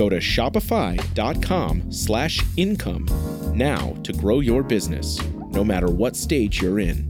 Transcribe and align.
Go 0.00 0.08
to 0.08 0.16
shopify.com 0.16 1.92
slash 1.92 2.40
income 2.56 3.04
now 3.54 3.94
to 4.02 4.14
grow 4.14 4.40
your 4.40 4.62
business, 4.62 5.22
no 5.50 5.62
matter 5.62 5.88
what 5.88 6.16
stage 6.16 6.62
you're 6.62 6.80
in. 6.80 7.06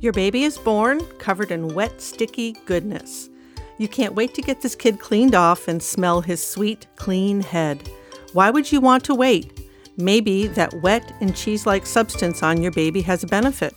Your 0.00 0.12
baby 0.12 0.42
is 0.42 0.58
born 0.58 1.00
covered 1.18 1.52
in 1.52 1.68
wet, 1.68 2.00
sticky 2.00 2.56
goodness. 2.66 3.28
You 3.78 3.86
can't 3.86 4.16
wait 4.16 4.34
to 4.34 4.42
get 4.42 4.62
this 4.62 4.74
kid 4.74 4.98
cleaned 4.98 5.36
off 5.36 5.68
and 5.68 5.80
smell 5.80 6.22
his 6.22 6.44
sweet, 6.44 6.88
clean 6.96 7.40
head. 7.40 7.88
Why 8.32 8.50
would 8.50 8.72
you 8.72 8.80
want 8.80 9.04
to 9.04 9.14
wait? 9.14 9.60
Maybe 9.96 10.48
that 10.48 10.74
wet 10.82 11.14
and 11.20 11.36
cheese 11.36 11.66
like 11.66 11.86
substance 11.86 12.42
on 12.42 12.60
your 12.60 12.72
baby 12.72 13.00
has 13.02 13.22
a 13.22 13.28
benefit. 13.28 13.74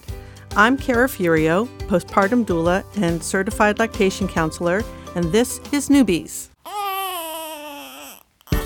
I'm 0.58 0.75
Kara 0.75 1.08
Furio, 1.08 1.67
postpartum 1.88 2.44
doula 2.44 2.83
and 3.00 3.23
certified 3.23 3.77
lactation 3.77 4.27
counselor, 4.27 4.83
and 5.14 5.25
this 5.25 5.59
is 5.72 5.88
Newbies. 5.88 6.49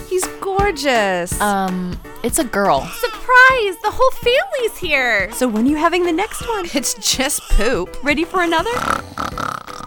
He's 0.07 0.25
gorgeous. 0.39 1.39
Um, 1.41 1.99
it's 2.23 2.39
a 2.39 2.45
girl. 2.45 2.85
Surprise! 2.85 3.75
The 3.83 3.91
whole 3.91 4.11
family's 4.11 4.77
here. 4.77 5.33
So 5.33 5.49
when 5.49 5.65
are 5.65 5.69
you 5.69 5.75
having 5.75 6.05
the 6.05 6.13
next 6.13 6.47
one? 6.47 6.65
It's 6.73 6.93
just 6.93 7.41
poop. 7.49 8.01
Ready 8.05 8.23
for 8.23 8.41
another? 8.41 8.71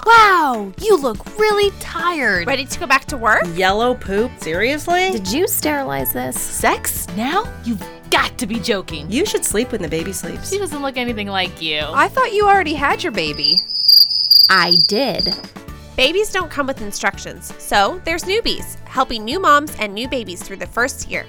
Wow, 0.05 0.74
you 0.83 0.98
look 0.98 1.39
really 1.39 1.70
tired. 1.80 2.46
Ready 2.46 2.66
to 2.66 2.78
go 2.78 2.86
back 2.86 3.06
to 3.06 3.16
work? 3.16 3.44
Yellow 3.55 3.94
poop? 3.94 4.30
Seriously? 4.41 5.12
Did 5.12 5.33
you 5.33 5.48
sterilize 5.48 6.12
this? 6.12 6.39
Sex? 6.39 7.08
Now? 7.16 7.50
You've 7.64 7.83
got 8.14 8.38
to 8.38 8.46
be 8.46 8.60
joking. 8.60 9.10
You 9.10 9.26
should 9.26 9.44
sleep 9.44 9.72
when 9.72 9.82
the 9.82 9.88
baby 9.88 10.12
sleeps. 10.12 10.48
She 10.48 10.56
doesn't 10.56 10.82
look 10.82 10.96
anything 10.96 11.26
like 11.26 11.60
you. 11.60 11.80
I 11.80 12.06
thought 12.06 12.32
you 12.32 12.46
already 12.46 12.74
had 12.74 13.02
your 13.02 13.10
baby. 13.10 13.58
I 14.48 14.76
did. 14.86 15.34
Babies 15.96 16.30
don't 16.30 16.48
come 16.48 16.68
with 16.68 16.80
instructions, 16.80 17.52
so 17.60 18.00
there's 18.04 18.22
Newbies, 18.22 18.76
helping 18.84 19.24
new 19.24 19.40
moms 19.40 19.74
and 19.80 19.92
new 19.92 20.06
babies 20.06 20.44
through 20.44 20.58
the 20.58 20.66
first 20.68 21.10
year. 21.10 21.26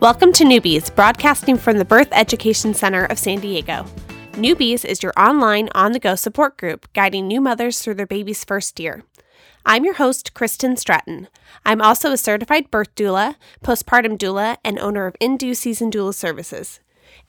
Welcome 0.00 0.32
to 0.32 0.44
Newbies, 0.44 0.94
broadcasting 0.94 1.58
from 1.58 1.76
the 1.76 1.84
Birth 1.84 2.08
Education 2.12 2.72
Center 2.72 3.04
of 3.04 3.18
San 3.18 3.40
Diego. 3.40 3.84
Newbies 4.32 4.82
is 4.82 5.02
your 5.02 5.12
online, 5.18 5.68
on 5.74 5.92
the 5.92 6.00
go 6.00 6.14
support 6.14 6.56
group 6.56 6.90
guiding 6.94 7.26
new 7.26 7.42
mothers 7.42 7.82
through 7.82 7.96
their 7.96 8.06
baby's 8.06 8.44
first 8.44 8.80
year. 8.80 9.04
I'm 9.66 9.84
your 9.84 9.94
host, 9.94 10.34
Kristen 10.34 10.76
Stratton. 10.76 11.28
I'm 11.64 11.82
also 11.82 12.12
a 12.12 12.16
certified 12.16 12.70
birth 12.70 12.94
doula, 12.94 13.36
postpartum 13.62 14.16
doula, 14.16 14.56
and 14.64 14.78
owner 14.78 15.06
of 15.06 15.16
In 15.20 15.36
Due 15.36 15.54
Season 15.54 15.90
Doula 15.90 16.14
Services. 16.14 16.80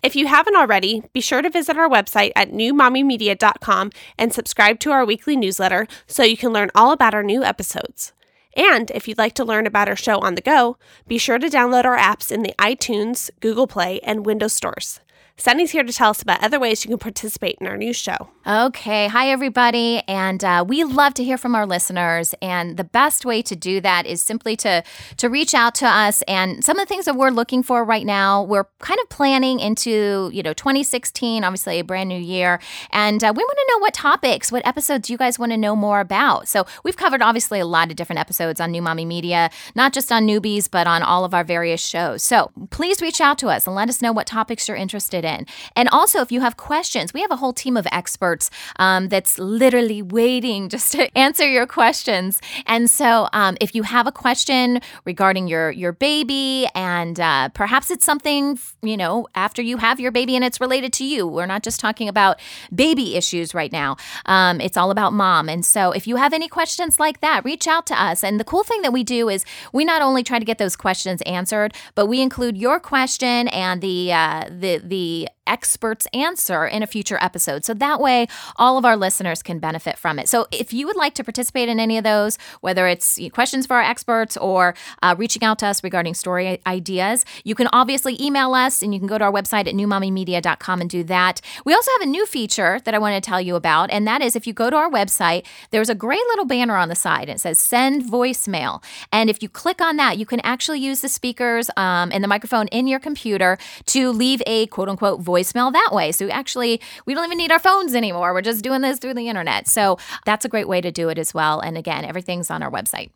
If 0.01 0.15
you 0.15 0.27
haven't 0.27 0.55
already, 0.55 1.03
be 1.13 1.19
sure 1.19 1.41
to 1.41 1.49
visit 1.49 1.77
our 1.77 1.89
website 1.89 2.31
at 2.35 2.51
newmommymedia.com 2.51 3.91
and 4.17 4.33
subscribe 4.33 4.79
to 4.79 4.91
our 4.91 5.05
weekly 5.05 5.35
newsletter 5.35 5.87
so 6.07 6.23
you 6.23 6.37
can 6.37 6.53
learn 6.53 6.71
all 6.73 6.91
about 6.91 7.13
our 7.13 7.23
new 7.23 7.43
episodes. 7.43 8.13
And 8.55 8.89
if 8.91 9.07
you'd 9.07 9.17
like 9.17 9.33
to 9.35 9.45
learn 9.45 9.67
about 9.67 9.89
our 9.89 9.95
show 9.95 10.19
on 10.19 10.35
the 10.35 10.41
go, 10.41 10.77
be 11.07 11.17
sure 11.17 11.37
to 11.37 11.47
download 11.47 11.85
our 11.85 11.97
apps 11.97 12.31
in 12.31 12.43
the 12.43 12.53
iTunes, 12.57 13.29
Google 13.41 13.67
Play, 13.67 13.99
and 14.01 14.25
Windows 14.25 14.53
stores. 14.53 15.01
Sunny's 15.35 15.71
here 15.71 15.83
to 15.83 15.93
tell 15.93 16.09
us 16.09 16.21
about 16.21 16.43
other 16.43 16.59
ways 16.59 16.83
you 16.83 16.89
can 16.89 16.97
participate 16.97 17.57
in 17.61 17.67
our 17.67 17.77
new 17.77 17.93
show. 17.93 18.29
Okay. 18.49 19.07
Hi, 19.09 19.29
everybody. 19.29 20.01
And 20.07 20.43
uh, 20.43 20.65
we 20.67 20.83
love 20.83 21.13
to 21.15 21.23
hear 21.23 21.37
from 21.37 21.53
our 21.53 21.67
listeners. 21.67 22.33
And 22.41 22.77
the 22.77 22.83
best 22.83 23.23
way 23.23 23.43
to 23.43 23.55
do 23.55 23.79
that 23.81 24.07
is 24.07 24.23
simply 24.23 24.55
to, 24.55 24.83
to 25.17 25.29
reach 25.29 25.53
out 25.53 25.75
to 25.75 25.87
us. 25.87 26.23
And 26.23 26.65
some 26.65 26.79
of 26.79 26.87
the 26.87 26.89
things 26.89 27.05
that 27.05 27.15
we're 27.15 27.29
looking 27.29 27.61
for 27.61 27.85
right 27.85 28.07
now, 28.07 28.41
we're 28.41 28.63
kind 28.79 28.99
of 29.01 29.09
planning 29.09 29.59
into, 29.59 30.31
you 30.33 30.41
know, 30.41 30.53
2016, 30.53 31.43
obviously 31.43 31.77
a 31.77 31.83
brand 31.83 32.09
new 32.09 32.19
year. 32.19 32.59
And 32.91 33.23
uh, 33.23 33.31
we 33.35 33.43
want 33.43 33.55
to 33.55 33.65
know 33.71 33.81
what 33.81 33.93
topics, 33.93 34.51
what 34.51 34.65
episodes 34.65 35.11
you 35.11 35.17
guys 35.17 35.37
want 35.37 35.51
to 35.51 35.57
know 35.57 35.75
more 35.75 35.99
about. 35.99 36.47
So 36.47 36.65
we've 36.83 36.97
covered 36.97 37.21
obviously 37.21 37.59
a 37.59 37.67
lot 37.67 37.91
of 37.91 37.97
different 37.97 38.19
episodes 38.19 38.59
on 38.59 38.71
New 38.71 38.81
Mommy 38.81 39.05
Media, 39.05 39.51
not 39.75 39.93
just 39.93 40.11
on 40.11 40.25
newbies, 40.25 40.67
but 40.71 40.87
on 40.87 41.03
all 41.03 41.23
of 41.23 41.35
our 41.35 41.43
various 41.43 41.85
shows. 41.85 42.23
So 42.23 42.49
please 42.71 42.99
reach 42.99 43.21
out 43.21 43.37
to 43.37 43.49
us 43.49 43.67
and 43.67 43.75
let 43.75 43.89
us 43.89 44.01
know 44.01 44.11
what 44.11 44.25
topics 44.25 44.67
you're 44.67 44.75
interested 44.75 45.23
in. 45.23 45.45
And 45.75 45.87
also, 45.89 46.21
if 46.21 46.31
you 46.31 46.41
have 46.41 46.57
questions, 46.57 47.13
we 47.13 47.21
have 47.21 47.29
a 47.29 47.35
whole 47.35 47.53
team 47.53 47.77
of 47.77 47.85
experts 47.91 48.38
um, 48.77 49.09
that's 49.09 49.39
literally 49.39 50.01
waiting 50.01 50.69
just 50.69 50.91
to 50.93 51.17
answer 51.17 51.47
your 51.47 51.65
questions. 51.65 52.39
And 52.65 52.89
so, 52.89 53.27
um, 53.33 53.57
if 53.59 53.73
you 53.75 53.83
have 53.83 54.07
a 54.07 54.11
question 54.11 54.81
regarding 55.05 55.47
your 55.47 55.71
your 55.71 55.91
baby, 55.91 56.67
and 56.75 57.19
uh, 57.19 57.49
perhaps 57.49 57.91
it's 57.91 58.05
something 58.05 58.59
you 58.81 58.97
know 58.97 59.27
after 59.35 59.61
you 59.61 59.77
have 59.77 59.99
your 59.99 60.11
baby 60.11 60.35
and 60.35 60.45
it's 60.45 60.61
related 60.61 60.93
to 60.93 61.05
you, 61.05 61.27
we're 61.27 61.45
not 61.45 61.63
just 61.63 61.79
talking 61.79 62.07
about 62.07 62.39
baby 62.73 63.15
issues 63.15 63.53
right 63.53 63.71
now. 63.71 63.97
Um, 64.25 64.61
it's 64.61 64.77
all 64.77 64.91
about 64.91 65.13
mom. 65.13 65.49
And 65.49 65.65
so, 65.65 65.91
if 65.91 66.07
you 66.07 66.15
have 66.17 66.33
any 66.33 66.47
questions 66.47 66.99
like 66.99 67.21
that, 67.21 67.43
reach 67.43 67.67
out 67.67 67.85
to 67.87 68.01
us. 68.01 68.23
And 68.23 68.39
the 68.39 68.43
cool 68.43 68.63
thing 68.63 68.81
that 68.83 68.93
we 68.93 69.03
do 69.03 69.29
is 69.29 69.45
we 69.73 69.83
not 69.85 70.01
only 70.01 70.23
try 70.23 70.39
to 70.39 70.45
get 70.45 70.57
those 70.57 70.75
questions 70.75 71.21
answered, 71.23 71.73
but 71.95 72.05
we 72.05 72.21
include 72.21 72.57
your 72.57 72.79
question 72.79 73.47
and 73.49 73.81
the 73.81 74.13
uh, 74.13 74.45
the 74.49 74.81
the 74.83 75.29
expert's 75.47 76.07
answer 76.13 76.65
in 76.65 76.83
a 76.83 76.87
future 76.87 77.17
episode. 77.19 77.65
So 77.65 77.73
that 77.73 77.99
way, 77.99 78.18
all 78.55 78.77
of 78.77 78.85
our 78.85 78.95
listeners 78.95 79.41
can 79.43 79.59
benefit 79.59 79.97
from 79.97 80.19
it. 80.19 80.29
So 80.29 80.47
if 80.51 80.71
you 80.73 80.87
would 80.87 80.95
like 80.95 81.13
to 81.15 81.23
participate 81.23 81.69
in 81.69 81.79
any 81.79 81.97
of 81.97 82.03
those, 82.03 82.37
whether 82.61 82.87
it's 82.87 83.19
questions 83.33 83.65
for 83.65 83.75
our 83.75 83.81
experts 83.81 84.37
or 84.37 84.75
uh, 85.01 85.15
reaching 85.17 85.43
out 85.43 85.59
to 85.59 85.67
us 85.67 85.83
regarding 85.83 86.13
story 86.13 86.61
ideas, 86.65 87.25
you 87.43 87.55
can 87.55 87.67
obviously 87.73 88.21
email 88.21 88.53
us 88.53 88.81
and 88.81 88.93
you 88.93 88.99
can 88.99 89.07
go 89.07 89.17
to 89.17 89.25
our 89.25 89.31
website 89.31 89.67
at 89.67 89.75
newmommymedia.com 89.75 90.81
and 90.81 90.89
do 90.89 91.03
that. 91.03 91.41
We 91.65 91.73
also 91.73 91.91
have 91.91 92.01
a 92.01 92.05
new 92.05 92.25
feature 92.25 92.79
that 92.85 92.93
I 92.93 92.99
want 92.99 93.21
to 93.21 93.27
tell 93.27 93.41
you 93.41 93.55
about, 93.55 93.91
and 93.91 94.07
that 94.07 94.21
is 94.21 94.35
if 94.35 94.47
you 94.47 94.53
go 94.53 94.69
to 94.69 94.75
our 94.75 94.89
website, 94.89 95.45
there's 95.71 95.89
a 95.89 95.95
great 95.95 96.21
little 96.29 96.45
banner 96.45 96.75
on 96.75 96.89
the 96.89 96.95
side. 96.95 97.29
And 97.29 97.37
it 97.37 97.39
says 97.39 97.57
send 97.57 98.03
voicemail. 98.03 98.83
And 99.11 99.29
if 99.29 99.41
you 99.41 99.49
click 99.49 99.81
on 99.81 99.97
that, 99.97 100.17
you 100.17 100.25
can 100.25 100.39
actually 100.41 100.79
use 100.79 101.01
the 101.01 101.09
speakers 101.09 101.69
um, 101.77 102.11
and 102.13 102.23
the 102.23 102.27
microphone 102.27 102.67
in 102.67 102.87
your 102.87 102.99
computer 102.99 103.57
to 103.87 104.11
leave 104.11 104.41
a 104.45 104.67
quote 104.67 104.89
unquote 104.89 105.21
voice 105.21 105.39
voicemail 105.39 105.71
that 105.71 105.89
way. 105.91 106.11
So 106.11 106.29
actually, 106.29 106.81
we 107.05 107.13
don't 107.13 107.25
even 107.25 107.37
need 107.37 107.51
our 107.51 107.59
phones 107.59 107.95
anymore. 107.95 108.08
We're 108.17 108.41
just 108.41 108.63
doing 108.63 108.81
this 108.81 108.99
through 108.99 109.15
the 109.15 109.27
internet. 109.27 109.67
So 109.67 109.97
that's 110.25 110.45
a 110.45 110.49
great 110.49 110.67
way 110.67 110.81
to 110.81 110.91
do 110.91 111.09
it 111.09 111.17
as 111.17 111.33
well. 111.33 111.59
And 111.59 111.77
again, 111.77 112.05
everything's 112.05 112.49
on 112.49 112.63
our 112.63 112.71
website. 112.71 113.11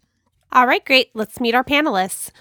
All 0.51 0.67
right, 0.67 0.83
great. 0.85 1.09
Let's 1.13 1.39
meet 1.39 1.55
our 1.55 1.63
panelists. 1.63 2.31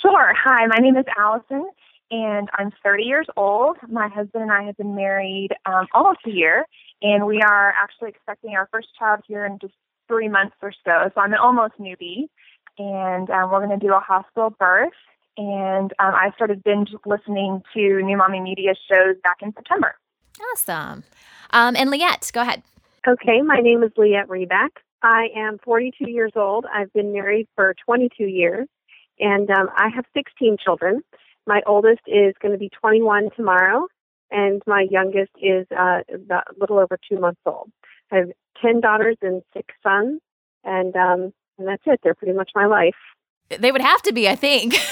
Sure. 0.00 0.32
Hi, 0.34 0.66
my 0.66 0.78
name 0.78 0.96
is 0.96 1.04
Allison, 1.18 1.68
and 2.10 2.48
I'm 2.58 2.70
30 2.82 3.04
years 3.04 3.26
old. 3.36 3.76
My 3.88 4.08
husband 4.08 4.42
and 4.42 4.52
I 4.52 4.62
have 4.64 4.76
been 4.76 4.94
married 4.94 5.50
um, 5.66 5.86
almost 5.92 6.20
a 6.26 6.30
year, 6.30 6.66
and 7.02 7.26
we 7.26 7.40
are 7.40 7.74
actually 7.76 8.10
expecting 8.10 8.54
our 8.54 8.68
first 8.72 8.88
child 8.98 9.20
here 9.26 9.44
in 9.44 9.58
just 9.60 9.74
three 10.08 10.28
months 10.28 10.56
or 10.62 10.72
so. 10.84 11.10
So 11.14 11.20
I'm 11.20 11.32
an 11.32 11.38
almost 11.42 11.74
newbie, 11.78 12.28
and 12.78 13.30
um, 13.30 13.50
we're 13.50 13.64
going 13.64 13.78
to 13.78 13.86
do 13.86 13.94
a 13.94 14.00
hospital 14.00 14.50
birth 14.50 14.92
and 15.36 15.92
um, 15.98 16.14
I 16.14 16.30
started 16.36 16.62
binge 16.62 16.90
listening 17.04 17.62
to 17.74 18.02
New 18.02 18.16
Mommy 18.16 18.40
Media 18.40 18.74
shows 18.90 19.16
back 19.22 19.38
in 19.42 19.52
September. 19.52 19.94
Awesome. 20.52 21.04
Um, 21.50 21.76
and 21.76 21.90
Liette, 21.90 22.32
go 22.32 22.42
ahead. 22.42 22.62
Okay, 23.06 23.42
my 23.42 23.60
name 23.60 23.82
is 23.82 23.92
Liette 23.96 24.26
Reback. 24.26 24.70
I 25.02 25.28
am 25.36 25.58
42 25.62 26.10
years 26.10 26.32
old. 26.34 26.64
I've 26.72 26.92
been 26.92 27.12
married 27.12 27.46
for 27.54 27.74
22 27.84 28.24
years, 28.24 28.66
and 29.18 29.50
um, 29.50 29.68
I 29.76 29.88
have 29.94 30.06
16 30.14 30.56
children. 30.64 31.02
My 31.46 31.60
oldest 31.66 32.00
is 32.06 32.34
going 32.40 32.52
to 32.52 32.58
be 32.58 32.70
21 32.80 33.28
tomorrow, 33.36 33.86
and 34.30 34.62
my 34.66 34.86
youngest 34.90 35.32
is 35.40 35.66
uh, 35.70 36.00
a 36.08 36.40
little 36.58 36.78
over 36.78 36.98
two 37.08 37.20
months 37.20 37.40
old. 37.44 37.70
I 38.10 38.16
have 38.16 38.30
10 38.62 38.80
daughters 38.80 39.16
and 39.20 39.42
six 39.52 39.66
sons, 39.82 40.20
and 40.64 40.96
um, 40.96 41.32
and 41.58 41.68
that's 41.68 41.82
it. 41.86 42.00
They're 42.02 42.14
pretty 42.14 42.32
much 42.32 42.50
my 42.54 42.66
life. 42.66 42.94
They 43.48 43.70
would 43.72 43.80
have 43.82 44.02
to 44.02 44.12
be, 44.12 44.28
I 44.28 44.36
think. 44.36 44.74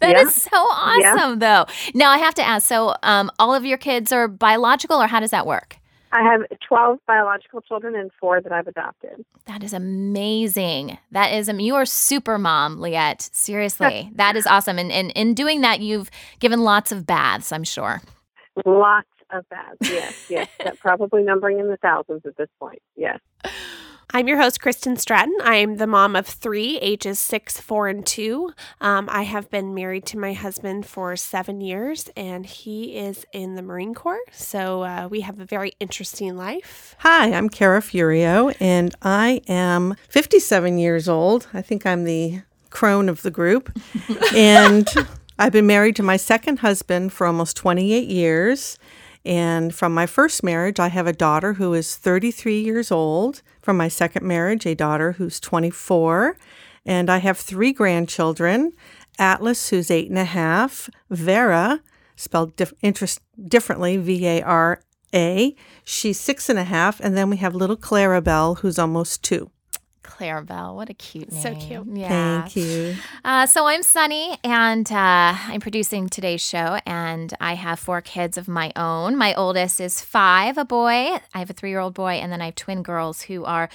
That 0.00 0.16
is 0.16 0.46
Yeah. 0.46 0.50
so 0.52 0.56
awesome, 0.56 1.38
though. 1.40 1.66
Now 1.94 2.10
I 2.10 2.18
have 2.18 2.34
to 2.34 2.42
ask. 2.42 2.66
So, 2.66 2.94
um, 3.02 3.30
all 3.38 3.52
of 3.54 3.64
your 3.66 3.76
kids 3.76 4.12
are 4.12 4.26
biological, 4.28 5.02
or 5.02 5.06
how 5.06 5.20
does 5.20 5.32
that 5.32 5.46
work? 5.46 5.76
I 6.12 6.22
have 6.22 6.42
12 6.66 6.98
biological 7.06 7.60
children 7.62 7.94
and 7.96 8.10
four 8.20 8.40
that 8.40 8.52
I've 8.52 8.68
adopted. 8.68 9.24
That 9.46 9.62
is 9.64 9.72
amazing. 9.72 10.98
That 11.10 11.32
is, 11.34 11.48
um, 11.48 11.58
you 11.58 11.74
are 11.74 11.84
super 11.84 12.38
mom, 12.38 12.78
Liette. 12.78 13.28
Seriously, 13.34 14.10
that 14.14 14.36
is 14.36 14.46
awesome. 14.46 14.78
And, 14.78 14.92
and 14.92 15.10
in 15.12 15.34
doing 15.34 15.62
that, 15.62 15.80
you've 15.80 16.10
given 16.38 16.60
lots 16.62 16.92
of 16.92 17.04
baths, 17.04 17.50
I'm 17.52 17.64
sure. 17.64 18.00
Lots 18.64 19.08
of 19.30 19.48
baths. 19.48 19.78
Yes, 19.82 20.26
yes. 20.30 20.48
Probably 20.80 21.22
numbering 21.22 21.58
in 21.58 21.68
the 21.68 21.76
thousands 21.78 22.22
at 22.24 22.36
this 22.36 22.48
point. 22.60 22.80
Yes. 22.96 23.18
I'm 24.14 24.28
your 24.28 24.38
host, 24.38 24.60
Kristen 24.60 24.98
Stratton. 24.98 25.34
I'm 25.42 25.78
the 25.78 25.86
mom 25.86 26.16
of 26.16 26.26
three, 26.26 26.76
ages 26.80 27.18
six, 27.18 27.58
four, 27.58 27.88
and 27.88 28.04
two. 28.04 28.52
Um, 28.78 29.08
I 29.10 29.22
have 29.22 29.48
been 29.48 29.72
married 29.72 30.04
to 30.06 30.18
my 30.18 30.34
husband 30.34 30.84
for 30.84 31.16
seven 31.16 31.62
years, 31.62 32.10
and 32.14 32.44
he 32.44 32.94
is 32.94 33.24
in 33.32 33.54
the 33.54 33.62
Marine 33.62 33.94
Corps. 33.94 34.20
So 34.30 34.82
uh, 34.82 35.08
we 35.10 35.22
have 35.22 35.40
a 35.40 35.46
very 35.46 35.72
interesting 35.80 36.36
life. 36.36 36.94
Hi, 36.98 37.32
I'm 37.32 37.48
Kara 37.48 37.80
Furio, 37.80 38.54
and 38.60 38.94
I 39.00 39.40
am 39.48 39.94
57 40.10 40.76
years 40.76 41.08
old. 41.08 41.46
I 41.54 41.62
think 41.62 41.86
I'm 41.86 42.04
the 42.04 42.42
crone 42.68 43.08
of 43.08 43.22
the 43.22 43.30
group. 43.30 43.74
and 44.36 44.86
I've 45.38 45.52
been 45.52 45.66
married 45.66 45.96
to 45.96 46.02
my 46.02 46.18
second 46.18 46.58
husband 46.58 47.14
for 47.14 47.26
almost 47.26 47.56
28 47.56 48.06
years. 48.08 48.78
And 49.24 49.74
from 49.74 49.94
my 49.94 50.04
first 50.04 50.42
marriage, 50.42 50.78
I 50.78 50.88
have 50.88 51.06
a 51.06 51.14
daughter 51.14 51.54
who 51.54 51.72
is 51.72 51.96
33 51.96 52.60
years 52.60 52.90
old. 52.90 53.40
From 53.62 53.76
my 53.76 53.88
second 53.88 54.26
marriage, 54.26 54.66
a 54.66 54.74
daughter 54.74 55.12
who's 55.12 55.40
24. 55.40 56.36
And 56.84 57.08
I 57.08 57.18
have 57.18 57.38
three 57.38 57.72
grandchildren 57.72 58.72
Atlas, 59.18 59.68
who's 59.68 59.90
eight 59.90 60.08
and 60.08 60.18
a 60.18 60.24
half, 60.24 60.88
Vera, 61.10 61.80
spelled 62.16 62.56
dif- 62.56 62.72
interest- 62.82 63.20
differently, 63.46 63.96
V 63.98 64.26
A 64.26 64.42
R 64.42 64.82
A. 65.14 65.54
She's 65.84 66.18
six 66.18 66.48
and 66.48 66.58
a 66.58 66.64
half. 66.64 66.98
And 67.00 67.16
then 67.16 67.30
we 67.30 67.36
have 67.36 67.54
little 67.54 67.76
Clarabelle, 67.76 68.58
who's 68.58 68.78
almost 68.78 69.22
two. 69.22 69.50
Clarabelle, 70.12 70.74
what 70.74 70.90
a 70.90 70.94
cute 70.94 71.32
name. 71.32 71.42
So 71.42 71.54
cute. 71.54 71.86
Yeah. 71.92 72.42
Thank 72.42 72.56
you. 72.56 72.96
Uh, 73.24 73.46
so 73.46 73.66
I'm 73.66 73.82
Sunny, 73.82 74.36
and 74.44 74.90
uh, 74.92 75.34
I'm 75.34 75.60
producing 75.60 76.08
today's 76.08 76.44
show, 76.44 76.78
and 76.84 77.32
I 77.40 77.54
have 77.54 77.78
four 77.78 78.00
kids 78.02 78.36
of 78.36 78.46
my 78.46 78.72
own. 78.76 79.16
My 79.16 79.32
oldest 79.34 79.80
is 79.80 80.02
five, 80.02 80.58
a 80.58 80.64
boy. 80.64 81.18
I 81.34 81.38
have 81.38 81.48
a 81.48 81.54
three-year-old 81.54 81.94
boy, 81.94 82.12
and 82.12 82.30
then 82.30 82.42
I 82.42 82.46
have 82.46 82.56
twin 82.56 82.82
girls 82.82 83.22
who 83.22 83.44
are 83.44 83.70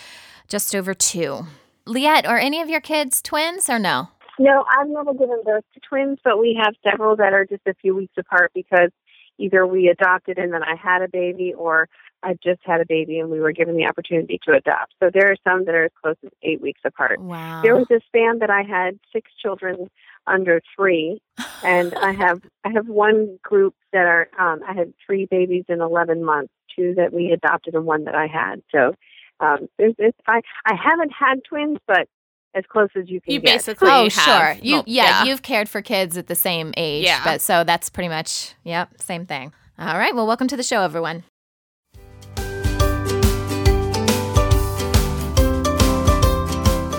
just 0.48 0.75
over 0.75 0.94
two. 0.94 1.48
Liette, 1.88 2.28
are 2.28 2.38
any 2.38 2.62
of 2.62 2.69
your 2.69 2.81
kids 2.81 3.22
twins 3.22 3.69
or 3.69 3.80
no? 3.80 4.10
No, 4.39 4.63
I've 4.69 4.88
never 4.88 5.13
given 5.13 5.42
birth 5.44 5.66
to 5.74 5.80
twins, 5.89 6.19
but 6.24 6.39
we 6.39 6.60
have 6.63 6.75
several 6.84 7.16
that 7.16 7.34
are 7.34 7.45
just 7.45 7.66
a 7.66 7.74
few 7.81 7.95
weeks 7.95 8.13
apart 8.18 8.51
because 8.54 8.92
either 9.39 9.66
we 9.66 9.88
adopted 9.88 10.38
and 10.38 10.54
then 10.54 10.62
I 10.63 10.75
had 10.75 11.01
a 11.01 11.07
baby 11.07 11.54
or 11.57 11.89
I 12.23 12.33
just 12.43 12.61
had 12.63 12.81
a 12.81 12.85
baby 12.85 13.19
and 13.19 13.29
we 13.29 13.39
were 13.39 13.51
given 13.51 13.77
the 13.77 13.85
opportunity 13.85 14.39
to 14.45 14.53
adopt. 14.53 14.93
So 15.01 15.09
there 15.13 15.31
are 15.31 15.35
some 15.47 15.65
that 15.65 15.75
are 15.75 15.85
as 15.85 15.91
close 16.01 16.15
as 16.25 16.31
eight 16.43 16.61
weeks 16.61 16.81
apart. 16.83 17.19
Wow. 17.19 17.61
There 17.61 17.75
was 17.75 17.85
a 17.91 17.99
span 18.07 18.39
that 18.39 18.49
I 18.49 18.63
had 18.63 18.99
six 19.13 19.31
children 19.41 19.89
under 20.25 20.61
three, 20.75 21.21
and 21.63 21.93
I 21.95 22.11
have 22.11 22.41
I 22.65 22.69
have 22.71 22.87
one 22.87 23.39
group 23.43 23.75
that 23.93 24.05
are 24.05 24.27
um, 24.37 24.61
I 24.67 24.73
had 24.73 24.93
three 25.05 25.25
babies 25.29 25.63
in 25.69 25.79
eleven 25.79 26.23
months, 26.25 26.51
two 26.75 26.93
that 26.95 27.13
we 27.13 27.31
adopted 27.31 27.75
and 27.75 27.85
one 27.85 28.03
that 28.05 28.15
I 28.15 28.27
had. 28.27 28.61
So 28.73 28.93
um, 29.39 29.69
there's, 29.77 29.93
there's 29.97 30.13
I 30.27 30.41
I 30.65 30.73
haven't 30.75 31.11
had 31.17 31.43
twins, 31.47 31.77
but 31.87 32.09
as 32.55 32.63
close 32.67 32.89
as 32.95 33.07
you 33.07 33.21
can 33.21 33.33
You 33.35 33.39
get. 33.39 33.53
basically 33.57 33.89
Oh, 33.89 34.09
have 34.09 34.11
sure. 34.11 34.55
You 34.61 34.75
mul- 34.77 34.83
yeah, 34.87 35.23
you've 35.25 35.43
cared 35.43 35.69
for 35.69 35.81
kids 35.81 36.17
at 36.17 36.27
the 36.27 36.35
same 36.35 36.73
age. 36.75 37.05
Yeah. 37.05 37.21
But 37.23 37.39
so 37.39 37.63
that's 37.63 37.89
pretty 37.89 38.09
much 38.09 38.53
yep, 38.63 38.99
same 38.99 39.25
thing. 39.25 39.53
All 39.79 39.97
right. 39.97 40.13
Well, 40.15 40.25
welcome 40.27 40.47
to 40.47 40.57
the 40.57 40.63
show, 40.63 40.81
everyone. 40.81 41.23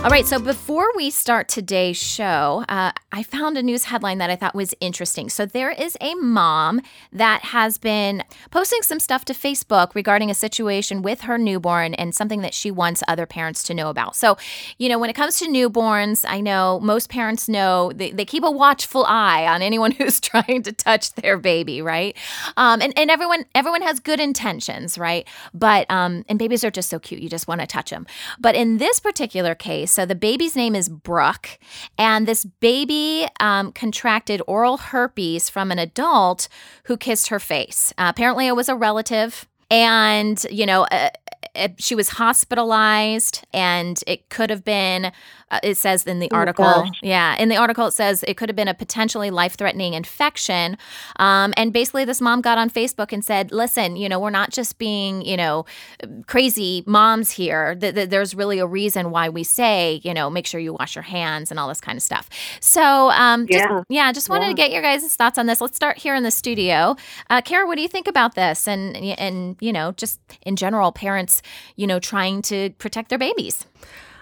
All 0.08 0.12
right, 0.12 0.26
so 0.26 0.38
before 0.38 0.90
we 0.96 1.10
start 1.10 1.48
today's 1.48 1.98
show, 1.98 2.64
uh, 2.66 2.92
I 3.12 3.22
found 3.22 3.58
a 3.58 3.62
news 3.62 3.84
headline 3.84 4.16
that 4.18 4.30
I 4.30 4.36
thought 4.36 4.54
was 4.54 4.74
interesting. 4.80 5.28
So, 5.28 5.44
there 5.44 5.70
is 5.70 5.98
a 6.00 6.14
mom 6.14 6.80
that 7.12 7.44
has 7.44 7.76
been 7.76 8.24
posting 8.50 8.80
some 8.80 9.00
stuff 9.00 9.26
to 9.26 9.34
Facebook 9.34 9.94
regarding 9.94 10.30
a 10.30 10.34
situation 10.34 11.02
with 11.02 11.20
her 11.22 11.36
newborn 11.36 11.92
and 11.92 12.14
something 12.14 12.40
that 12.40 12.54
she 12.54 12.70
wants 12.70 13.02
other 13.06 13.26
parents 13.26 13.62
to 13.64 13.74
know 13.74 13.90
about. 13.90 14.16
So, 14.16 14.38
you 14.78 14.88
know, 14.88 14.98
when 14.98 15.10
it 15.10 15.12
comes 15.12 15.38
to 15.40 15.46
newborns, 15.46 16.24
I 16.26 16.40
know 16.40 16.80
most 16.80 17.10
parents 17.10 17.46
know 17.46 17.92
they, 17.94 18.10
they 18.10 18.24
keep 18.24 18.44
a 18.44 18.50
watchful 18.50 19.04
eye 19.04 19.46
on 19.46 19.60
anyone 19.60 19.90
who's 19.98 20.20
trying 20.20 20.62
to 20.62 20.72
touch 20.72 21.12
their 21.16 21.36
baby, 21.36 21.82
right? 21.82 22.16
Um, 22.56 22.80
and, 22.80 22.98
and 22.98 23.10
everyone 23.10 23.44
everyone 23.54 23.82
has 23.82 24.00
good 24.00 24.20
intentions, 24.20 24.96
right? 24.96 25.28
But 25.52 25.84
um, 25.90 26.24
and 26.30 26.38
babies 26.38 26.64
are 26.64 26.70
just 26.70 26.88
so 26.88 26.98
cute, 26.98 27.20
you 27.20 27.28
just 27.28 27.46
want 27.46 27.60
to 27.60 27.66
touch 27.66 27.90
them. 27.90 28.06
But 28.38 28.54
in 28.54 28.78
this 28.78 29.00
particular 29.00 29.54
case, 29.54 29.97
so 29.98 30.06
the 30.06 30.14
baby's 30.14 30.54
name 30.54 30.76
is 30.76 30.88
Brooke, 30.88 31.58
and 31.98 32.28
this 32.28 32.44
baby 32.44 33.26
um, 33.40 33.72
contracted 33.72 34.40
oral 34.46 34.76
herpes 34.76 35.50
from 35.50 35.72
an 35.72 35.80
adult 35.80 36.48
who 36.84 36.96
kissed 36.96 37.30
her 37.30 37.40
face. 37.40 37.92
Uh, 37.98 38.06
apparently, 38.08 38.46
it 38.46 38.54
was 38.54 38.68
a 38.68 38.76
relative. 38.76 39.48
And, 39.72 40.40
you 40.52 40.66
know, 40.66 40.84
uh, 40.84 41.10
uh, 41.56 41.68
she 41.78 41.96
was 41.96 42.10
hospitalized, 42.10 43.44
and 43.52 44.00
it 44.06 44.28
could 44.28 44.50
have 44.50 44.64
been, 44.64 45.10
uh, 45.50 45.60
it 45.62 45.76
says 45.76 46.04
in 46.06 46.18
the 46.18 46.28
Oh, 46.32 46.36
article, 46.36 46.64
gosh. 46.64 46.98
yeah, 47.02 47.36
in 47.36 47.48
the 47.48 47.56
article 47.56 47.86
it 47.86 47.92
says 47.92 48.22
it 48.26 48.36
could 48.36 48.48
have 48.48 48.56
been 48.56 48.68
a 48.68 48.74
potentially 48.74 49.30
life 49.30 49.56
threatening 49.56 49.94
infection. 49.94 50.76
Um, 51.16 51.54
and 51.56 51.72
basically, 51.72 52.04
this 52.04 52.20
mom 52.20 52.40
got 52.40 52.58
on 52.58 52.70
Facebook 52.70 53.12
and 53.12 53.24
said, 53.24 53.50
listen, 53.52 53.96
you 53.96 54.08
know, 54.08 54.18
we're 54.20 54.30
not 54.30 54.50
just 54.50 54.78
being, 54.78 55.22
you 55.22 55.36
know, 55.36 55.64
crazy 56.26 56.82
moms 56.86 57.30
here. 57.30 57.74
Th- 57.74 57.94
th- 57.94 58.08
there's 58.10 58.34
really 58.34 58.58
a 58.58 58.66
reason 58.66 59.10
why 59.10 59.28
we 59.28 59.44
say, 59.44 60.00
you 60.04 60.14
know, 60.14 60.30
make 60.30 60.46
sure 60.46 60.60
you 60.60 60.72
wash 60.74 60.94
your 60.94 61.02
hands 61.02 61.50
and 61.50 61.58
all 61.58 61.68
this 61.68 61.80
kind 61.80 61.96
of 61.96 62.02
stuff. 62.02 62.28
So, 62.60 63.10
um, 63.10 63.46
just, 63.46 63.64
Yeah. 63.64 63.82
yeah, 63.88 64.12
just 64.12 64.28
wanted 64.28 64.48
to 64.48 64.54
get 64.54 64.70
your 64.72 64.82
guys' 64.82 65.14
thoughts 65.16 65.38
on 65.38 65.46
this. 65.46 65.60
Let's 65.60 65.76
start 65.76 65.98
here 65.98 66.14
in 66.14 66.22
the 66.22 66.30
studio. 66.30 66.96
Uh, 67.30 67.40
Kara, 67.40 67.66
what 67.66 67.76
do 67.76 67.82
you 67.82 67.88
think 67.88 68.06
about 68.06 68.34
this? 68.34 68.66
And, 68.68 68.96
and, 68.96 69.56
you 69.60 69.72
know, 69.72 69.92
just 69.92 70.20
in 70.42 70.56
general, 70.56 70.92
parents, 70.92 71.42
you 71.76 71.86
know, 71.86 71.98
trying 71.98 72.42
to 72.42 72.70
protect 72.78 73.08
their 73.08 73.18
babies. 73.18 73.64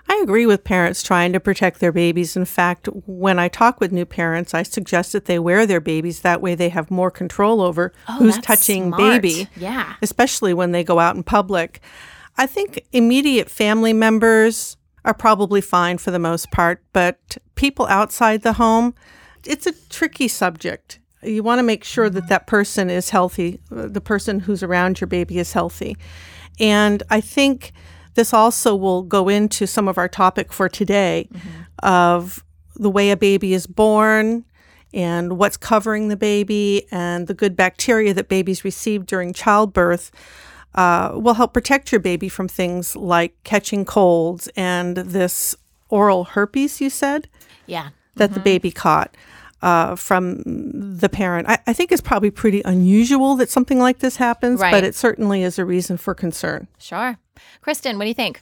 I 0.08 0.20
agree 0.22 0.46
with 0.46 0.62
parents 0.64 1.02
trying 1.02 1.32
to 1.32 1.40
protect 1.40 1.80
their 1.80 1.92
babies. 1.92 2.36
In 2.36 2.44
fact, 2.44 2.88
when 3.06 3.38
I 3.38 3.48
talk 3.48 3.80
with 3.80 3.90
new 3.92 4.04
parents, 4.06 4.54
I 4.54 4.62
suggest 4.62 5.12
that 5.12 5.24
they 5.24 5.38
wear 5.38 5.66
their 5.66 5.80
babies. 5.80 6.20
That 6.20 6.40
way 6.40 6.54
they 6.54 6.68
have 6.68 6.90
more 6.90 7.10
control 7.10 7.60
over 7.60 7.92
who's 8.18 8.20
Oh, 8.20 8.24
that's 8.36 8.46
touching 8.46 8.88
smart. 8.88 9.00
baby, 9.22 9.48
Yeah. 9.56 9.94
especially 10.02 10.54
when 10.54 10.72
they 10.72 10.84
go 10.84 11.00
out 11.00 11.16
in 11.16 11.22
public. 11.24 11.80
I 12.38 12.46
think 12.46 12.84
immediate 12.92 13.50
family 13.50 13.92
members 13.92 14.76
are 15.04 15.14
probably 15.14 15.60
fine 15.60 15.98
for 15.98 16.10
the 16.10 16.18
most 16.18 16.50
part, 16.52 16.82
but 16.92 17.38
people 17.54 17.86
outside 17.86 18.42
the 18.42 18.54
home, 18.54 18.94
it's 19.44 19.66
a 19.66 19.72
tricky 19.90 20.28
subject. 20.28 21.00
You 21.22 21.42
want 21.42 21.58
to 21.58 21.62
make 21.64 21.82
sure 21.82 22.10
that 22.10 22.28
that 22.28 22.46
person 22.46 22.90
is 22.90 23.10
healthy, 23.10 23.60
uh, 23.74 23.86
the 23.86 24.00
person 24.00 24.40
who's 24.40 24.62
around 24.62 25.00
your 25.00 25.08
baby 25.08 25.38
is 25.38 25.52
healthy. 25.52 25.96
And 26.60 27.02
I 27.10 27.20
think 27.20 27.72
this 28.16 28.34
also 28.34 28.74
will 28.74 29.02
go 29.02 29.28
into 29.28 29.66
some 29.66 29.86
of 29.88 29.96
our 29.96 30.08
topic 30.08 30.52
for 30.52 30.68
today 30.68 31.28
of 31.82 32.44
the 32.74 32.90
way 32.90 33.10
a 33.10 33.16
baby 33.16 33.54
is 33.54 33.66
born 33.66 34.44
and 34.92 35.38
what's 35.38 35.56
covering 35.56 36.08
the 36.08 36.16
baby 36.16 36.86
and 36.90 37.26
the 37.26 37.34
good 37.34 37.56
bacteria 37.56 38.12
that 38.14 38.28
babies 38.28 38.64
receive 38.64 39.06
during 39.06 39.32
childbirth 39.32 40.10
uh, 40.74 41.12
will 41.14 41.34
help 41.34 41.54
protect 41.54 41.90
your 41.92 42.00
baby 42.00 42.28
from 42.28 42.48
things 42.48 42.94
like 42.96 43.34
catching 43.44 43.84
colds 43.84 44.48
and 44.56 44.96
this 44.96 45.54
oral 45.88 46.24
herpes, 46.24 46.80
you 46.80 46.90
said, 46.90 47.28
Yeah. 47.66 47.90
that 48.16 48.34
the 48.34 48.40
baby 48.40 48.70
caught. 48.72 49.14
Uh, 49.62 49.96
from 49.96 50.42
the 50.44 51.08
parent. 51.08 51.48
I, 51.48 51.58
I 51.66 51.72
think 51.72 51.90
it's 51.90 52.02
probably 52.02 52.30
pretty 52.30 52.60
unusual 52.66 53.36
that 53.36 53.48
something 53.48 53.78
like 53.78 54.00
this 54.00 54.16
happens, 54.16 54.60
Right. 54.60 54.70
but 54.70 54.84
it 54.84 54.94
certainly 54.94 55.42
is 55.42 55.58
a 55.58 55.64
reason 55.64 55.96
for 55.96 56.14
concern. 56.14 56.68
Sure. 56.78 57.16
Kristen, 57.60 57.98
what 57.98 58.04
do 58.04 58.08
you 58.08 58.14
think? 58.14 58.40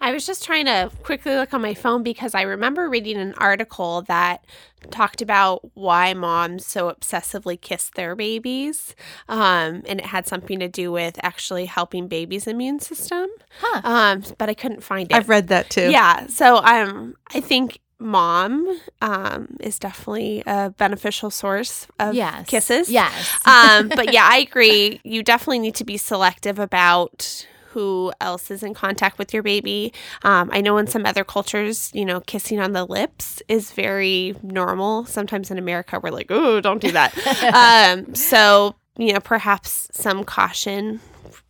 I 0.00 0.10
was 0.12 0.26
just 0.26 0.42
trying 0.42 0.66
to 0.66 0.90
quickly 1.04 1.34
look 1.36 1.54
on 1.54 1.62
my 1.62 1.74
phone 1.74 2.02
because 2.02 2.34
I 2.34 2.42
remember 2.42 2.88
reading 2.88 3.18
an 3.18 3.34
article 3.38 4.02
that 4.02 4.44
talked 4.90 5.22
about 5.22 5.60
why 5.74 6.12
moms 6.12 6.66
so 6.66 6.90
obsessively 6.90 7.60
kiss 7.60 7.88
their 7.94 8.16
babies. 8.16 8.96
Um, 9.28 9.82
and 9.86 10.00
it 10.00 10.06
had 10.06 10.26
something 10.26 10.58
to 10.58 10.66
do 10.66 10.90
with 10.90 11.20
actually 11.22 11.66
helping 11.66 12.08
babies' 12.08 12.48
immune 12.48 12.80
system. 12.80 13.28
Huh. 13.60 13.80
Um, 13.84 14.24
but 14.38 14.48
I 14.48 14.54
couldn't 14.54 14.82
find 14.82 15.08
it. 15.08 15.14
I've 15.14 15.28
read 15.28 15.46
that 15.48 15.70
too. 15.70 15.88
Yeah. 15.90 16.26
So 16.26 16.56
um, 16.56 17.14
I 17.32 17.40
think 17.40 17.78
mom 18.00 18.80
um, 19.00 19.56
is 19.60 19.78
definitely 19.78 20.42
a 20.48 20.70
beneficial 20.70 21.30
source 21.30 21.86
of 22.00 22.16
Yes. 22.16 22.48
kisses. 22.48 22.88
Yes. 22.88 23.38
um, 23.46 23.88
but 23.94 24.12
yeah, 24.12 24.26
I 24.28 24.38
agree. 24.38 25.00
You 25.04 25.22
definitely 25.22 25.60
need 25.60 25.76
to 25.76 25.84
be 25.84 25.96
selective 25.96 26.58
about 26.58 27.46
who 27.72 28.12
else 28.20 28.50
is 28.50 28.62
in 28.62 28.74
contact 28.74 29.18
with 29.18 29.32
your 29.32 29.42
baby. 29.42 29.92
Um, 30.22 30.50
I 30.52 30.60
know 30.60 30.76
in 30.78 30.86
some 30.86 31.06
other 31.06 31.24
cultures, 31.24 31.90
you 31.94 32.04
know, 32.04 32.20
kissing 32.20 32.60
on 32.60 32.72
the 32.72 32.84
lips 32.84 33.42
is 33.48 33.72
very 33.72 34.34
normal. 34.42 35.04
Sometimes 35.06 35.50
in 35.50 35.58
America, 35.58 35.98
we're 36.02 36.10
like, 36.10 36.30
oh, 36.30 36.60
don't 36.60 36.80
do 36.80 36.92
that. 36.92 37.16
um, 38.06 38.14
so, 38.14 38.74
you 38.96 39.12
know, 39.12 39.20
perhaps 39.20 39.88
some 39.92 40.24
caution 40.24 41.00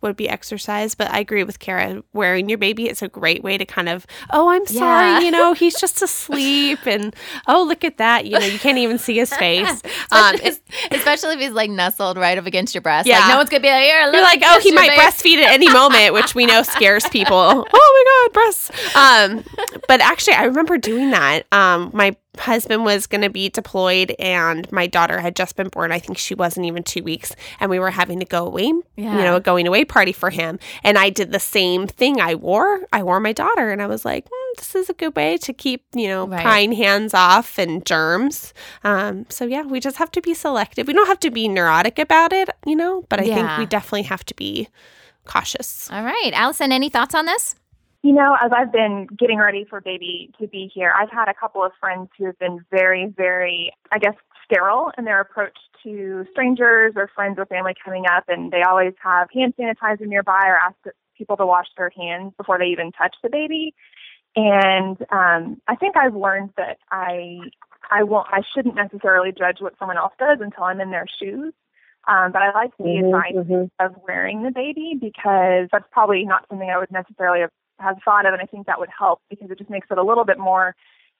would 0.01 0.15
be 0.15 0.27
exercise. 0.29 0.95
But 0.95 1.11
I 1.11 1.19
agree 1.19 1.43
with 1.43 1.59
Kara. 1.59 2.03
Wearing 2.13 2.49
your 2.49 2.57
baby 2.57 2.89
is 2.89 3.01
a 3.01 3.07
great 3.07 3.43
way 3.43 3.57
to 3.57 3.65
kind 3.65 3.89
of, 3.89 4.05
oh, 4.31 4.49
I'm 4.49 4.65
sorry, 4.65 5.07
Yeah. 5.07 5.19
you 5.21 5.31
know, 5.31 5.53
he's 5.53 5.79
just 5.79 6.01
asleep, 6.01 6.79
and 6.85 7.15
oh, 7.47 7.63
look 7.63 7.83
at 7.83 7.97
that, 7.97 8.25
you 8.25 8.39
know, 8.39 8.45
you 8.45 8.59
can't 8.59 8.77
even 8.77 8.97
see 8.97 9.17
his 9.17 9.33
face. 9.35 9.81
Um, 10.11 10.35
Especially 10.91 11.33
if 11.33 11.39
he's 11.39 11.51
like 11.51 11.69
nestled 11.71 12.17
right 12.17 12.37
up 12.37 12.45
against 12.45 12.75
your 12.75 12.81
breast. 12.81 13.07
Yeah. 13.07 13.19
Like 13.19 13.29
no 13.29 13.37
one's 13.37 13.49
gonna 13.49 13.61
be 13.61 13.69
like, 13.69 13.83
here, 13.83 14.11
you're 14.11 14.21
like, 14.21 14.41
oh, 14.45 14.59
he 14.61 14.71
might 14.71 14.89
baby." 14.89 15.01
breastfeed 15.01 15.37
at 15.43 15.51
any 15.53 15.69
moment, 15.71 16.13
which 16.13 16.35
we 16.35 16.45
know 16.45 16.61
scares 16.61 17.07
people. 17.09 17.33
oh 17.35 17.63
my 17.73 18.27
god, 18.27 18.33
breasts. 18.33 18.71
Um, 18.95 19.43
but 19.87 20.01
actually, 20.01 20.33
I 20.35 20.43
remember 20.43 20.77
doing 20.77 21.11
that. 21.11 21.45
Um, 21.51 21.89
my 21.93 22.15
husband 22.37 22.83
was 22.83 23.07
going 23.07 23.21
to 23.21 23.29
be 23.29 23.49
deployed, 23.49 24.15
and 24.19 24.69
my 24.71 24.87
daughter 24.87 25.19
had 25.19 25.35
just 25.35 25.55
been 25.55 25.69
born. 25.69 25.91
I 25.91 25.99
think 25.99 26.17
she 26.17 26.33
wasn't 26.35 26.65
even 26.65 26.83
two 26.83 27.03
weeks, 27.03 27.35
and 27.59 27.69
we 27.69 27.79
were 27.79 27.91
having 27.91 28.19
to 28.19 28.25
go 28.25 28.45
away. 28.47 28.73
Yeah. 28.95 29.17
You 29.17 29.23
know, 29.23 29.35
a 29.35 29.39
going 29.41 29.67
away 29.67 29.85
party 29.85 30.11
for 30.11 30.29
him, 30.29 30.59
and 30.83 30.97
I 30.97 31.09
did 31.09 31.31
the 31.31 31.39
same 31.39 31.87
thing. 31.87 32.19
I 32.19 32.35
wore, 32.35 32.81
I 32.91 33.03
wore 33.03 33.19
my 33.19 33.33
daughter, 33.33 33.71
and 33.71 33.81
I 33.81 33.87
was 33.87 34.03
like, 34.05 34.25
hmm, 34.31 34.53
this 34.57 34.75
is 34.75 34.89
a 34.89 34.93
good 34.93 35.15
way 35.15 35.37
to 35.37 35.53
keep 35.53 35.83
you 35.93 36.07
know 36.07 36.27
Right. 36.27 36.41
prying 36.41 36.71
hands 36.73 37.13
off 37.13 37.57
and 37.57 37.85
germs. 37.85 38.53
Um, 38.83 39.25
so 39.29 39.45
yeah, 39.45 39.63
we 39.63 39.79
just 39.79 39.97
have 39.97 40.11
to 40.11 40.21
be 40.21 40.33
selective. 40.33 40.87
We 40.87 40.93
don't 40.93 41.07
have 41.07 41.19
to 41.21 41.31
be 41.31 41.47
neurotic 41.47 41.99
about 41.99 42.33
it, 42.33 42.49
you 42.65 42.75
know, 42.75 43.03
but 43.09 43.19
I 43.19 43.25
think 43.25 43.57
we 43.57 43.65
definitely 43.65 44.03
have 44.03 44.23
to 44.25 44.35
be 44.35 44.69
cautious. 45.25 45.89
All 45.91 46.03
right, 46.03 46.31
Allison, 46.33 46.71
any 46.71 46.89
thoughts 46.89 47.15
on 47.15 47.25
this? 47.25 47.55
You 48.03 48.11
know, 48.11 48.35
as 48.43 48.51
I've 48.53 48.71
been 48.73 49.07
getting 49.17 49.39
ready 49.39 49.65
for 49.69 49.79
baby 49.79 50.29
to 50.39 50.45
be 50.45 50.69
here, 50.73 50.93
I've 50.99 51.09
had 51.09 51.29
a 51.29 51.33
couple 51.33 51.63
of 51.63 51.71
friends 51.79 52.09
who 52.17 52.25
have 52.25 52.37
been 52.37 52.59
very, 52.69 53.05
very, 53.07 53.71
I 53.93 53.97
guess, 53.97 54.15
sterile 54.43 54.91
in 54.97 55.05
their 55.05 55.21
approach 55.21 55.57
to 55.83 56.25
strangers 56.31 56.93
or 56.97 57.09
friends 57.15 57.39
or 57.39 57.45
family 57.45 57.73
coming 57.83 58.03
up, 58.05 58.25
and 58.27 58.51
they 58.51 58.61
always 58.61 58.93
have 59.01 59.29
hand 59.33 59.53
sanitizer 59.57 60.05
nearby 60.05 60.41
or 60.45 60.57
ask 60.57 60.75
people 61.17 61.37
to 61.37 61.45
wash 61.45 61.67
their 61.77 61.91
hands 61.97 62.33
before 62.37 62.59
they 62.59 62.65
even 62.65 62.91
touch 62.91 63.15
the 63.23 63.29
baby. 63.29 63.73
And 64.35 64.97
um, 65.09 65.61
I 65.69 65.75
think 65.75 65.95
I've 65.95 66.15
learned 66.15 66.49
that 66.57 66.79
I 66.91 67.39
I 67.89 68.03
won't 68.03 68.27
I 68.29 68.41
shouldn't 68.53 68.75
necessarily 68.75 69.31
judge 69.31 69.57
what 69.59 69.77
someone 69.79 69.97
else 69.97 70.13
does 70.19 70.39
until 70.41 70.65
I'm 70.65 70.81
in 70.81 70.91
their 70.91 71.05
shoes. 71.21 71.53
Um, 72.05 72.33
but 72.33 72.41
I 72.41 72.51
like 72.53 72.71
the 72.77 72.97
advice 72.97 73.33
mhm. 73.33 73.69
of 73.79 73.95
wearing 74.05 74.43
the 74.43 74.51
baby 74.51 74.97
because 74.99 75.69
that's 75.71 75.85
probably 75.91 76.25
not 76.25 76.45
something 76.49 76.69
I 76.69 76.77
would 76.77 76.91
necessarily 76.91 77.39
have, 77.41 77.51
have 77.79 77.97
thought 78.03 78.25
of, 78.25 78.33
and 78.33 78.41
I 78.41 78.45
think 78.45 78.67
that 78.67 78.79
would 78.79 78.89
help 78.97 79.21
because 79.29 79.49
it 79.51 79.57
just 79.57 79.69
makes 79.69 79.87
it 79.89 79.97
a 79.97 80.03
little 80.03 80.25
bit 80.25 80.39
more 80.39 80.75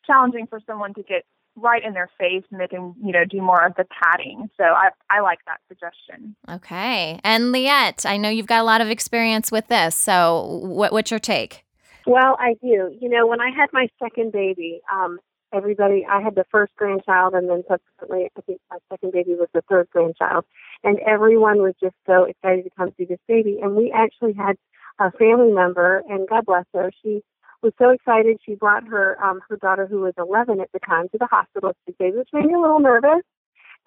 challenging 0.06 0.48
for 0.48 0.60
someone 0.66 0.94
to 0.96 1.04
get 1.04 1.24
right 1.56 1.84
in 1.84 1.94
their 1.94 2.10
face 2.20 2.44
and 2.50 2.60
they 2.60 2.68
can 2.68 2.96
you 3.04 3.12
know 3.12 3.26
do 3.26 3.42
more 3.42 3.66
of 3.66 3.76
the 3.76 3.86
patting. 3.86 4.50
So 4.58 4.64
I 4.64 4.90
I 5.10 5.22
like 5.22 5.40
that 5.46 5.60
suggestion. 5.68 6.36
Okay, 6.50 7.20
and 7.24 7.52
Liette, 7.52 8.06
I 8.06 8.18
know 8.18 8.30
you've 8.30 8.48
got 8.48 8.62
a 8.62 8.64
lot 8.64 8.82
of 8.82 8.90
experience 8.90 9.52
with 9.52 9.68
this. 9.68 9.96
So, 9.96 10.60
what, 10.64 10.92
what's 10.92 11.12
your 11.12 11.20
take? 11.20 11.64
Well, 12.06 12.36
I 12.40 12.56
do. 12.62 12.96
You 13.00 13.10
know, 13.10 13.28
when 13.28 13.40
I 13.40 13.50
had 13.56 13.70
my 13.72 13.88
second 14.02 14.34
baby, 14.34 14.82
um, 14.92 15.20
everybody, 15.54 16.06
I 16.10 16.22
had 16.22 16.36
the 16.36 16.44
first 16.52 16.76
grandchild, 16.76 17.34
and 17.34 17.50
then 17.50 17.64
subsequently, 17.70 18.30
I 18.38 18.42
think 18.42 18.60
my 18.70 18.78
second 18.92 19.14
baby 19.14 19.36
was 19.36 19.48
the 19.54 19.62
third 19.70 19.90
grandchild, 19.92 20.46
and 20.84 21.00
everyone 21.00 21.62
was 21.62 21.76
just 21.82 21.96
so 22.06 22.26
excited 22.26 22.64
to 22.64 22.70
come 22.78 22.94
see 22.98 23.06
this 23.06 23.20
baby. 23.28 23.60
And 23.62 23.76
we 23.76 23.94
actually 23.96 24.34
had 24.34 24.58
a 25.00 25.12
family 25.12 25.52
member, 25.52 26.04
and 26.10 26.28
God 26.28 26.46
bless 26.46 26.66
her, 26.74 26.92
she 27.04 27.22
was 27.62 27.74
so 27.80 27.90
excited. 27.90 28.40
She 28.46 28.56
brought 28.56 28.88
her 28.88 29.18
um, 29.24 29.40
her 29.50 29.58
daughter, 29.58 29.88
who 29.88 30.02
was 30.02 30.14
11 30.18 30.60
at 30.60 30.72
the 30.74 30.80
time, 30.80 31.10
to 31.10 31.18
the 31.18 31.28
hospital 31.28 31.72
to 31.72 31.76
see 31.88 31.96
baby, 31.98 32.18
which 32.18 32.30
made 32.34 32.46
me 32.46 32.54
a 32.54 32.60
little 32.60 32.80
nervous. 32.80 33.24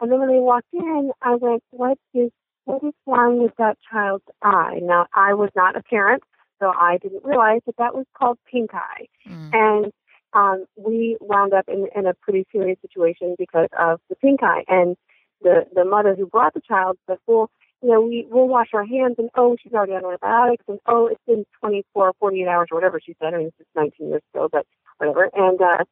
And 0.01 0.11
then 0.11 0.19
when 0.19 0.29
they 0.29 0.39
walked 0.39 0.73
in, 0.73 1.13
I 1.23 1.37
went, 1.37 1.63
"What 1.71 1.99
is 2.15 2.31
what 2.65 2.83
is 2.83 2.95
wrong 3.07 3.43
with 3.43 3.53
that 3.59 3.77
child's 3.91 4.25
eye?" 4.43 4.81
Now, 4.83 5.07
I 5.15 5.35
was 5.35 5.51
not 5.55 5.77
a 5.77 5.83
parent, 5.83 6.23
so 6.59 6.69
I 6.69 6.99
didn't 7.03 7.25
realize 7.25 7.61
that 7.67 7.77
that 7.79 7.95
was 7.95 8.07
called 8.17 8.39
pink 8.51 8.71
eye. 8.75 9.07
Mm. 9.29 9.51
And 9.53 9.93
um, 10.33 10.65
we 10.77 11.17
wound 11.21 11.53
up 11.55 11.67
in, 11.69 11.89
in 11.95 12.07
a 12.07 12.15
pretty 12.15 12.47
serious 12.53 12.79
situation 12.83 13.37
because 13.39 13.69
of 13.79 14.01
the 14.09 14.17
pink 14.17 14.43
eye. 14.43 14.65
And 14.69 14.97
the 15.43 15.67
the 15.75 15.85
mother 15.85 16.15
who 16.15 16.27
brought 16.27 16.55
the 16.55 16.63
child 16.67 16.99
said, 17.07 17.19
"Well, 17.27 17.51
you 17.83 17.91
know, 17.91 18.01
we 18.01 18.27
we'll 18.31 18.49
wash 18.49 18.69
our 18.73 18.85
hands, 18.85 19.17
and 19.19 19.29
oh, 19.35 19.57
she's 19.63 19.73
already 19.73 19.93
on 19.93 20.05
antibiotics, 20.05 20.65
and 20.69 20.79
oh, 20.87 21.09
it's 21.09 21.21
been 21.27 21.45
24, 21.61 22.13
48 22.19 22.49
hours, 22.49 22.69
or 22.71 22.77
whatever 22.77 23.01
she 23.05 23.15
said. 23.21 23.35
I 23.35 23.39
mean, 23.39 23.47
this 23.47 23.61
is 23.61 23.67
19 23.75 24.09
years 24.09 24.23
ago, 24.35 24.49
but 24.51 24.67
whatever." 24.99 25.29
And 25.35 25.61
uh, 25.61 25.85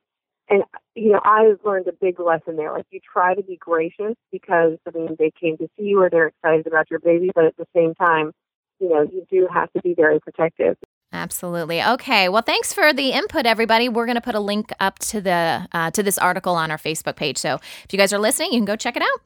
and 0.48 0.62
you 0.94 1.12
know, 1.12 1.20
I 1.22 1.54
learned 1.64 1.86
a 1.88 1.92
big 1.92 2.18
lesson 2.20 2.56
there. 2.56 2.72
Like, 2.72 2.86
you 2.90 3.00
try 3.00 3.34
to 3.34 3.42
be 3.42 3.56
gracious 3.56 4.14
because 4.32 4.78
I 4.86 4.96
mean, 4.96 5.16
they 5.18 5.30
came 5.38 5.56
to 5.58 5.68
see 5.76 5.84
you, 5.84 6.02
or 6.02 6.10
they're 6.10 6.28
excited 6.28 6.66
about 6.66 6.90
your 6.90 7.00
baby, 7.00 7.30
but 7.34 7.44
at 7.44 7.56
the 7.56 7.66
same 7.74 7.94
time, 7.94 8.32
you 8.80 8.88
know, 8.88 9.02
you 9.02 9.26
do 9.30 9.46
have 9.52 9.70
to 9.72 9.82
be 9.82 9.94
very 9.94 10.20
protective. 10.20 10.76
Absolutely. 11.12 11.80
Okay. 11.80 12.28
Well, 12.28 12.42
thanks 12.42 12.72
for 12.72 12.92
the 12.92 13.10
input, 13.10 13.46
everybody. 13.46 13.88
We're 13.88 14.06
going 14.06 14.16
to 14.16 14.20
put 14.20 14.34
a 14.34 14.40
link 14.40 14.72
up 14.80 14.98
to 15.00 15.20
the 15.20 15.68
uh, 15.72 15.90
to 15.92 16.02
this 16.02 16.18
article 16.18 16.54
on 16.54 16.70
our 16.70 16.78
Facebook 16.78 17.16
page. 17.16 17.38
So 17.38 17.60
if 17.84 17.92
you 17.92 17.98
guys 17.98 18.12
are 18.12 18.18
listening, 18.18 18.52
you 18.52 18.58
can 18.58 18.64
go 18.64 18.74
check 18.74 18.96
it 18.96 19.02
out. 19.02 19.20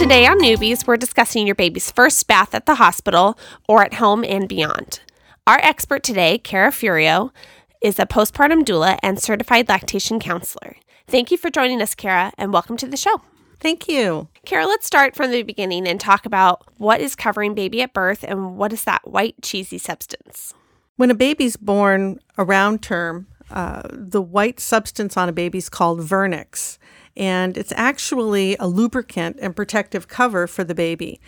Today 0.00 0.26
on 0.26 0.40
Newbies, 0.40 0.86
we're 0.86 0.96
discussing 0.96 1.44
your 1.44 1.54
baby's 1.54 1.90
first 1.90 2.26
bath 2.26 2.54
at 2.54 2.64
the 2.64 2.76
hospital 2.76 3.38
or 3.68 3.82
at 3.82 3.92
home 3.92 4.24
and 4.24 4.48
beyond. 4.48 5.00
Our 5.46 5.58
expert 5.58 6.02
today, 6.02 6.38
Kara 6.38 6.70
Furio, 6.70 7.32
is 7.82 7.98
a 7.98 8.06
postpartum 8.06 8.62
doula 8.64 8.98
and 9.02 9.20
certified 9.20 9.68
lactation 9.68 10.18
counselor. 10.18 10.76
Thank 11.06 11.30
you 11.30 11.36
for 11.36 11.50
joining 11.50 11.82
us, 11.82 11.94
Kara, 11.94 12.32
and 12.38 12.50
welcome 12.50 12.78
to 12.78 12.86
the 12.86 12.96
show. 12.96 13.20
Thank 13.60 13.88
you. 13.88 14.28
Kara, 14.46 14.64
let's 14.66 14.86
start 14.86 15.14
from 15.14 15.32
the 15.32 15.42
beginning 15.42 15.86
and 15.86 16.00
talk 16.00 16.24
about 16.24 16.66
what 16.78 17.02
is 17.02 17.14
covering 17.14 17.52
baby 17.52 17.82
at 17.82 17.92
birth 17.92 18.24
and 18.24 18.56
what 18.56 18.72
is 18.72 18.84
that 18.84 19.06
white 19.06 19.34
cheesy 19.42 19.76
substance. 19.76 20.54
When 20.96 21.10
a 21.10 21.14
baby's 21.14 21.58
born 21.58 22.20
around 22.38 22.82
term, 22.82 23.26
uh, 23.50 23.82
the 23.92 24.22
white 24.22 24.60
substance 24.60 25.18
on 25.18 25.28
a 25.28 25.32
baby 25.32 25.58
is 25.58 25.68
called 25.68 26.00
vernix, 26.00 26.78
and 27.16 27.56
it's 27.56 27.72
actually 27.76 28.56
a 28.58 28.66
lubricant 28.66 29.38
and 29.40 29.56
protective 29.56 30.08
cover 30.08 30.46
for 30.46 30.64
the 30.64 30.74
baby. 30.74 31.20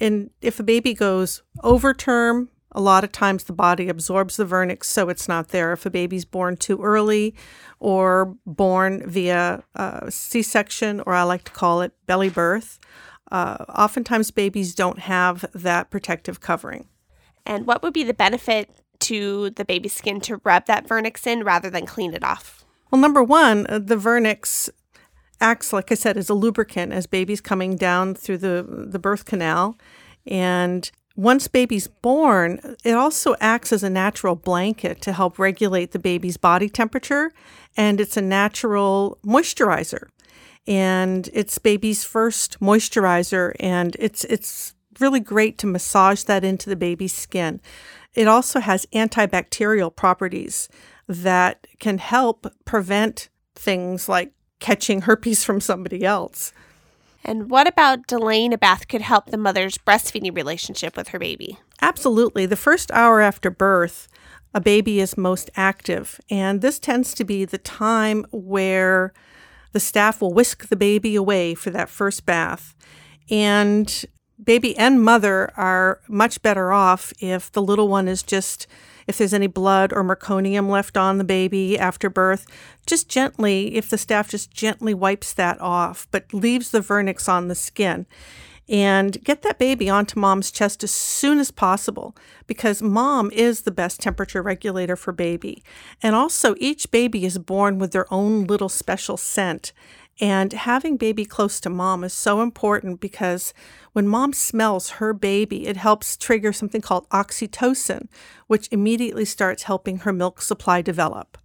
And 0.00 0.30
if 0.40 0.60
a 0.60 0.64
baby 0.64 0.94
goes 0.94 1.42
over 1.62 1.94
term, 1.94 2.48
a 2.72 2.80
lot 2.80 3.02
of 3.02 3.10
times 3.10 3.44
the 3.44 3.52
body 3.52 3.88
absorbs 3.88 4.36
the 4.36 4.44
vernix, 4.44 4.84
so 4.84 5.08
it's 5.08 5.28
not 5.28 5.48
there. 5.48 5.72
If 5.72 5.86
a 5.86 5.90
baby's 5.90 6.24
born 6.24 6.56
too 6.56 6.80
early 6.82 7.34
or 7.80 8.36
born 8.46 9.08
via 9.08 9.64
uh, 9.74 10.08
C 10.08 10.42
section, 10.42 11.00
or 11.06 11.14
I 11.14 11.24
like 11.24 11.44
to 11.44 11.52
call 11.52 11.82
it 11.82 11.92
belly 12.06 12.28
birth, 12.28 12.78
uh, 13.32 13.64
oftentimes 13.68 14.30
babies 14.30 14.74
don't 14.74 15.00
have 15.00 15.44
that 15.54 15.90
protective 15.90 16.40
covering. 16.40 16.86
And 17.44 17.66
what 17.66 17.82
would 17.82 17.92
be 17.92 18.04
the 18.04 18.14
benefit 18.14 18.70
to 19.00 19.50
the 19.50 19.64
baby's 19.64 19.94
skin 19.94 20.20
to 20.22 20.40
rub 20.44 20.66
that 20.66 20.86
vernix 20.86 21.26
in 21.26 21.42
rather 21.42 21.70
than 21.70 21.86
clean 21.86 22.14
it 22.14 22.22
off? 22.22 22.64
Well, 22.90 23.00
number 23.00 23.22
one, 23.22 23.66
uh, 23.68 23.78
the 23.78 23.96
vernix 23.96 24.68
acts, 25.40 25.72
like 25.72 25.90
I 25.90 25.94
said, 25.94 26.16
as 26.16 26.28
a 26.28 26.34
lubricant 26.34 26.92
as 26.92 27.06
baby's 27.06 27.40
coming 27.40 27.76
down 27.76 28.14
through 28.14 28.38
the, 28.38 28.64
the 28.68 28.98
birth 28.98 29.24
canal. 29.24 29.76
And 30.26 30.90
once 31.16 31.48
baby's 31.48 31.86
born, 31.86 32.76
it 32.84 32.94
also 32.94 33.34
acts 33.40 33.72
as 33.72 33.82
a 33.82 33.90
natural 33.90 34.36
blanket 34.36 35.00
to 35.02 35.12
help 35.12 35.38
regulate 35.38 35.92
the 35.92 35.98
baby's 35.98 36.36
body 36.36 36.68
temperature. 36.68 37.32
And 37.76 38.00
it's 38.00 38.16
a 38.16 38.22
natural 38.22 39.18
moisturizer. 39.24 40.08
And 40.66 41.28
it's 41.32 41.58
baby's 41.58 42.04
first 42.04 42.60
moisturizer. 42.60 43.54
And 43.58 43.96
it's, 43.98 44.24
it's 44.24 44.74
really 44.98 45.20
great 45.20 45.58
to 45.58 45.66
massage 45.66 46.22
that 46.24 46.44
into 46.44 46.70
the 46.70 46.76
baby's 46.76 47.14
skin. 47.14 47.60
It 48.14 48.28
also 48.28 48.60
has 48.60 48.86
antibacterial 48.86 49.94
properties 49.94 50.68
that 51.08 51.66
can 51.78 51.98
help 51.98 52.46
prevent 52.64 53.28
things 53.54 54.08
like 54.08 54.32
catching 54.60 55.02
herpes 55.02 55.44
from 55.44 55.60
somebody 55.60 56.04
else. 56.04 56.52
And 57.24 57.50
what 57.50 57.66
about 57.66 58.06
delaying 58.06 58.52
a 58.52 58.58
bath 58.58 58.88
could 58.88 59.02
help 59.02 59.26
the 59.26 59.36
mother's 59.36 59.76
breastfeeding 59.76 60.34
relationship 60.34 60.96
with 60.96 61.08
her 61.08 61.18
baby? 61.18 61.58
Absolutely. 61.82 62.46
The 62.46 62.56
first 62.56 62.90
hour 62.92 63.20
after 63.20 63.50
birth, 63.50 64.08
a 64.54 64.60
baby 64.60 65.00
is 65.00 65.16
most 65.16 65.50
active, 65.54 66.20
and 66.30 66.60
this 66.60 66.78
tends 66.78 67.14
to 67.14 67.24
be 67.24 67.44
the 67.44 67.58
time 67.58 68.24
where 68.30 69.12
the 69.72 69.80
staff 69.80 70.20
will 70.20 70.32
whisk 70.32 70.68
the 70.68 70.76
baby 70.76 71.14
away 71.14 71.54
for 71.54 71.70
that 71.70 71.88
first 71.88 72.26
bath. 72.26 72.74
And 73.30 74.04
baby 74.42 74.76
and 74.76 75.02
mother 75.02 75.52
are 75.56 76.00
much 76.08 76.42
better 76.42 76.72
off 76.72 77.12
if 77.20 77.52
the 77.52 77.62
little 77.62 77.88
one 77.88 78.08
is 78.08 78.22
just 78.22 78.66
if 79.06 79.18
there's 79.18 79.34
any 79.34 79.46
blood 79.46 79.92
or 79.92 80.02
meconium 80.04 80.68
left 80.68 80.96
on 80.96 81.18
the 81.18 81.24
baby 81.24 81.78
after 81.78 82.10
birth, 82.10 82.46
just 82.86 83.08
gently, 83.08 83.74
if 83.76 83.88
the 83.90 83.98
staff 83.98 84.28
just 84.30 84.50
gently 84.50 84.94
wipes 84.94 85.32
that 85.32 85.60
off, 85.60 86.06
but 86.10 86.32
leaves 86.32 86.70
the 86.70 86.80
vernix 86.80 87.28
on 87.28 87.48
the 87.48 87.54
skin. 87.54 88.06
and 88.70 89.22
get 89.24 89.42
that 89.42 89.58
baby 89.58 89.90
onto 89.90 90.18
mom's 90.20 90.52
chest 90.52 90.84
as 90.84 90.92
soon 90.92 91.40
as 91.40 91.50
possible 91.50 92.14
because 92.46 92.80
mom 92.80 93.28
is 93.32 93.62
the 93.62 93.72
best 93.72 94.00
temperature 94.00 94.42
regulator 94.42 94.94
for 94.94 95.12
baby. 95.12 95.62
And 96.00 96.14
also, 96.14 96.54
each 96.58 96.90
baby 96.92 97.24
is 97.24 97.36
born 97.38 97.78
with 97.78 97.90
their 97.90 98.06
own 98.14 98.44
little 98.44 98.68
special 98.68 99.16
scent. 99.16 99.72
And 100.20 100.52
having 100.52 100.98
baby 100.98 101.24
close 101.24 101.60
to 101.60 101.70
mom 101.70 102.04
is 102.04 102.12
so 102.12 102.42
important 102.42 103.00
because 103.00 103.54
when 103.92 104.06
mom 104.06 104.34
smells 104.34 104.90
her 104.90 105.14
baby, 105.14 105.66
it 105.66 105.78
helps 105.78 106.16
trigger 106.16 106.52
something 106.52 106.82
called 106.82 107.08
oxytocin, 107.08 108.06
which 108.46 108.68
immediately 108.70 109.24
starts 109.24 109.62
helping 109.62 109.98
her 109.98 110.12
milk 110.12 110.42
supply 110.42 110.82
develop. 110.82 111.38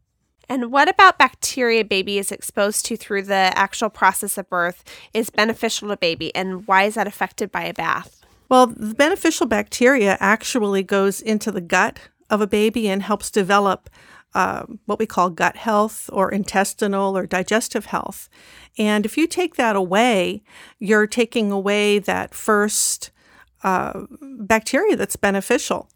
And 0.50 0.72
what 0.72 0.90
about 0.90 1.18
bacteria 1.18 1.84
baby 1.84 2.20
is 2.20 2.32
exposed 2.32 2.86
to 2.86 2.98
through 2.98 3.24
the 3.24 3.52
actual 3.56 3.90
process 3.90 4.38
of 4.38 4.50
birth 4.50 4.84
is 5.14 5.30
beneficial 5.30 5.88
to 5.90 5.98
baby 5.98 6.36
and 6.36 6.68
why 6.68 6.84
is 6.84 6.96
that 6.96 7.08
affected 7.08 7.52
by 7.52 7.64
a 7.64 7.74
bath? 7.74 8.24
Well, 8.50 8.68
the 8.68 8.94
beneficial 8.94 9.48
bacteria 9.48 10.18
actually 10.20 10.84
goes 10.84 11.20
into 11.20 11.52
the 11.52 11.62
gut 11.62 12.00
of 12.30 12.42
a 12.42 12.48
baby 12.48 12.88
and 12.88 13.02
helps 13.02 13.32
develop 13.32 13.90
uh, 14.36 14.66
what 14.86 15.00
we 15.00 15.06
call 15.06 15.30
gut 15.30 15.56
health 15.56 16.10
or 16.12 16.30
intestinal 16.30 17.18
or 17.18 17.26
digestive 17.26 17.86
health. 17.86 18.30
And 18.78 19.06
if 19.06 19.18
you 19.18 19.28
take 19.28 19.56
that 19.56 19.78
away, 19.78 20.44
you're 20.78 21.08
taking 21.08 21.52
away 21.52 22.00
that 22.00 22.36
first 22.36 23.12
uh, 23.64 24.04
bacteria 24.22 24.98
that's 24.98 25.16
beneficial. 25.16 25.90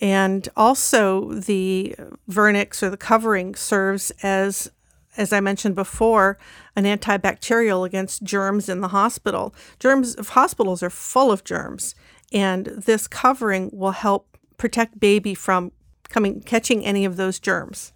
And 0.00 0.48
also, 0.56 1.30
the 1.32 1.94
vernix 2.28 2.82
or 2.82 2.88
the 2.88 2.96
covering 2.96 3.54
serves 3.54 4.10
as, 4.22 4.70
as 5.16 5.32
I 5.32 5.40
mentioned 5.40 5.74
before, 5.74 6.38
an 6.74 6.84
antibacterial 6.84 7.86
against 7.86 8.24
germs 8.24 8.68
in 8.68 8.80
the 8.80 8.88
hospital. 8.88 9.54
Germs 9.78 10.14
of 10.14 10.30
hospitals 10.30 10.82
are 10.82 10.90
full 10.90 11.30
of 11.30 11.44
germs, 11.44 11.94
and 12.32 12.66
this 12.66 13.06
covering 13.06 13.70
will 13.72 13.92
help 13.92 14.36
protect 14.56 14.98
baby 14.98 15.34
from 15.34 15.70
coming 16.14 16.40
catching 16.40 16.84
any 16.84 17.04
of 17.04 17.16
those 17.16 17.40
germs. 17.40 17.92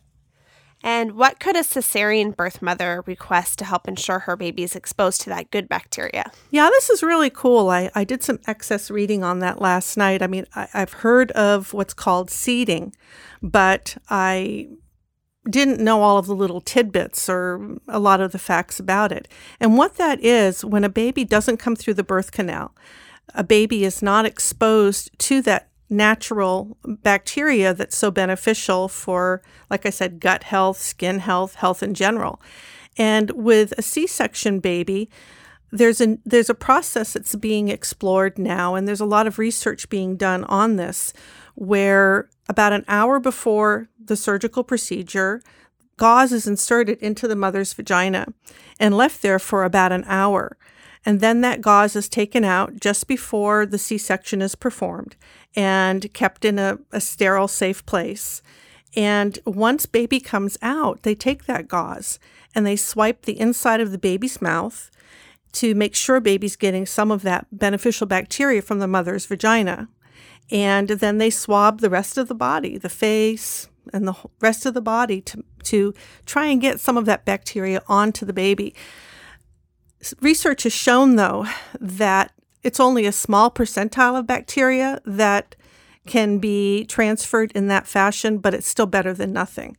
And 0.83 1.13
what 1.13 1.41
could 1.41 1.57
a 1.57 1.61
cesarean 1.61 2.37
birth 2.37 2.61
mother 2.63 3.03
request 3.07 3.59
to 3.59 3.65
help 3.65 3.89
ensure 3.89 4.21
her 4.21 4.37
baby 4.37 4.63
is 4.63 4.77
exposed 4.77 5.21
to 5.23 5.31
that 5.31 5.51
good 5.51 5.69
bacteria? 5.69 6.31
Yeah, 6.51 6.69
this 6.71 6.91
is 6.91 7.03
really 7.03 7.31
cool. 7.31 7.69
I, 7.69 7.91
I 7.95 8.05
did 8.05 8.23
some 8.23 8.39
excess 8.47 8.91
reading 8.91 9.25
on 9.25 9.39
that 9.41 9.61
last 9.61 9.97
night. 9.97 10.23
I 10.23 10.27
mean, 10.27 10.47
I, 10.55 10.69
I've 10.75 10.93
heard 10.95 11.31
of 11.33 11.73
what's 11.73 11.95
called 11.95 12.31
seeding, 12.31 12.93
but 13.43 13.97
I 14.11 14.69
didn't 15.49 15.83
know 15.83 16.03
all 16.03 16.19
of 16.19 16.27
the 16.27 16.35
little 16.35 16.61
tidbits 16.61 17.29
or 17.29 17.79
a 17.89 17.99
lot 17.99 18.21
of 18.21 18.33
the 18.33 18.39
facts 18.39 18.79
about 18.79 19.13
it. 19.13 19.29
And 19.59 19.77
what 19.77 19.95
that 19.97 20.23
is, 20.23 20.65
when 20.65 20.85
a 20.85 20.89
baby 20.89 21.25
doesn't 21.25 21.57
come 21.57 21.75
through 21.75 21.95
the 21.95 22.05
birth 22.05 22.31
canal, 22.31 22.75
a 23.35 23.45
baby 23.45 23.85
is 23.85 24.03
not 24.03 24.27
exposed 24.27 25.17
to 25.19 25.43
that 25.43 25.68
natural 25.90 26.76
bacteria 26.85 27.75
that's 27.75 27.97
so 27.97 28.11
beneficial 28.11 28.88
for, 28.88 29.42
like 29.71 29.87
I 29.87 29.90
said, 29.90 30.21
gut 30.21 30.45
health, 30.45 30.78
skin 30.78 31.21
health, 31.21 31.57
health 31.57 31.83
in 31.83 31.95
general. 31.95 32.40
And 32.97 33.30
with 33.30 33.73
a 33.78 33.83
C-section 33.83 34.61
baby, 34.61 35.09
there's 35.71 36.00
a 36.00 36.18
there's 36.25 36.50
a 36.50 36.54
process 36.54 37.12
that's 37.12 37.35
being 37.37 37.68
explored 37.68 38.38
now, 38.38 38.75
and 38.75 38.88
there's 38.88 39.00
a 39.00 39.07
lot 39.07 39.26
of 39.26 39.38
research 39.38 39.88
being 39.88 40.16
done 40.16 40.45
on 40.45 40.76
this, 40.76 41.12
where 41.54 42.30
about 42.49 42.73
an 42.73 42.85
hour 42.88 43.21
before 43.21 43.88
the 44.02 44.16
surgical 44.16 44.64
procedure, 44.64 45.42
gauze 45.99 46.33
is 46.33 46.47
inserted 46.47 46.99
into 46.99 47.28
the 47.28 47.37
mother's 47.37 47.75
vagina 47.75 48.26
and 48.80 48.97
left 48.97 49.21
there 49.21 49.38
for 49.38 49.64
about 49.64 49.92
an 49.92 50.04
hour. 50.07 50.57
And 51.04 51.21
then 51.21 51.42
that 51.42 51.61
gauze 51.61 51.95
is 51.95 52.09
taken 52.09 52.45
out 52.45 52.80
just 52.80 53.07
before 53.07 53.66
the 53.66 53.78
C 53.78 53.99
section 53.99 54.40
is 54.42 54.54
performed 54.54 55.16
and 55.57 56.12
kept 56.12 56.45
in 56.45 56.59
a, 56.59 56.78
a, 56.93 57.00
sterile, 57.00 57.49
safe 57.49 57.85
place. 57.87 58.43
And 58.97 59.38
once 59.45 59.87
baby 59.87 60.21
comes 60.21 60.57
out, 60.62 61.02
they 61.02 61.14
take 61.14 61.46
that 61.46 61.68
gauze 61.68 62.18
and 62.55 62.66
they 62.66 62.77
swipe 62.77 63.23
the 63.23 63.38
inside 63.38 63.81
of 63.81 63.92
the 63.92 63.99
baby's 63.99 64.40
mouth 64.40 64.90
to 65.53 65.75
make 65.75 65.94
sure 65.94 66.20
baby's 66.20 66.57
getting 66.57 66.87
some 66.87 67.11
of 67.11 67.23
that 67.23 67.46
beneficial 67.53 68.07
bacteria 68.07 68.62
from 68.62 68.79
the 68.79 68.87
mother's 68.87 69.27
vagina. 69.27 69.88
And 70.51 70.88
then 70.88 71.18
they 71.18 71.31
swab 71.31 71.81
the 71.81 71.90
rest 71.90 72.16
of 72.16 72.29
the 72.29 72.35
body, 72.35 72.79
the 72.79 72.88
face 72.88 73.68
and 73.92 74.07
the 74.07 74.14
rest 74.40 74.66
of 74.66 74.75
the 74.75 74.81
body 74.81 75.20
to, 75.23 75.44
to 75.64 75.94
try 76.27 76.46
and 76.46 76.61
get 76.61 76.81
some 76.81 76.96
of 76.96 77.05
that 77.07 77.25
bacteria 77.25 77.83
onto 77.88 78.25
the 78.25 78.33
baby. 78.33 78.75
Research 80.20 80.62
has 80.62 80.73
shown, 80.73 81.16
though, 81.16 81.46
that 81.81 82.33
it's 82.62 82.81
only 82.81 83.07
a 83.07 83.12
small 83.12 83.51
percentile 83.51 84.18
of 84.18 84.27
bacteria 84.27 85.01
that 85.05 85.55
can 86.07 86.38
be 86.38 86.85
transferred 86.87 87.53
in 87.53 87.68
that 87.68 87.87
fashion, 87.87 88.38
but 88.38 88.55
it's 88.55 88.66
still 88.66 88.87
better 88.87 89.12
than 89.12 89.33
nothing. 89.33 89.77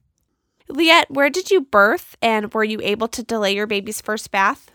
Liette, 0.69 1.09
where 1.09 1.29
did 1.29 1.49
you 1.49 1.61
birth 1.61 2.15
and 2.21 2.53
were 2.53 2.63
you 2.63 2.79
able 2.81 3.07
to 3.07 3.23
delay 3.23 3.55
your 3.55 3.65
baby's 3.67 4.01
first 4.01 4.29
bath? 4.31 4.71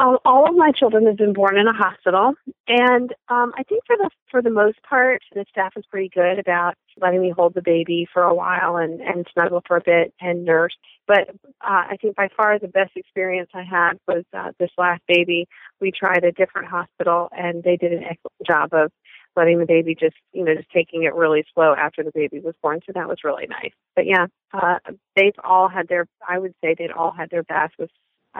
Um, 0.00 0.18
all 0.24 0.48
of 0.48 0.56
my 0.56 0.72
children 0.72 1.06
have 1.06 1.16
been 1.16 1.32
born 1.32 1.56
in 1.56 1.68
a 1.68 1.72
hospital, 1.72 2.34
and 2.66 3.14
um, 3.28 3.52
I 3.56 3.62
think 3.62 3.84
for 3.86 3.96
the 3.96 4.10
for 4.28 4.42
the 4.42 4.50
most 4.50 4.82
part, 4.82 5.22
the 5.32 5.44
staff 5.48 5.74
is 5.76 5.84
pretty 5.88 6.08
good 6.08 6.40
about 6.40 6.74
letting 7.00 7.20
me 7.20 7.30
hold 7.30 7.54
the 7.54 7.62
baby 7.62 8.08
for 8.12 8.22
a 8.22 8.34
while 8.34 8.76
and 8.76 9.00
and 9.00 9.26
snuggle 9.32 9.62
for 9.66 9.76
a 9.76 9.82
bit 9.84 10.12
and 10.20 10.44
nurse. 10.44 10.74
But 11.06 11.30
uh, 11.60 11.84
I 11.90 11.96
think 12.02 12.16
by 12.16 12.28
far 12.36 12.58
the 12.58 12.66
best 12.66 12.92
experience 12.96 13.50
I 13.54 13.62
had 13.62 13.92
was 14.08 14.24
uh, 14.36 14.50
this 14.58 14.70
last 14.76 15.02
baby. 15.06 15.46
We 15.80 15.92
tried 15.92 16.24
a 16.24 16.32
different 16.32 16.68
hospital, 16.68 17.28
and 17.30 17.62
they 17.62 17.76
did 17.76 17.92
an 17.92 18.02
excellent 18.02 18.46
job 18.46 18.70
of 18.72 18.90
letting 19.36 19.58
the 19.58 19.66
baby 19.66 19.94
just 19.94 20.16
you 20.32 20.44
know 20.44 20.56
just 20.56 20.70
taking 20.70 21.04
it 21.04 21.14
really 21.14 21.44
slow 21.54 21.72
after 21.72 22.02
the 22.02 22.12
baby 22.12 22.40
was 22.40 22.54
born. 22.60 22.80
So 22.84 22.92
that 22.96 23.08
was 23.08 23.18
really 23.22 23.46
nice. 23.46 23.72
But 23.94 24.06
yeah, 24.06 24.26
uh, 24.52 24.78
they've 25.14 25.38
all 25.44 25.68
had 25.68 25.86
their 25.86 26.06
I 26.28 26.40
would 26.40 26.54
say 26.60 26.74
they'd 26.76 26.90
all 26.90 27.12
had 27.12 27.30
their 27.30 27.44
baths 27.44 27.74
with 27.78 27.90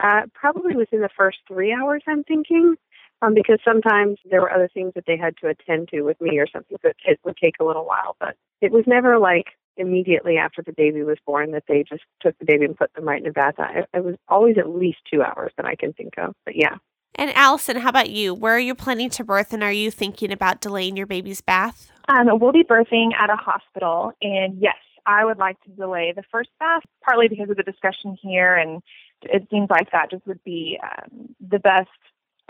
uh, 0.01 0.21
probably 0.33 0.75
within 0.75 1.01
the 1.01 1.09
first 1.15 1.39
three 1.47 1.73
hours, 1.73 2.03
I'm 2.07 2.23
thinking, 2.23 2.75
um, 3.21 3.33
because 3.33 3.59
sometimes 3.63 4.17
there 4.29 4.41
were 4.41 4.51
other 4.51 4.69
things 4.73 4.93
that 4.95 5.05
they 5.07 5.17
had 5.17 5.35
to 5.37 5.47
attend 5.47 5.89
to 5.89 6.01
with 6.01 6.19
me 6.19 6.37
or 6.37 6.47
something, 6.47 6.77
so 6.81 6.91
it 7.05 7.19
would 7.23 7.37
take 7.37 7.55
a 7.59 7.63
little 7.63 7.85
while. 7.85 8.15
But 8.19 8.35
it 8.61 8.71
was 8.71 8.83
never 8.87 9.17
like 9.19 9.47
immediately 9.77 10.37
after 10.37 10.61
the 10.61 10.73
baby 10.73 11.03
was 11.03 11.17
born 11.25 11.51
that 11.51 11.63
they 11.67 11.83
just 11.83 12.03
took 12.21 12.37
the 12.39 12.45
baby 12.45 12.65
and 12.65 12.77
put 12.77 12.93
them 12.93 13.05
right 13.05 13.21
in 13.21 13.27
a 13.27 13.31
bath. 13.31 13.55
It, 13.57 13.89
it 13.93 14.03
was 14.03 14.15
always 14.27 14.57
at 14.57 14.69
least 14.69 14.99
two 15.11 15.21
hours 15.21 15.51
that 15.57 15.65
I 15.65 15.75
can 15.75 15.93
think 15.93 16.13
of. 16.17 16.33
But 16.45 16.55
yeah. 16.55 16.75
And 17.15 17.31
Allison, 17.35 17.77
how 17.77 17.89
about 17.89 18.09
you? 18.09 18.33
Where 18.33 18.55
are 18.55 18.59
you 18.59 18.75
planning 18.75 19.09
to 19.11 19.23
birth, 19.23 19.53
and 19.53 19.63
are 19.63 19.71
you 19.71 19.89
thinking 19.89 20.31
about 20.31 20.59
delaying 20.59 20.97
your 20.97 21.07
baby's 21.07 21.39
bath? 21.39 21.91
Um, 22.09 22.27
we'll 22.39 22.51
be 22.51 22.63
birthing 22.63 23.13
at 23.13 23.29
a 23.29 23.37
hospital, 23.37 24.11
and 24.21 24.57
yes, 24.59 24.75
I 25.05 25.23
would 25.23 25.37
like 25.37 25.59
to 25.61 25.69
delay 25.71 26.13
the 26.15 26.23
first 26.29 26.49
bath, 26.59 26.83
partly 27.03 27.27
because 27.27 27.49
of 27.49 27.57
the 27.57 27.63
discussion 27.63 28.17
here, 28.21 28.55
and 28.55 28.81
it 29.21 29.47
seems 29.49 29.69
like 29.69 29.91
that 29.91 30.11
just 30.11 30.25
would 30.27 30.43
be 30.43 30.79
um, 30.83 31.35
the 31.39 31.59
best 31.59 31.89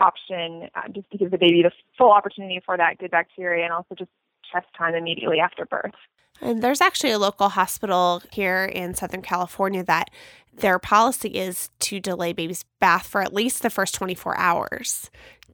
option, 0.00 0.68
uh, 0.74 0.88
just 0.92 1.10
to 1.10 1.18
give 1.18 1.30
the 1.30 1.38
baby 1.38 1.62
the 1.62 1.72
full 1.96 2.12
opportunity 2.12 2.60
for 2.64 2.76
that 2.76 2.98
good 2.98 3.10
bacteria, 3.10 3.64
and 3.64 3.72
also 3.72 3.94
just 3.94 4.10
chest 4.52 4.66
time 4.76 4.94
immediately 4.94 5.40
after 5.40 5.64
birth. 5.66 5.94
And 6.40 6.62
there's 6.62 6.80
actually 6.80 7.12
a 7.12 7.18
local 7.18 7.48
hospital 7.48 8.22
here 8.30 8.64
in 8.64 8.94
Southern 8.94 9.22
California 9.22 9.82
that 9.84 10.10
their 10.52 10.78
policy 10.78 11.30
is 11.30 11.70
to 11.80 12.00
delay 12.00 12.32
baby's 12.32 12.64
bath 12.80 13.06
for 13.06 13.22
at 13.22 13.32
least 13.32 13.62
the 13.62 13.70
first 13.70 13.94
24 13.94 14.36
hours 14.38 15.10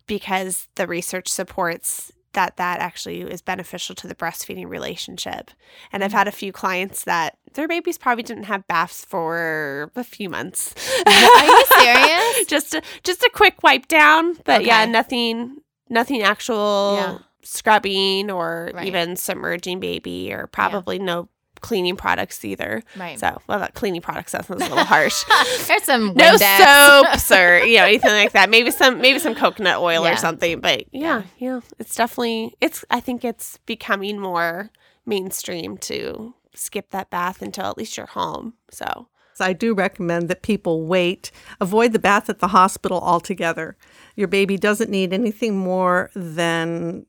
because 0.06 0.68
the 0.74 0.86
research 0.86 1.28
supports 1.28 2.12
that 2.32 2.56
that 2.56 2.80
actually 2.80 3.22
is 3.22 3.42
beneficial 3.42 3.94
to 3.96 4.06
the 4.06 4.14
breastfeeding 4.14 4.68
relationship. 4.68 5.50
And 5.92 6.02
I've 6.02 6.10
mm-hmm. 6.10 6.18
had 6.18 6.28
a 6.28 6.32
few 6.32 6.52
clients 6.52 7.04
that 7.04 7.36
their 7.54 7.68
babies 7.68 7.98
probably 7.98 8.22
didn't 8.22 8.44
have 8.44 8.66
baths 8.66 9.04
for 9.04 9.90
a 9.94 10.04
few 10.04 10.28
months. 10.28 10.74
Are 11.06 11.44
you 11.44 11.64
serious? 11.78 12.46
just 12.46 12.74
a, 12.74 12.82
just 13.02 13.22
a 13.22 13.30
quick 13.32 13.62
wipe 13.62 13.88
down, 13.88 14.34
but 14.44 14.60
okay. 14.60 14.66
yeah, 14.66 14.84
nothing 14.84 15.58
nothing 15.88 16.22
actual 16.22 16.96
yeah. 16.96 17.18
scrubbing 17.42 18.30
or 18.30 18.70
right. 18.72 18.86
even 18.86 19.14
submerging 19.16 19.78
baby 19.78 20.32
or 20.32 20.46
probably 20.46 20.96
yeah. 20.96 21.04
no 21.04 21.28
cleaning 21.62 21.96
products 21.96 22.44
either. 22.44 22.82
Right. 22.96 23.18
So, 23.18 23.40
well, 23.46 23.60
that 23.60 23.74
cleaning 23.74 24.02
products 24.02 24.32
that 24.32 24.44
sounds 24.44 24.62
a 24.62 24.68
little 24.68 24.84
harsh. 24.84 25.24
There's 25.66 25.84
some 25.84 26.12
no 26.14 26.36
soaps 26.36 27.32
or 27.32 27.64
you 27.64 27.78
know 27.78 27.84
anything 27.84 28.10
like 28.10 28.32
that. 28.32 28.50
Maybe 28.50 28.70
some 28.70 29.00
maybe 29.00 29.18
some 29.18 29.34
coconut 29.34 29.78
oil 29.78 30.04
yeah. 30.04 30.12
or 30.12 30.16
something. 30.16 30.60
But 30.60 30.84
yeah, 30.92 31.22
yeah, 31.38 31.54
yeah, 31.54 31.60
it's 31.78 31.94
definitely 31.94 32.54
it's. 32.60 32.84
I 32.90 33.00
think 33.00 33.24
it's 33.24 33.58
becoming 33.64 34.18
more 34.18 34.70
mainstream 35.06 35.78
to 35.78 36.34
skip 36.54 36.90
that 36.90 37.10
bath 37.10 37.40
until 37.40 37.64
at 37.64 37.78
least 37.78 37.96
you're 37.96 38.06
home. 38.06 38.54
So. 38.70 39.08
So 39.34 39.46
I 39.46 39.54
do 39.54 39.72
recommend 39.72 40.28
that 40.28 40.42
people 40.42 40.86
wait, 40.86 41.30
avoid 41.58 41.94
the 41.94 41.98
bath 41.98 42.28
at 42.28 42.40
the 42.40 42.48
hospital 42.48 43.00
altogether. 43.00 43.78
Your 44.14 44.28
baby 44.28 44.58
doesn't 44.58 44.90
need 44.90 45.14
anything 45.14 45.56
more 45.56 46.10
than 46.14 47.06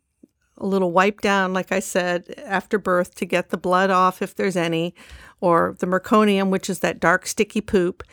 a 0.58 0.66
little 0.66 0.92
wipe 0.92 1.22
down, 1.22 1.54
like 1.54 1.72
I 1.72 1.80
said, 1.80 2.44
after 2.46 2.78
birth 2.78 3.16
to 3.16 3.26
get 3.26 3.50
the 3.50 3.58
blood 3.58 3.90
off 3.90 4.22
if 4.22 4.36
there's 4.36 4.56
any, 4.56 4.94
or 5.42 5.76
the 5.80 5.88
meconium, 5.88 6.50
which 6.50 6.70
is 6.70 6.80
that 6.80 7.00
dark, 7.00 7.26
sticky 7.28 7.62
poop. 7.62 8.04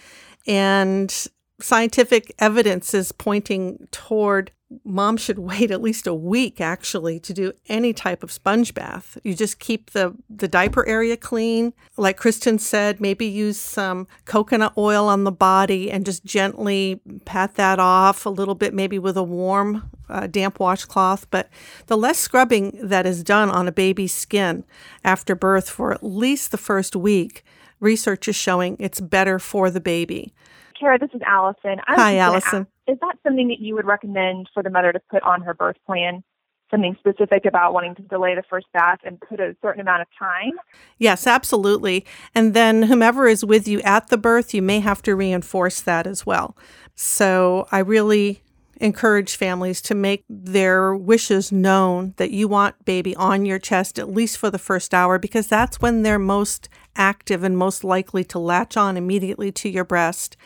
And 0.46 1.14
scientific 1.61 2.35
evidence 2.38 2.94
is 2.94 3.12
pointing 3.12 3.87
toward 3.90 4.53
mom 4.85 5.16
should 5.16 5.38
wait 5.50 5.70
at 5.70 5.83
least 5.83 6.06
a 6.06 6.14
week 6.14 6.61
actually 6.61 7.18
to 7.20 7.33
do 7.33 7.52
any 7.68 7.92
type 7.92 8.22
of 8.22 8.33
sponge 8.33 8.74
bath. 8.74 9.18
You 9.24 9.35
just 9.35 9.59
keep 9.59 9.90
the, 9.90 10.14
the 10.28 10.48
diaper 10.48 10.87
area 10.87 11.16
clean. 11.16 11.72
Like 11.96 12.16
Kristen 12.16 12.59
said, 12.59 13.00
maybe 13.00 13.26
use 13.26 13.59
some 13.59 14.06
coconut 14.24 14.72
oil 14.76 15.09
on 15.09 15.24
the 15.24 15.33
body 15.33 15.90
and 15.90 16.06
just 16.06 16.24
gently 16.24 17.00
pat 17.24 17.54
that 17.56 17.78
off 17.78 18.26
a 18.26 18.30
little 18.30 18.54
bit, 18.54 18.74
maybe 18.74 18.98
with 18.98 19.16
a 19.16 19.22
warm, 19.22 19.90
uh, 20.09 20.26
damp 20.26 20.61
washcloth. 20.61 21.28
But 21.30 21.48
the 21.87 21.96
less 21.96 22.18
scrubbing 22.18 22.78
that 22.83 23.06
is 23.06 23.22
done 23.22 23.50
on 23.50 23.68
a 23.68 23.72
baby's 23.72 24.14
skin 24.14 24.64
after 25.04 25.35
birth 25.35 25.68
for 25.68 25.92
at 25.92 26.02
least 26.02 26.50
the 26.50 26.59
first 26.59 26.96
week, 26.96 27.44
research 27.80 28.28
is 28.28 28.37
showing 28.37 28.76
it's 28.78 29.00
better 29.00 29.38
for 29.38 29.70
the 29.70 29.80
baby. 29.80 30.33
Kara, 30.78 30.98
this 30.98 31.11
is 31.12 31.20
Allison. 31.26 31.76
Hi, 31.87 32.16
Allison. 32.16 32.66
Is 32.90 32.98
that 33.00 33.16
something 33.22 33.48
that 33.48 33.61
you 33.61 33.74
would 33.74 33.87
recommend 33.87 34.48
for 34.53 34.62
the 34.62 34.70
mother 34.70 34.92
to 34.92 35.00
put 35.11 35.22
on 35.22 35.42
her 35.42 35.55
birth 35.55 35.76
plan? 35.87 36.22
Something 36.70 36.96
specific 37.00 37.46
about 37.46 37.72
wanting 37.72 37.94
to 37.96 38.03
delay 38.03 38.35
the 38.35 38.44
first 38.48 38.66
bath 38.72 38.98
and 39.05 39.20
put 39.20 39.40
a 39.40 39.57
certain 39.61 39.81
amount 39.81 40.03
of 40.03 40.09
time? 40.16 40.53
Yes, 40.98 41.26
absolutely. 41.26 42.05
And 42.35 42.55
then 42.55 42.85
whomever 42.85 43.26
is 43.26 43.44
with 43.44 43.66
you 43.66 43.81
at 43.81 44.09
the 44.09 44.18
birth, 44.18 44.55
you 44.55 44.62
may 44.62 44.81
have 44.81 45.03
to 45.03 45.16
reinforce 45.16 45.81
that 45.81 46.07
as 46.07 46.24
well. 46.24 46.57
So 46.94 47.66
I 47.72 47.81
really 47.81 48.42
encourage 48.80 49.36
families 49.36 49.82
to 49.82 49.94
make 49.94 50.24
their 50.28 50.94
wishes 50.94 51.52
known 51.52 52.14
that 52.16 52.30
you 52.30 52.48
want 52.48 52.84
baby 52.84 53.14
on 53.16 53.44
your 53.44 53.58
chest 53.58 53.98
at 53.98 54.10
least 54.10 54.38
for 54.38 54.50
the 54.50 54.58
first 54.58 54.94
hour 54.94 55.18
because 55.18 55.46
that's 55.46 55.80
when 55.80 56.02
they're 56.02 56.18
most 56.18 56.68
active 56.96 57.44
and 57.44 57.56
most 57.56 57.84
likely 57.84 58.24
to 58.24 58.38
latch 58.38 58.76
on 58.76 58.96
immediately 58.96 59.52
to 59.52 59.68
your 59.68 59.84
breast. 59.84 60.36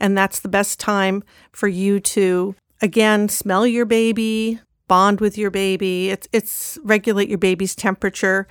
And 0.00 0.18
that's 0.18 0.40
the 0.40 0.48
best 0.48 0.80
time 0.80 1.22
for 1.52 1.68
you 1.68 2.00
to 2.00 2.56
again 2.82 3.28
smell 3.28 3.66
your 3.66 3.86
baby, 3.86 4.60
bond 4.88 5.20
with 5.20 5.38
your 5.38 5.50
baby. 5.50 6.10
It's 6.10 6.28
it's 6.32 6.78
regulate 6.82 7.28
your 7.28 7.38
baby's 7.38 7.76
temperature 7.76 8.48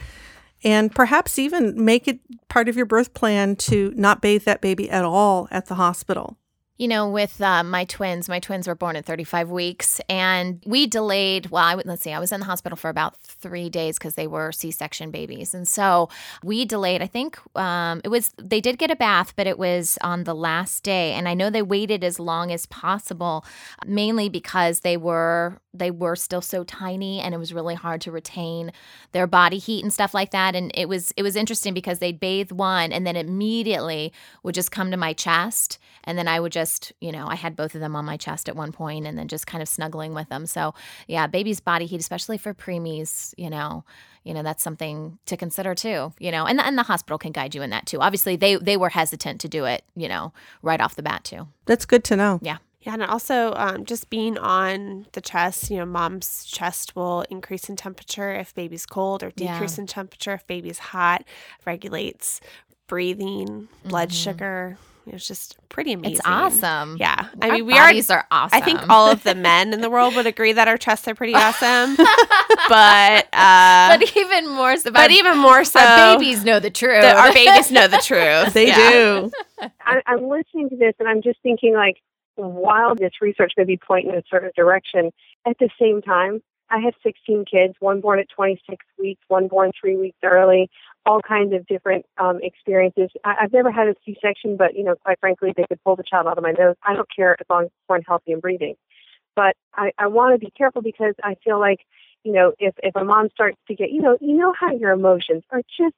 and 0.63 0.95
perhaps 0.95 1.37
even 1.37 1.83
make 1.83 2.07
it 2.07 2.19
part 2.47 2.69
of 2.69 2.77
your 2.77 2.85
birth 2.85 3.13
plan 3.13 3.55
to 3.57 3.93
not 3.95 4.21
bathe 4.21 4.43
that 4.45 4.61
baby 4.61 4.89
at 4.89 5.03
all 5.03 5.47
at 5.51 5.67
the 5.67 5.75
hospital. 5.75 6.37
You 6.77 6.89
know, 6.89 7.07
with 7.07 7.39
uh, 7.39 7.63
my 7.63 7.85
twins, 7.85 8.27
my 8.27 8.41
twins 8.41 8.67
were 8.67 8.75
born 8.75 8.97
at 8.97 9.05
35 9.05 9.49
weeks, 9.49 10.01
and 10.09 10.61
we 10.65 10.87
delayed. 10.87 11.49
Well, 11.49 11.63
I, 11.63 11.75
let's 11.75 12.01
see, 12.01 12.11
I 12.11 12.19
was 12.19 12.33
in 12.33 12.41
the 12.41 12.45
hospital 12.45 12.75
for 12.75 12.89
about 12.89 13.15
three 13.15 13.69
days 13.69 13.97
because 13.97 14.15
they 14.15 14.27
were 14.27 14.51
C-section 14.51 15.09
babies, 15.09 15.53
and 15.53 15.65
so 15.65 16.09
we 16.43 16.65
delayed. 16.65 17.01
I 17.01 17.07
think 17.07 17.39
um, 17.55 18.01
it 18.03 18.09
was 18.09 18.33
they 18.37 18.59
did 18.59 18.77
get 18.77 18.91
a 18.91 18.95
bath, 18.97 19.33
but 19.37 19.47
it 19.47 19.57
was 19.57 19.97
on 20.01 20.25
the 20.25 20.35
last 20.35 20.83
day, 20.83 21.13
and 21.13 21.29
I 21.29 21.33
know 21.33 21.49
they 21.49 21.61
waited 21.61 22.03
as 22.03 22.19
long 22.19 22.51
as 22.51 22.65
possible, 22.65 23.45
mainly 23.85 24.27
because 24.27 24.81
they 24.81 24.97
were 24.97 25.61
they 25.73 25.91
were 25.91 26.17
still 26.17 26.41
so 26.41 26.65
tiny, 26.65 27.21
and 27.21 27.33
it 27.33 27.37
was 27.37 27.53
really 27.53 27.75
hard 27.75 28.01
to 28.01 28.11
retain 28.11 28.73
their 29.13 29.27
body 29.27 29.59
heat 29.59 29.81
and 29.81 29.93
stuff 29.93 30.13
like 30.13 30.31
that. 30.31 30.55
And 30.55 30.71
it 30.73 30.89
was 30.89 31.11
it 31.15 31.23
was 31.23 31.37
interesting 31.37 31.73
because 31.73 31.99
they'd 31.99 32.19
bathe 32.19 32.51
one, 32.51 32.91
and 32.91 33.07
then 33.07 33.15
immediately 33.15 34.11
would 34.43 34.55
just 34.55 34.71
come 34.71 34.91
to 34.91 34.97
my 34.97 35.13
chest, 35.13 35.77
and 36.03 36.17
then 36.17 36.27
I 36.27 36.41
would 36.41 36.51
just 36.51 36.64
you 37.01 37.11
know 37.11 37.27
I 37.27 37.35
had 37.35 37.55
both 37.55 37.75
of 37.75 37.81
them 37.81 37.95
on 37.95 38.05
my 38.05 38.17
chest 38.17 38.47
at 38.49 38.55
one 38.55 38.71
point, 38.71 39.05
and 39.07 39.17
then 39.17 39.27
just 39.27 39.45
kind 39.47 39.61
of 39.61 39.67
snuggling 39.69 40.13
with 40.13 40.29
them. 40.29 40.45
So 40.45 40.73
yeah, 41.07 41.27
baby's 41.27 41.59
body 41.59 41.85
heat, 41.85 41.99
especially 41.99 42.37
for 42.37 42.53
preemies, 42.53 43.33
you 43.37 43.49
know. 43.49 43.83
You 44.23 44.33
know 44.33 44.41
that's 44.41 44.63
something 44.63 45.19
to 45.27 45.37
consider 45.37 45.75
too. 45.75 46.11
You 46.19 46.31
know, 46.31 46.45
and 46.47 46.57
the, 46.57 46.65
and 46.65 46.77
the 46.77 46.83
hospital 46.83 47.17
can 47.19 47.31
guide 47.31 47.53
you 47.53 47.61
in 47.61 47.69
that 47.69 47.85
too. 47.85 47.99
Obviously, 48.01 48.35
they 48.35 48.55
they 48.55 48.77
were 48.77 48.89
hesitant 48.89 49.39
to 49.41 49.47
do 49.47 49.65
it. 49.65 49.83
You 49.95 50.07
know, 50.09 50.33
right 50.63 50.81
off 50.81 50.95
the 50.95 51.03
bat 51.03 51.23
too. 51.23 51.47
That's 51.65 51.85
good 51.85 52.03
to 52.05 52.15
know. 52.15 52.39
Yeah. 52.41 52.57
Yeah, 52.81 52.93
and 52.93 53.01
also 53.03 53.51
um, 53.55 53.83
just 53.83 54.11
being 54.11 54.37
on 54.37 55.07
the 55.13 55.21
chest, 55.21 55.71
you 55.71 55.77
know, 55.77 55.87
mom's 55.87 56.45
chest 56.45 56.95
will 56.95 57.21
increase 57.31 57.67
in 57.67 57.75
temperature 57.75 58.31
if 58.31 58.53
baby's 58.53 58.85
cold 58.85 59.23
or 59.23 59.31
Yeah. 59.35 59.53
decrease 59.53 59.79
in 59.79 59.87
temperature 59.87 60.33
if 60.33 60.45
baby's 60.45 60.77
hot, 60.77 61.23
regulates 61.65 62.41
breathing, 62.85 63.67
blood 63.83 64.09
Mhm. 64.09 64.23
sugar. 64.23 64.77
It's 65.07 65.27
just 65.27 65.57
pretty 65.69 65.93
amazing. 65.93 66.17
It's 66.17 66.21
awesome. 66.25 66.97
Yeah. 66.99 67.27
I 67.41 67.47
Our 67.49 67.53
mean, 67.55 67.65
we 67.67 67.73
are. 67.73 67.87
bodies 67.87 68.09
are 68.09 68.25
awesome. 68.31 68.57
I 68.59 68.61
think 68.65 68.89
all 68.89 69.09
of 69.09 69.23
the 69.23 69.35
men 69.49 69.73
in 69.73 69.81
the 69.81 69.89
world 69.89 70.15
would 70.15 70.25
agree 70.25 70.51
that 70.53 70.67
our 70.67 70.77
chests 70.77 71.07
are 71.07 71.15
pretty 71.15 71.33
awesome. 71.35 71.95
but, 71.95 73.27
uh, 73.33 73.97
but 73.97 74.15
even 74.17 74.49
more 74.49 74.77
so. 74.77 74.91
but 74.91 75.11
even 75.11 75.37
more 75.37 75.63
so, 75.63 75.79
our 75.79 76.17
babies 76.17 76.43
know 76.43 76.59
the 76.59 76.69
truth. 76.71 77.01
the- 77.01 77.15
our 77.15 77.33
babies 77.33 77.71
know 77.71 77.87
the 77.87 77.97
truth. 78.03 78.53
They 78.53 78.67
Yeah. 78.67 78.89
do. 78.91 79.31
I, 79.81 80.01
I'm 80.07 80.27
listening 80.27 80.69
to 80.69 80.75
this 80.75 80.93
and 80.99 81.07
I'm 81.07 81.21
just 81.21 81.39
thinking, 81.43 81.73
like, 81.73 81.97
while 82.35 82.95
this 82.95 83.13
research 83.21 83.53
may 83.57 83.63
be 83.63 83.77
pointing 83.77 84.11
in 84.11 84.17
a 84.17 84.23
certain 84.29 84.51
direction, 84.55 85.11
at 85.47 85.57
the 85.59 85.69
same 85.79 86.01
time, 86.01 86.41
I 86.69 86.79
have 86.79 86.93
16 87.03 87.45
kids, 87.49 87.75
one 87.79 88.01
born 88.01 88.19
at 88.19 88.27
26 88.29 88.83
weeks, 88.97 89.21
one 89.27 89.47
born 89.47 89.71
three 89.79 89.95
weeks 89.95 90.17
early, 90.23 90.69
all 91.05 91.21
kinds 91.21 91.53
of 91.53 91.65
different 91.67 92.05
um, 92.17 92.39
experiences. 92.41 93.09
I, 93.23 93.35
I've 93.41 93.53
never 93.53 93.71
had 93.71 93.87
a 93.87 93.95
C-section, 94.05 94.57
but, 94.57 94.75
you 94.75 94.83
know, 94.83 94.95
quite 95.03 95.19
frankly, 95.19 95.53
they 95.55 95.65
could 95.67 95.83
pull 95.83 95.95
the 95.95 96.03
child 96.03 96.27
out 96.27 96.37
of 96.37 96.43
my 96.43 96.51
nose. 96.51 96.75
I 96.83 96.95
don't 96.95 97.07
care 97.15 97.35
as 97.39 97.45
long 97.49 97.63
as 97.63 97.67
it's 97.67 97.87
born 97.87 98.01
healthy 98.07 98.31
and 98.31 98.41
breathing. 98.41 98.75
But 99.35 99.55
I, 99.73 99.91
I 99.97 100.07
want 100.07 100.33
to 100.33 100.43
be 100.43 100.51
careful 100.51 100.81
because 100.81 101.13
I 101.23 101.35
feel 101.43 101.59
like, 101.59 101.79
you 102.23 102.31
know, 102.31 102.53
if, 102.57 102.73
if 102.81 102.95
a 102.95 103.03
mom 103.03 103.29
starts 103.33 103.57
to 103.67 103.75
get, 103.75 103.91
you 103.91 104.01
know, 104.01 104.17
you 104.19 104.35
know 104.35 104.53
how 104.57 104.73
your 104.73 104.91
emotions 104.91 105.43
are 105.51 105.61
just 105.77 105.95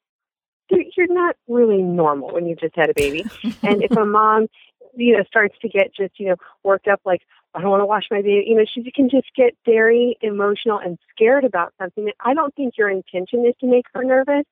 you're, 0.70 0.84
you're 0.96 1.14
not 1.14 1.36
really 1.48 1.82
normal 1.82 2.34
when 2.34 2.46
you've 2.46 2.60
just 2.60 2.76
had 2.76 2.90
a 2.90 2.94
baby. 2.94 3.26
and 3.64 3.84
if 3.84 3.92
a 3.92 4.06
mom, 4.06 4.48
you 4.96 5.16
know, 5.16 5.24
starts 5.26 5.56
to 5.62 5.70
get 5.70 5.94
just, 5.96 6.20
you 6.20 6.28
know, 6.28 6.36
worked 6.64 6.88
up 6.88 7.02
like, 7.06 7.22
I 7.58 7.62
don't 7.62 7.72
want 7.72 7.82
to 7.82 7.88
wash 7.88 8.04
my 8.12 8.22
baby, 8.22 8.46
you 8.48 8.56
know, 8.56 8.66
she 8.72 8.92
can 8.92 9.10
just 9.10 9.28
get 9.36 9.56
very 9.66 10.16
emotional 10.22 10.78
and 10.78 11.00
scared 11.10 11.44
about 11.44 11.74
something 11.82 12.06
that 12.06 12.14
I 12.20 12.36
don't 12.36 12.54
think 12.56 12.78
your 12.78 12.90
intention 12.90 13.46
is 13.48 13.56
to 13.62 13.68
make 13.68 13.86
her 13.96 14.04
nervous. 14.04 14.46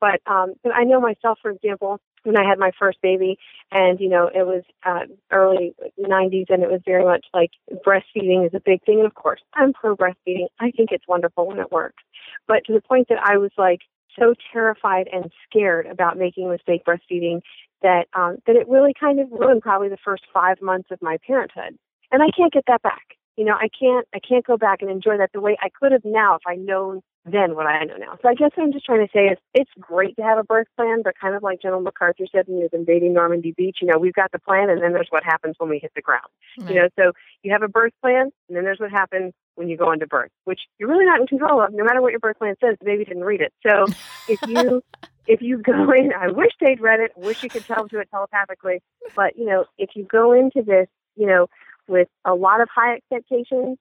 But 0.00 0.20
um, 0.26 0.54
I 0.72 0.84
know 0.84 1.00
myself, 1.00 1.38
for 1.42 1.50
example, 1.50 2.00
when 2.24 2.36
I 2.36 2.48
had 2.48 2.58
my 2.58 2.70
first 2.78 2.98
baby, 3.02 3.36
and 3.70 4.00
you 4.00 4.08
know, 4.08 4.28
it 4.32 4.46
was 4.46 4.62
uh, 4.84 5.06
early 5.30 5.74
'90s, 5.98 6.50
and 6.50 6.62
it 6.62 6.70
was 6.70 6.80
very 6.84 7.04
much 7.04 7.24
like 7.32 7.50
breastfeeding 7.86 8.46
is 8.46 8.54
a 8.54 8.60
big 8.64 8.82
thing. 8.84 8.98
And 8.98 9.06
of 9.06 9.14
course, 9.14 9.40
I'm 9.54 9.72
pro 9.72 9.96
breastfeeding. 9.96 10.46
I 10.58 10.72
think 10.72 10.90
it's 10.90 11.06
wonderful 11.06 11.46
when 11.46 11.58
it 11.58 11.70
works. 11.70 12.02
But 12.48 12.64
to 12.66 12.72
the 12.72 12.80
point 12.80 13.08
that 13.10 13.18
I 13.24 13.38
was 13.38 13.52
like 13.56 13.80
so 14.18 14.34
terrified 14.52 15.08
and 15.12 15.32
scared 15.48 15.86
about 15.86 16.18
making 16.18 16.46
a 16.46 16.50
mistake 16.50 16.84
breastfeeding 16.84 17.40
that 17.82 18.06
um, 18.14 18.38
that 18.46 18.56
it 18.56 18.68
really 18.68 18.94
kind 18.98 19.20
of 19.20 19.30
ruined 19.30 19.62
probably 19.62 19.88
the 19.88 19.96
first 20.04 20.24
five 20.32 20.60
months 20.60 20.90
of 20.90 21.00
my 21.00 21.18
parenthood. 21.26 21.78
And 22.12 22.22
I 22.22 22.28
can't 22.36 22.52
get 22.52 22.64
that 22.68 22.82
back. 22.82 23.16
You 23.36 23.46
know, 23.46 23.54
I 23.54 23.68
can't 23.68 24.06
I 24.14 24.18
can't 24.18 24.44
go 24.44 24.58
back 24.58 24.82
and 24.82 24.90
enjoy 24.90 25.16
that 25.16 25.30
the 25.32 25.40
way 25.40 25.56
I 25.60 25.70
could 25.70 25.92
have 25.92 26.04
now 26.04 26.34
if 26.34 26.42
I'd 26.46 26.60
known 26.60 27.00
then 27.24 27.54
what 27.54 27.66
I 27.66 27.84
know 27.84 27.96
now. 27.96 28.18
So 28.20 28.28
I 28.28 28.34
guess 28.34 28.50
what 28.54 28.64
I'm 28.64 28.72
just 28.72 28.84
trying 28.84 29.06
to 29.06 29.12
say 29.12 29.26
is 29.26 29.38
it's 29.54 29.70
great 29.80 30.16
to 30.16 30.22
have 30.22 30.38
a 30.38 30.44
birth 30.44 30.66
plan, 30.76 31.02
but 31.02 31.14
kind 31.20 31.36
of 31.36 31.42
like 31.42 31.62
General 31.62 31.80
MacArthur 31.80 32.24
said 32.32 32.46
when 32.46 32.58
he 32.58 32.62
was 32.64 32.72
invading 32.72 33.12
Normandy 33.12 33.54
Beach, 33.56 33.78
you 33.80 33.86
know, 33.86 33.98
we've 33.98 34.12
got 34.12 34.32
the 34.32 34.40
plan 34.40 34.68
and 34.70 34.82
then 34.82 34.92
there's 34.92 35.06
what 35.10 35.22
happens 35.22 35.54
when 35.58 35.70
we 35.70 35.78
hit 35.78 35.92
the 35.94 36.02
ground. 36.02 36.26
You 36.68 36.74
know, 36.74 36.88
so 36.98 37.12
you 37.42 37.52
have 37.52 37.62
a 37.62 37.68
birth 37.68 37.92
plan 38.02 38.32
and 38.48 38.56
then 38.56 38.64
there's 38.64 38.80
what 38.80 38.90
happens 38.90 39.32
when 39.54 39.68
you 39.68 39.76
go 39.76 39.92
into 39.92 40.06
birth, 40.06 40.30
which 40.44 40.60
you're 40.78 40.88
really 40.88 41.06
not 41.06 41.20
in 41.20 41.26
control 41.26 41.62
of. 41.62 41.72
No 41.72 41.84
matter 41.84 42.02
what 42.02 42.10
your 42.10 42.20
birth 42.20 42.38
plan 42.38 42.56
says, 42.60 42.76
the 42.80 42.84
baby 42.84 43.04
didn't 43.04 43.24
read 43.24 43.40
it. 43.40 43.52
So 43.64 43.86
if 44.28 44.40
you 44.48 44.82
if 45.26 45.40
you 45.40 45.58
go 45.58 45.92
in, 45.92 46.12
I 46.12 46.28
wish 46.28 46.52
they'd 46.60 46.80
read 46.80 47.00
it. 47.00 47.12
Wish 47.16 47.42
you 47.42 47.48
could 47.48 47.64
tell 47.64 47.78
them 47.78 47.88
to 47.90 48.00
it 48.00 48.08
telepathically. 48.10 48.82
But 49.14 49.36
you 49.36 49.46
know, 49.46 49.66
if 49.78 49.90
you 49.94 50.04
go 50.04 50.32
into 50.32 50.62
this, 50.62 50.88
you 51.14 51.26
know, 51.26 51.46
with 51.88 52.08
a 52.24 52.34
lot 52.34 52.60
of 52.60 52.68
high 52.74 52.94
expectations, 52.94 53.78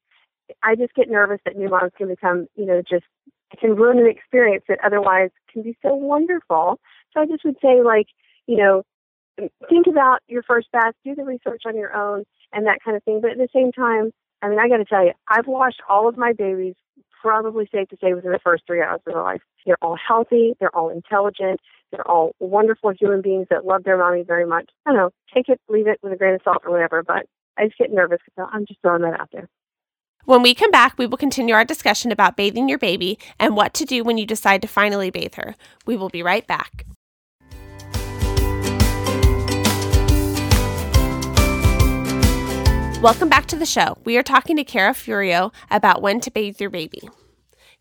I 0.64 0.76
just 0.76 0.94
get 0.94 1.10
nervous 1.10 1.40
that 1.46 1.58
new 1.58 1.70
moms 1.70 1.92
can 1.98 2.08
become, 2.08 2.48
you 2.56 2.66
know, 2.66 2.82
just 2.82 3.06
can 3.60 3.76
ruin 3.76 4.00
an 4.00 4.08
experience 4.08 4.64
that 4.68 4.80
otherwise 4.84 5.30
can 5.52 5.62
be 5.62 5.78
so 5.82 5.94
wonderful. 5.94 6.80
So 7.14 7.22
I 7.22 7.26
just 7.26 7.44
would 7.46 7.58
say, 7.62 7.82
like, 7.84 8.08
you 8.48 8.58
know, 8.58 8.84
think 9.70 9.88
about 9.88 10.20
your 10.28 10.44
first 10.44 10.72
bath, 10.72 10.94
do 11.04 11.16
the 11.16 11.24
research 11.24 11.64
on 11.66 11.76
your 11.76 11.96
own, 11.96 12.24
and 12.54 12.68
that 12.68 12.80
kind 12.84 12.98
of 12.98 13.04
thing. 13.04 13.22
But 13.22 13.32
at 13.32 13.38
the 13.38 13.50
same 13.54 13.72
time, 13.72 14.12
I 14.42 14.50
mean, 14.50 14.60
I 14.60 14.68
got 14.68 14.78
to 14.78 14.86
tell 14.86 15.06
you, 15.06 15.14
I've 15.28 15.48
washed 15.48 15.82
all 15.88 16.08
of 16.08 16.18
my 16.18 16.34
babies. 16.34 16.76
Probably 17.22 17.70
safe 17.72 17.88
to 17.90 17.98
say 18.02 18.16
within 18.16 18.32
the 18.32 18.40
first 18.44 18.64
three 18.66 18.82
hours 18.82 19.00
of 19.06 19.14
their 19.14 19.22
life. 19.22 19.42
They're 19.64 19.78
all 19.80 19.96
healthy. 19.96 20.56
They're 20.60 20.76
all 20.76 20.90
intelligent. 20.90 21.60
They're 21.92 22.08
all 22.08 22.34
wonderful 22.40 22.92
human 23.00 23.22
beings 23.22 23.46
that 23.52 23.64
love 23.64 23.84
their 23.84 23.98
mommy 23.98 24.24
very 24.24 24.46
much. 24.46 24.70
I 24.86 24.90
don't 24.90 24.98
know, 24.98 25.12
take 25.32 25.48
it, 25.48 25.62
leave 25.70 25.86
it 25.88 26.00
with 26.02 26.14
a 26.14 26.16
grain 26.16 26.34
of 26.34 26.42
salt 26.44 26.64
or 26.66 26.72
whatever. 26.72 27.04
But 27.04 27.28
I 27.58 27.66
just 27.66 27.78
get 27.78 27.92
nervous 27.92 28.20
So 28.36 28.48
I'm 28.52 28.66
just 28.66 28.82
throwing 28.82 29.02
that 29.04 29.20
out 29.20 29.30
there. 29.32 29.50
When 30.26 30.44
we 30.44 30.54
come 30.54 30.72
back, 30.72 30.98
we 30.98 31.08
will 31.08 31.18
continue 31.18 31.56
our 31.56 31.66
discussion 31.66 32.12
about 32.12 32.38
bathing 32.38 32.70
your 32.70 32.78
baby 32.78 33.18
and 33.40 33.56
what 33.56 33.74
to 33.76 33.86
do 33.86 34.04
when 34.04 34.18
you 34.18 34.26
decide 34.26 34.62
to 34.62 34.68
finally 34.68 35.10
bathe 35.10 35.36
her. 35.36 35.56
We 35.86 35.98
will 35.98 36.10
be 36.10 36.22
right 36.22 36.46
back. 36.46 36.86
Welcome 43.02 43.30
back 43.30 43.48
to 43.48 43.56
the 43.56 43.66
show. 43.66 43.98
We 44.06 44.16
are 44.16 44.24
talking 44.24 44.56
to 44.58 44.64
Kara 44.64 44.94
Furio 44.94 45.52
about 45.72 46.04
when 46.04 46.20
to 46.22 46.30
bathe 46.30 46.62
your 46.62 46.70
baby. 46.70 47.02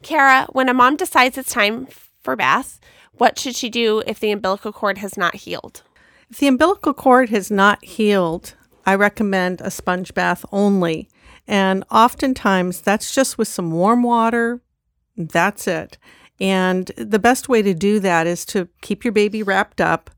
Kara, 0.02 0.46
when 0.52 0.70
a 0.70 0.74
mom 0.74 0.96
decides 0.96 1.36
it's 1.36 1.52
time 1.52 1.88
for 2.22 2.36
bath, 2.36 2.80
what 3.12 3.38
should 3.38 3.54
she 3.54 3.68
do 3.68 4.02
if 4.06 4.18
the 4.18 4.30
umbilical 4.30 4.72
cord 4.72 4.96
has 4.96 5.18
not 5.18 5.36
healed? 5.36 5.82
If 6.30 6.38
the 6.38 6.48
umbilical 6.48 6.94
cord 6.94 7.28
has 7.28 7.50
not 7.50 7.84
healed, 7.84 8.54
I 8.90 8.96
recommend 8.96 9.60
a 9.60 9.70
sponge 9.70 10.14
bath 10.14 10.44
only. 10.50 11.08
And 11.46 11.84
oftentimes 11.92 12.80
that's 12.80 13.14
just 13.14 13.38
with 13.38 13.46
some 13.46 13.70
warm 13.70 14.02
water. 14.02 14.62
That's 15.16 15.68
it. 15.68 15.96
And 16.40 16.90
the 16.96 17.20
best 17.20 17.48
way 17.48 17.62
to 17.62 17.72
do 17.72 18.00
that 18.00 18.26
is 18.26 18.44
to 18.46 18.68
keep 18.80 19.04
your 19.04 19.12
baby 19.12 19.44
wrapped 19.44 19.80
up. 19.80 20.10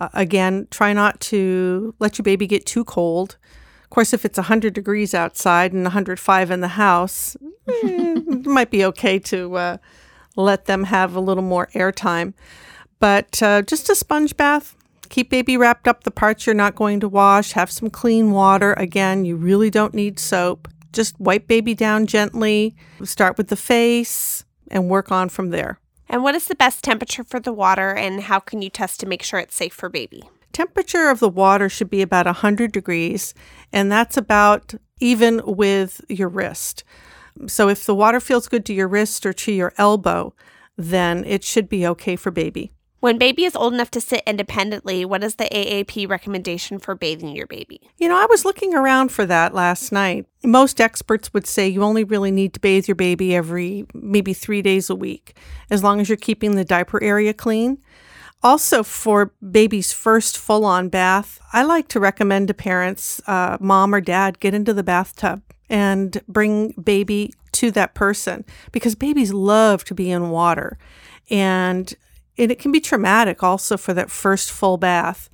Uh, 0.00 0.08
again, 0.12 0.66
try 0.72 0.92
not 0.92 1.20
to 1.20 1.94
let 2.00 2.18
your 2.18 2.24
baby 2.24 2.48
get 2.48 2.66
too 2.66 2.82
cold. 2.82 3.36
Of 3.84 3.90
course, 3.90 4.12
if 4.12 4.24
it's 4.24 4.38
100 4.38 4.74
degrees 4.74 5.14
outside 5.14 5.72
and 5.72 5.84
105 5.84 6.50
in 6.50 6.60
the 6.60 6.68
house, 6.68 7.36
it 7.68 8.44
might 8.44 8.72
be 8.72 8.84
okay 8.86 9.20
to 9.20 9.54
uh, 9.54 9.76
let 10.34 10.64
them 10.64 10.82
have 10.82 11.14
a 11.14 11.20
little 11.20 11.44
more 11.44 11.68
airtime. 11.74 12.34
But 12.98 13.40
uh, 13.40 13.62
just 13.62 13.88
a 13.88 13.94
sponge 13.94 14.36
bath, 14.36 14.75
keep 15.08 15.30
baby 15.30 15.56
wrapped 15.56 15.88
up 15.88 16.04
the 16.04 16.10
parts 16.10 16.46
you're 16.46 16.54
not 16.54 16.74
going 16.74 17.00
to 17.00 17.08
wash, 17.08 17.52
have 17.52 17.70
some 17.70 17.90
clean 17.90 18.30
water. 18.30 18.72
Again, 18.74 19.24
you 19.24 19.36
really 19.36 19.70
don't 19.70 19.94
need 19.94 20.18
soap. 20.18 20.68
Just 20.92 21.18
wipe 21.20 21.46
baby 21.46 21.74
down 21.74 22.06
gently, 22.06 22.74
start 23.04 23.36
with 23.36 23.48
the 23.48 23.56
face, 23.56 24.44
and 24.70 24.88
work 24.88 25.12
on 25.12 25.28
from 25.28 25.50
there. 25.50 25.78
And 26.08 26.22
what 26.22 26.34
is 26.34 26.46
the 26.46 26.54
best 26.54 26.84
temperature 26.84 27.24
for 27.24 27.40
the 27.40 27.52
water, 27.52 27.90
and 27.90 28.22
how 28.22 28.38
can 28.38 28.62
you 28.62 28.70
test 28.70 29.00
to 29.00 29.06
make 29.06 29.22
sure 29.22 29.40
it's 29.40 29.56
safe 29.56 29.74
for 29.74 29.88
baby? 29.88 30.22
Temperature 30.52 31.10
of 31.10 31.20
the 31.20 31.28
water 31.28 31.68
should 31.68 31.90
be 31.90 32.00
about 32.00 32.26
100 32.26 32.72
degrees, 32.72 33.34
and 33.72 33.90
that's 33.90 34.16
about 34.16 34.74
even 35.00 35.42
with 35.44 36.00
your 36.08 36.28
wrist. 36.28 36.84
So 37.46 37.68
if 37.68 37.84
the 37.84 37.94
water 37.94 38.20
feels 38.20 38.48
good 38.48 38.64
to 38.66 38.72
your 38.72 38.88
wrist 38.88 39.26
or 39.26 39.32
to 39.34 39.52
your 39.52 39.74
elbow, 39.76 40.34
then 40.78 41.24
it 41.24 41.44
should 41.44 41.68
be 41.68 41.86
okay 41.86 42.16
for 42.16 42.30
baby. 42.30 42.72
When 43.00 43.18
baby 43.18 43.44
is 43.44 43.54
old 43.54 43.74
enough 43.74 43.90
to 43.92 44.00
sit 44.00 44.22
independently, 44.26 45.04
what 45.04 45.22
is 45.22 45.34
the 45.34 45.44
AAP 45.44 46.08
recommendation 46.08 46.78
for 46.78 46.94
bathing 46.94 47.36
your 47.36 47.46
baby? 47.46 47.80
You 47.98 48.08
know, 48.08 48.16
I 48.16 48.26
was 48.26 48.44
looking 48.44 48.74
around 48.74 49.12
for 49.12 49.26
that 49.26 49.54
last 49.54 49.92
night. 49.92 50.26
Most 50.42 50.80
experts 50.80 51.32
would 51.34 51.46
say 51.46 51.68
you 51.68 51.82
only 51.82 52.04
really 52.04 52.30
need 52.30 52.54
to 52.54 52.60
bathe 52.60 52.88
your 52.88 52.94
baby 52.94 53.36
every 53.36 53.86
maybe 53.92 54.32
three 54.32 54.62
days 54.62 54.88
a 54.88 54.94
week, 54.94 55.36
as 55.70 55.82
long 55.84 56.00
as 56.00 56.08
you're 56.08 56.16
keeping 56.16 56.54
the 56.54 56.64
diaper 56.64 57.02
area 57.02 57.34
clean. 57.34 57.78
Also, 58.42 58.82
for 58.82 59.32
baby's 59.50 59.92
first 59.92 60.38
full 60.38 60.64
on 60.64 60.88
bath, 60.88 61.40
I 61.52 61.64
like 61.64 61.88
to 61.88 62.00
recommend 62.00 62.48
to 62.48 62.54
parents, 62.54 63.20
uh, 63.26 63.58
mom 63.60 63.94
or 63.94 64.00
dad, 64.00 64.40
get 64.40 64.54
into 64.54 64.72
the 64.72 64.82
bathtub 64.82 65.42
and 65.68 66.20
bring 66.28 66.70
baby 66.72 67.34
to 67.52 67.70
that 67.72 67.94
person 67.94 68.44
because 68.72 68.94
babies 68.94 69.32
love 69.32 69.84
to 69.84 69.94
be 69.94 70.10
in 70.10 70.30
water. 70.30 70.78
And 71.28 71.92
and 72.38 72.50
it 72.50 72.58
can 72.58 72.72
be 72.72 72.80
traumatic 72.80 73.42
also 73.42 73.76
for 73.76 73.94
that 73.94 74.10
first 74.10 74.50
full 74.50 74.76
bath. 74.76 75.28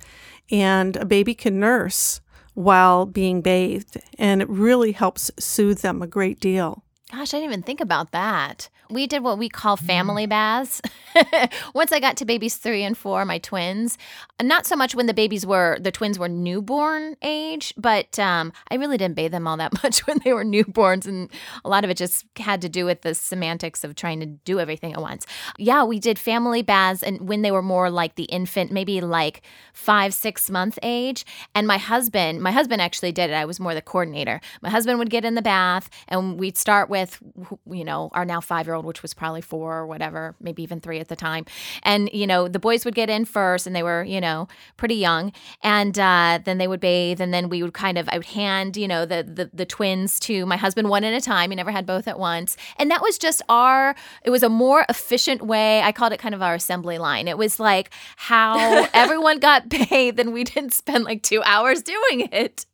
And 0.51 0.95
a 0.97 1.05
baby 1.05 1.33
can 1.33 1.59
nurse 1.59 2.21
while 2.53 3.05
being 3.05 3.41
bathed, 3.41 3.97
and 4.19 4.41
it 4.41 4.49
really 4.49 4.91
helps 4.91 5.31
soothe 5.39 5.79
them 5.79 6.01
a 6.01 6.07
great 6.07 6.39
deal. 6.39 6.83
Gosh, 7.11 7.33
I 7.33 7.37
didn't 7.37 7.51
even 7.51 7.63
think 7.63 7.81
about 7.81 8.11
that. 8.11 8.69
We 8.93 9.07
did 9.07 9.23
what 9.23 9.39
we 9.39 9.49
call 9.49 9.75
family 9.75 10.27
baths. 10.27 10.79
Once 11.73 11.91
I 11.91 11.99
got 11.99 12.15
to 12.17 12.25
babies 12.25 12.57
three 12.57 12.83
and 12.83 12.95
four, 12.95 13.25
my 13.25 13.39
twins, 13.39 13.97
not 14.39 14.67
so 14.67 14.75
much 14.75 14.93
when 14.93 15.07
the 15.07 15.15
babies 15.15 15.47
were, 15.47 15.79
the 15.79 15.91
twins 15.91 16.19
were 16.19 16.29
newborn 16.29 17.15
age, 17.23 17.73
but 17.75 18.19
um, 18.19 18.53
I 18.69 18.75
really 18.75 18.97
didn't 18.97 19.15
bathe 19.15 19.31
them 19.31 19.47
all 19.47 19.57
that 19.57 19.73
much 19.83 20.05
when 20.05 20.19
they 20.23 20.31
were 20.31 20.45
newborns. 20.45 21.07
And 21.07 21.31
a 21.65 21.69
lot 21.69 21.83
of 21.83 21.89
it 21.89 21.97
just 21.97 22.25
had 22.37 22.61
to 22.61 22.69
do 22.69 22.85
with 22.85 23.01
the 23.01 23.15
semantics 23.15 23.83
of 23.83 23.95
trying 23.95 24.19
to 24.19 24.27
do 24.27 24.59
everything 24.59 24.93
at 24.93 25.01
once. 25.01 25.25
Yeah, 25.57 25.83
we 25.83 25.99
did 25.99 26.19
family 26.19 26.61
baths 26.61 27.01
and 27.01 27.27
when 27.27 27.41
they 27.41 27.51
were 27.51 27.63
more 27.63 27.89
like 27.89 28.13
the 28.13 28.25
infant, 28.25 28.71
maybe 28.71 29.01
like 29.01 29.41
five, 29.73 30.13
six 30.13 30.51
month 30.51 30.77
age. 30.83 31.25
And 31.55 31.65
my 31.65 31.79
husband, 31.79 32.41
my 32.41 32.51
husband 32.51 32.79
actually 32.79 33.11
did 33.11 33.31
it. 33.31 33.33
I 33.33 33.45
was 33.45 33.59
more 33.59 33.73
the 33.73 33.81
coordinator. 33.81 34.39
My 34.61 34.69
husband 34.69 34.99
would 34.99 35.09
get 35.09 35.25
in 35.25 35.33
the 35.33 35.41
bath 35.41 35.89
and 36.07 36.39
we'd 36.39 36.57
start 36.57 36.89
with, 36.89 37.19
you 37.65 37.83
know, 37.83 38.09
our 38.13 38.23
now 38.23 38.39
five 38.39 38.67
year 38.67 38.75
old, 38.75 38.82
which 38.83 39.01
was 39.01 39.13
probably 39.13 39.41
four 39.41 39.77
or 39.77 39.87
whatever, 39.87 40.35
maybe 40.39 40.63
even 40.63 40.79
three 40.79 40.99
at 40.99 41.07
the 41.07 41.15
time. 41.15 41.45
And, 41.83 42.09
you 42.13 42.27
know, 42.27 42.47
the 42.47 42.59
boys 42.59 42.85
would 42.85 42.95
get 42.95 43.09
in 43.09 43.25
first 43.25 43.67
and 43.67 43.75
they 43.75 43.83
were, 43.83 44.03
you 44.03 44.21
know, 44.21 44.47
pretty 44.77 44.95
young. 44.95 45.31
And 45.61 45.97
uh, 45.97 46.39
then 46.43 46.57
they 46.57 46.67
would 46.67 46.79
bathe. 46.79 47.21
And 47.21 47.33
then 47.33 47.49
we 47.49 47.63
would 47.63 47.73
kind 47.73 47.97
of, 47.97 48.07
I 48.09 48.17
would 48.17 48.27
hand, 48.27 48.77
you 48.77 48.87
know, 48.87 49.05
the, 49.05 49.23
the, 49.23 49.49
the 49.53 49.65
twins 49.65 50.19
to 50.21 50.45
my 50.45 50.57
husband 50.57 50.89
one 50.89 51.03
at 51.03 51.13
a 51.13 51.21
time. 51.21 51.49
He 51.51 51.55
never 51.55 51.71
had 51.71 51.85
both 51.85 52.07
at 52.07 52.19
once. 52.19 52.57
And 52.77 52.91
that 52.91 53.01
was 53.01 53.17
just 53.17 53.41
our, 53.49 53.95
it 54.23 54.29
was 54.29 54.43
a 54.43 54.49
more 54.49 54.85
efficient 54.89 55.41
way. 55.41 55.81
I 55.81 55.91
called 55.91 56.13
it 56.13 56.19
kind 56.19 56.35
of 56.35 56.41
our 56.41 56.55
assembly 56.55 56.97
line. 56.97 57.27
It 57.27 57.37
was 57.37 57.59
like 57.59 57.91
how 58.15 58.87
everyone 58.93 59.39
got 59.39 59.69
bathed 59.69 60.19
and 60.19 60.33
we 60.33 60.43
didn't 60.43 60.73
spend 60.73 61.03
like 61.03 61.23
two 61.23 61.41
hours 61.43 61.81
doing 61.81 62.29
it. 62.31 62.65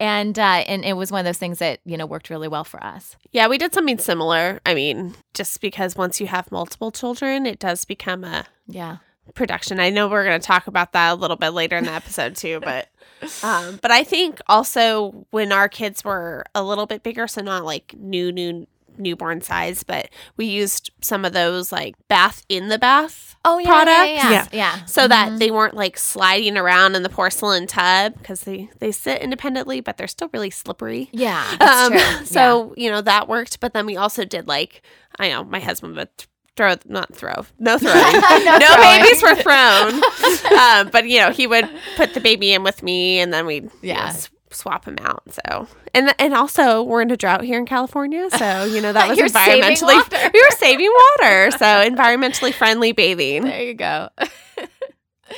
And, 0.00 0.38
uh, 0.38 0.64
and 0.66 0.84
it 0.84 0.94
was 0.94 1.10
one 1.10 1.20
of 1.20 1.24
those 1.24 1.38
things 1.38 1.58
that, 1.58 1.80
you 1.84 1.96
know, 1.96 2.06
worked 2.06 2.30
really 2.30 2.48
well 2.48 2.64
for 2.64 2.82
us. 2.82 3.16
Yeah, 3.32 3.48
we 3.48 3.58
did 3.58 3.74
something 3.74 3.98
similar. 3.98 4.60
I 4.64 4.74
mean, 4.74 5.14
just 5.38 5.60
because 5.62 5.96
once 5.96 6.20
you 6.20 6.26
have 6.26 6.52
multiple 6.52 6.90
children, 6.92 7.46
it 7.46 7.58
does 7.58 7.84
become 7.86 8.24
a 8.24 8.44
Yeah. 8.66 8.98
production. 9.34 9.80
I 9.80 9.88
know 9.90 10.08
we're 10.08 10.24
going 10.24 10.38
to 10.40 10.46
talk 10.46 10.66
about 10.66 10.92
that 10.92 11.12
a 11.12 11.14
little 11.14 11.36
bit 11.36 11.50
later 11.50 11.76
in 11.78 11.84
the 11.84 11.92
episode 11.92 12.36
too, 12.36 12.60
but 12.64 12.88
um, 13.42 13.78
but 13.80 13.90
I 13.90 14.04
think 14.04 14.40
also 14.48 15.26
when 15.30 15.50
our 15.52 15.68
kids 15.68 16.04
were 16.04 16.44
a 16.54 16.62
little 16.62 16.86
bit 16.86 17.02
bigger, 17.02 17.26
so 17.26 17.40
not 17.42 17.64
like 17.64 17.94
new 17.98 18.30
new 18.32 18.66
newborn 18.98 19.40
size, 19.40 19.82
but 19.82 20.08
we 20.36 20.46
used 20.46 20.90
some 21.00 21.24
of 21.24 21.32
those 21.32 21.72
like 21.72 21.94
bath 22.08 22.44
in 22.48 22.68
the 22.68 22.78
bath 22.78 23.36
Oh, 23.44 23.58
yeah. 23.58 23.66
products. 23.68 23.96
Yeah. 24.10 24.30
Yeah. 24.30 24.30
Yeah. 24.30 24.46
yeah. 24.52 24.84
So 24.84 25.06
that 25.08 25.38
they 25.38 25.50
weren't 25.50 25.74
like 25.74 25.96
sliding 25.96 26.56
around 26.56 26.96
in 26.96 27.02
the 27.02 27.08
porcelain 27.08 27.66
tub 27.66 28.14
because 28.18 28.42
they 28.42 28.68
they 28.80 28.92
sit 28.92 29.22
independently, 29.22 29.80
but 29.80 29.96
they're 29.96 30.08
still 30.08 30.28
really 30.32 30.50
slippery. 30.50 31.08
Yeah. 31.12 31.44
That's 31.58 31.86
Um, 31.86 31.92
true. 31.92 32.26
So 32.26 32.74
you 32.76 32.90
know 32.90 33.00
that 33.00 33.28
worked, 33.28 33.60
but 33.60 33.72
then 33.74 33.86
we 33.86 33.96
also 33.96 34.24
did 34.24 34.48
like 34.48 34.82
I 35.18 35.28
know 35.30 35.44
my 35.44 35.60
husband 35.60 35.96
would 35.96 36.08
throw 36.56 36.74
not 36.86 37.14
throw 37.14 37.46
no 37.60 37.78
throwing 37.78 37.94
no, 38.44 38.58
throwing. 38.58 39.02
babies 39.02 39.22
were 39.22 39.36
thrown, 39.36 40.02
um, 40.58 40.90
but 40.90 41.08
you 41.08 41.20
know 41.20 41.30
he 41.30 41.46
would 41.46 41.68
put 41.96 42.14
the 42.14 42.20
baby 42.20 42.52
in 42.52 42.62
with 42.64 42.82
me, 42.82 43.20
and 43.20 43.32
then 43.32 43.46
we'd 43.46 43.64
you 43.64 43.70
know, 43.70 44.00
Yeah. 44.00 44.06
s- 44.08 44.28
swap 44.50 44.84
them 44.84 44.96
out. 45.00 45.22
So 45.32 45.68
and 45.94 46.14
and 46.18 46.34
also 46.34 46.82
we're 46.82 47.02
in 47.02 47.10
a 47.10 47.16
drought 47.16 47.42
here 47.42 47.58
in 47.58 47.66
California, 47.66 48.28
so 48.30 48.64
you 48.64 48.80
know 48.80 48.92
that 48.92 49.08
was 49.08 49.18
You're 49.18 49.28
environmentally 49.28 49.96
water. 49.96 50.30
we 50.34 50.40
were 50.40 50.56
saving 50.56 50.90
water, 51.20 51.50
so 51.52 51.66
environmentally 51.66 52.52
friendly 52.52 52.92
bathing. 52.92 53.44
there 53.44 53.62
you 53.62 53.74
go. 53.74 54.08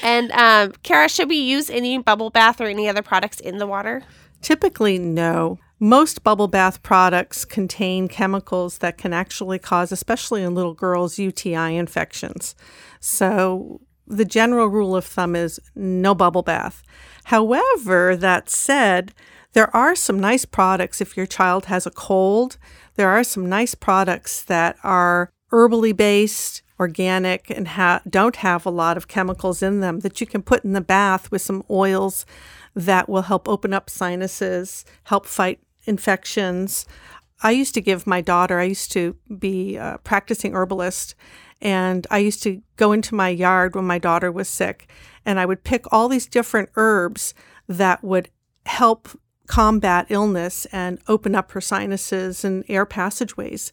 And 0.03 0.31
um, 0.33 0.73
Kara, 0.83 1.09
should 1.09 1.29
we 1.29 1.37
use 1.37 1.69
any 1.69 1.99
bubble 1.99 2.31
bath 2.31 2.61
or 2.61 2.67
any 2.67 2.89
other 2.89 3.03
products 3.03 3.41
in 3.41 3.59
the 3.59 3.67
water? 3.67 4.03
Typically, 4.41 4.99
no. 4.99 5.59
Most 5.79 6.23
bubble 6.23 6.49
bath 6.49 6.83
products 6.83 7.45
contain 7.45 8.07
chemicals 8.07 8.79
that 8.79 8.99
can 8.99 9.13
actually 9.13 9.59
cause, 9.59 9.93
especially 9.93 10.43
in 10.43 10.55
little 10.55 10.75
girls, 10.75 11.19
UTI 11.19 11.77
infections. 11.77 12.55
So, 13.01 13.81
the 14.07 14.25
general 14.25 14.67
rule 14.67 14.95
of 14.95 15.05
thumb 15.05 15.35
is 15.37 15.61
no 15.75 16.15
bubble 16.15 16.43
bath. 16.43 16.83
However, 17.25 18.17
that 18.17 18.51
said, 18.51 19.13
there 19.53 19.75
are 19.75 19.95
some 19.95 20.21
nice 20.21 20.45
products 20.45 21.01
if 21.01 21.17
your 21.17 21.27
child 21.27 21.67
has 21.67 21.87
a 21.87 21.91
cold. 21.91 22.57
There 22.95 23.11
are 23.11 23.25
some 23.25 23.49
nice 23.49 23.75
products 23.75 24.43
that 24.45 24.77
are 24.85 25.31
herbally 25.51 25.97
based, 25.97 26.63
organic, 26.79 27.51
and 27.51 27.69
ha- 27.69 28.03
don't 28.09 28.37
have 28.37 28.65
a 28.65 28.71
lot 28.71 28.97
of 28.97 29.09
chemicals 29.09 29.63
in 29.63 29.81
them 29.81 30.01
that 30.01 30.21
you 30.21 30.27
can 30.27 30.43
put 30.43 30.65
in 30.65 30.73
the 30.73 30.81
bath 30.81 31.31
with 31.31 31.43
some 31.43 31.65
oils 31.69 32.25
that 32.75 33.09
will 33.09 33.23
help 33.23 33.49
open 33.49 33.73
up 33.73 33.91
sinuses, 33.91 34.85
help 35.05 35.27
fight 35.27 35.61
infections. 35.85 36.87
I 37.43 37.51
used 37.51 37.75
to 37.75 37.81
give 37.81 38.07
my 38.07 38.21
daughter, 38.21 38.61
I 38.61 38.65
used 38.65 38.93
to 38.93 39.17
be 39.39 39.77
a 39.77 39.99
practicing 40.05 40.55
herbalist, 40.55 41.15
and 41.61 42.07
I 42.11 42.19
used 42.19 42.43
to 42.45 42.63
go 42.77 42.93
into 42.93 43.15
my 43.15 43.29
yard 43.29 43.75
when 43.75 43.85
my 43.85 43.99
daughter 43.99 44.33
was 44.33 44.49
sick, 44.49 44.91
and 45.25 45.39
I 45.39 45.47
would 45.47 45.65
pick 45.65 45.93
all 45.93 46.09
these 46.09 46.27
different 46.27 46.71
herbs 46.77 47.35
that 47.69 48.03
would 48.03 48.31
help 48.67 49.09
combat 49.47 50.07
illness 50.09 50.67
and 50.67 50.99
open 51.09 51.35
up 51.35 51.53
her 51.53 51.61
sinuses 51.61 52.45
and 52.45 52.65
air 52.69 52.87
passageways. 52.87 53.73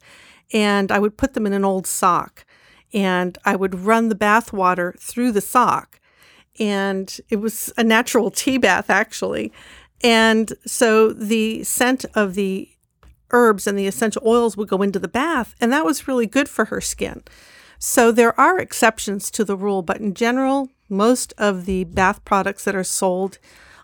And 0.54 0.91
I 0.91 1.00
would 1.00 1.17
put 1.17 1.34
them 1.34 1.45
in 1.45 1.54
an 1.54 1.65
old 1.65 1.86
sock, 1.86 2.45
and 2.93 3.38
I 3.45 3.56
would 3.56 3.76
run 3.76 4.10
the 4.10 4.15
bath 4.15 4.52
water 4.52 4.95
through 5.00 5.34
the 5.34 5.41
sock 5.41 6.00
and 6.60 7.19
it 7.30 7.38
was 7.38 7.71
a 7.78 7.84
natural 7.84 8.32
tea 8.32 8.58
bath 8.58 8.89
actually. 8.89 9.52
And 10.04 10.54
so 10.65 11.12
the 11.12 11.63
scent 11.63 12.06
of 12.13 12.36
the 12.36 12.69
herbs 13.32 13.67
and 13.67 13.78
the 13.78 13.88
essential 13.88 14.21
oils 14.26 14.56
would 14.56 14.69
go 14.69 14.82
into 14.82 15.00
the 15.00 15.08
bath, 15.08 15.56
and 15.60 15.71
that 15.73 15.86
was 15.86 16.08
really 16.08 16.28
good 16.28 16.47
for 16.47 16.65
her 16.65 16.80
skin. 16.80 17.23
So 17.80 18.12
there 18.12 18.40
are 18.40 18.60
exceptions 18.60 19.30
to 19.32 19.46
the 19.46 19.56
rule, 19.56 19.82
but 19.82 20.00
in 20.00 20.13
general, 20.13 20.70
most 20.90 21.34
of 21.38 21.66
the 21.66 21.84
bath 21.84 22.24
products 22.26 22.63
that 22.63 22.76
are 22.76 22.84
sold 22.84 23.38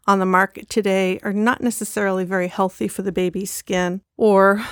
on 0.08 0.20
the 0.20 0.26
market 0.26 0.70
today 0.70 1.20
are 1.24 1.34
not 1.34 1.62
necessarily 1.62 2.26
very 2.26 2.48
healthy 2.48 2.88
for 2.88 3.02
the 3.02 3.12
baby's 3.12 3.52
skin 3.52 4.02
or 4.18 4.64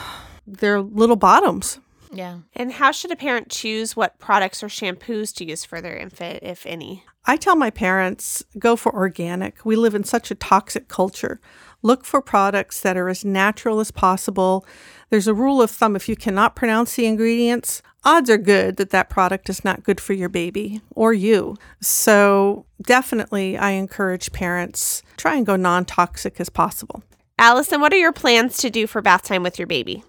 their 0.46 0.82
little 0.82 1.16
bottoms. 1.16 1.80
Yeah. 2.12 2.40
And 2.54 2.74
how 2.74 2.92
should 2.92 3.12
a 3.12 3.16
parent 3.16 3.50
choose 3.50 3.96
what 3.96 4.20
products 4.20 4.62
or 4.62 4.68
shampoos 4.68 5.34
to 5.36 5.46
use 5.46 5.64
for 5.64 5.80
their 5.80 5.96
infant, 5.96 6.40
if 6.42 6.66
any? 6.66 7.06
I 7.26 7.38
tell 7.38 7.56
my 7.56 7.70
parents 7.70 8.44
go 8.60 8.76
for 8.76 8.94
organic. 8.94 9.64
We 9.66 9.76
live 9.76 9.96
in 9.96 10.04
such 10.04 10.32
a 10.32 10.36
toxic 10.36 10.88
culture. 10.90 11.40
Look 11.82 12.06
for 12.06 12.22
products 12.22 12.82
that 12.82 12.98
are 12.98 13.10
as 13.10 13.26
natural 13.26 13.80
as 13.80 13.92
possible. 13.92 14.66
There's 15.10 15.28
a 15.28 15.34
rule 15.34 15.62
of 15.62 15.72
thumb 15.72 15.96
if 15.96 16.08
you 16.08 16.16
cannot 16.16 16.56
pronounce 16.56 16.96
the 16.96 17.06
ingredients, 17.06 17.82
odds 18.04 18.30
are 18.30 18.38
good 18.38 18.78
that 18.78 18.90
that 18.92 19.10
product 19.10 19.50
is 19.50 19.64
not 19.64 19.84
good 19.84 20.00
for 20.00 20.14
your 20.14 20.30
baby 20.30 20.82
or 20.92 21.14
you. 21.14 21.56
So, 21.82 22.66
definitely 22.82 23.58
I 23.58 23.72
encourage 23.72 24.32
parents 24.32 25.04
try 25.18 25.36
and 25.36 25.46
go 25.46 25.56
non-toxic 25.56 26.40
as 26.40 26.50
possible. 26.50 27.04
Allison, 27.38 27.82
what 27.82 27.94
are 27.94 27.98
your 27.98 28.14
plans 28.14 28.58
to 28.58 28.70
do 28.70 28.86
for 28.88 29.02
bath 29.02 29.24
time 29.24 29.44
with 29.44 29.58
your 29.58 29.68
baby? 29.68 30.04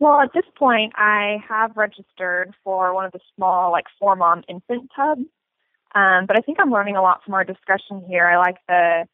Well, 0.00 0.20
at 0.20 0.32
this 0.32 0.44
point, 0.56 0.92
I 0.96 1.38
have 1.48 1.76
registered 1.76 2.54
for 2.62 2.94
one 2.94 3.04
of 3.04 3.12
the 3.12 3.18
small, 3.34 3.72
like 3.72 3.86
four 3.98 4.14
mom 4.14 4.44
infant 4.48 4.90
tubs. 4.94 5.22
Um, 5.94 6.26
but 6.26 6.38
I 6.38 6.40
think 6.40 6.58
I'm 6.60 6.70
learning 6.70 6.96
a 6.96 7.02
lot 7.02 7.24
from 7.24 7.34
our 7.34 7.44
discussion 7.44 8.04
here. 8.06 8.26
I 8.26 8.36
like 8.36 8.58
the 8.68 9.08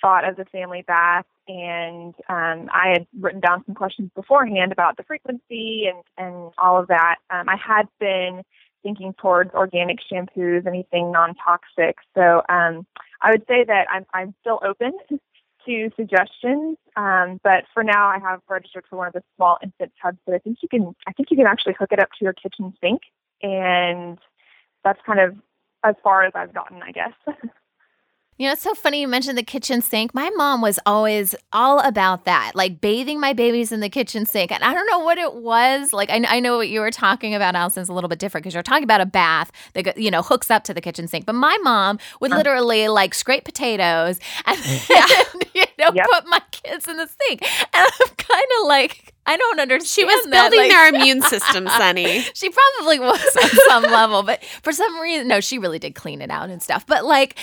thought 0.00 0.26
of 0.26 0.36
the 0.36 0.46
family 0.46 0.82
bath, 0.86 1.26
and 1.50 2.14
um, 2.28 2.70
I 2.72 2.90
had 2.92 3.06
written 3.18 3.40
down 3.40 3.64
some 3.66 3.74
questions 3.74 4.10
beforehand 4.14 4.70
about 4.70 4.96
the 4.96 5.02
frequency 5.02 5.86
and, 5.86 6.04
and 6.16 6.52
all 6.58 6.78
of 6.78 6.86
that. 6.88 7.16
Um, 7.28 7.48
I 7.48 7.56
had 7.56 7.88
been 7.98 8.42
thinking 8.84 9.14
towards 9.14 9.52
organic 9.52 9.98
shampoos, 10.10 10.66
anything 10.66 11.10
non 11.10 11.34
toxic. 11.34 11.96
So 12.14 12.42
um, 12.48 12.86
I 13.20 13.32
would 13.32 13.44
say 13.48 13.64
that 13.64 13.86
I'm, 13.90 14.06
I'm 14.14 14.34
still 14.40 14.60
open 14.64 14.92
to 15.66 15.90
suggestions. 15.96 16.78
Um, 16.96 17.40
but 17.42 17.64
for 17.74 17.82
now, 17.82 18.06
I 18.06 18.18
have 18.20 18.40
registered 18.48 18.84
for 18.88 18.96
one 18.96 19.08
of 19.08 19.12
the 19.12 19.22
small 19.36 19.58
infant 19.60 19.92
tubs. 20.00 20.18
But 20.24 20.36
I 20.36 20.38
think 20.38 20.58
you 20.62 20.68
can, 20.68 20.94
I 21.08 21.12
think 21.12 21.32
you 21.32 21.36
can 21.36 21.46
actually 21.46 21.74
hook 21.78 21.90
it 21.90 21.98
up 21.98 22.10
to 22.18 22.24
your 22.24 22.32
kitchen 22.32 22.72
sink, 22.80 23.02
and 23.42 24.18
that's 24.84 25.00
kind 25.04 25.18
of 25.18 25.36
as 25.82 25.96
far 26.04 26.22
as 26.22 26.32
I've 26.36 26.54
gotten, 26.54 26.80
I 26.80 26.92
guess. 26.92 27.12
You 28.40 28.46
know, 28.46 28.52
it's 28.54 28.62
so 28.62 28.72
funny 28.72 29.02
you 29.02 29.06
mentioned 29.06 29.36
the 29.36 29.42
kitchen 29.42 29.82
sink. 29.82 30.14
My 30.14 30.30
mom 30.30 30.62
was 30.62 30.80
always 30.86 31.34
all 31.52 31.78
about 31.80 32.24
that, 32.24 32.52
like 32.54 32.80
bathing 32.80 33.20
my 33.20 33.34
babies 33.34 33.70
in 33.70 33.80
the 33.80 33.90
kitchen 33.90 34.24
sink. 34.24 34.50
And 34.50 34.64
I 34.64 34.72
don't 34.72 34.86
know 34.86 35.00
what 35.00 35.18
it 35.18 35.34
was. 35.34 35.92
Like, 35.92 36.08
I, 36.08 36.24
I 36.26 36.40
know 36.40 36.56
what 36.56 36.70
you 36.70 36.80
were 36.80 36.90
talking 36.90 37.34
about, 37.34 37.54
Allison's 37.54 37.90
a 37.90 37.92
little 37.92 38.08
bit 38.08 38.18
different 38.18 38.44
because 38.44 38.54
you're 38.54 38.62
talking 38.62 38.84
about 38.84 39.02
a 39.02 39.04
bath 39.04 39.52
that, 39.74 39.98
you 39.98 40.10
know, 40.10 40.22
hooks 40.22 40.50
up 40.50 40.64
to 40.64 40.72
the 40.72 40.80
kitchen 40.80 41.06
sink. 41.06 41.26
But 41.26 41.34
my 41.34 41.58
mom 41.62 41.98
would 42.22 42.30
literally 42.30 42.88
like 42.88 43.12
scrape 43.12 43.44
potatoes 43.44 44.18
and, 44.46 44.58
then, 44.88 45.26
you 45.54 45.64
know, 45.78 45.90
Yep. 45.92 46.06
put 46.10 46.26
my 46.28 46.40
kids 46.50 46.88
in 46.88 46.96
the 46.96 47.10
sink. 47.28 47.42
And 47.42 47.92
I'm 48.00 48.08
kind 48.16 48.46
of 48.62 48.66
like, 48.68 49.12
I 49.30 49.36
don't 49.36 49.60
understand. 49.60 49.86
She 49.88 50.04
was 50.04 50.24
that. 50.24 50.30
building 50.50 50.58
Like- 50.58 50.70
their 50.70 50.88
immune 50.88 51.22
system, 51.22 51.68
Sunny. 51.68 52.20
she 52.34 52.50
probably 52.50 52.98
was 52.98 53.36
at 53.36 53.50
some 53.68 53.84
level, 53.84 54.22
but 54.24 54.42
for 54.62 54.72
some 54.72 54.98
reason, 55.00 55.28
no, 55.28 55.40
she 55.40 55.58
really 55.58 55.78
did 55.78 55.94
clean 55.94 56.20
it 56.20 56.30
out 56.30 56.50
and 56.50 56.60
stuff. 56.62 56.84
But 56.86 57.04
like, 57.04 57.36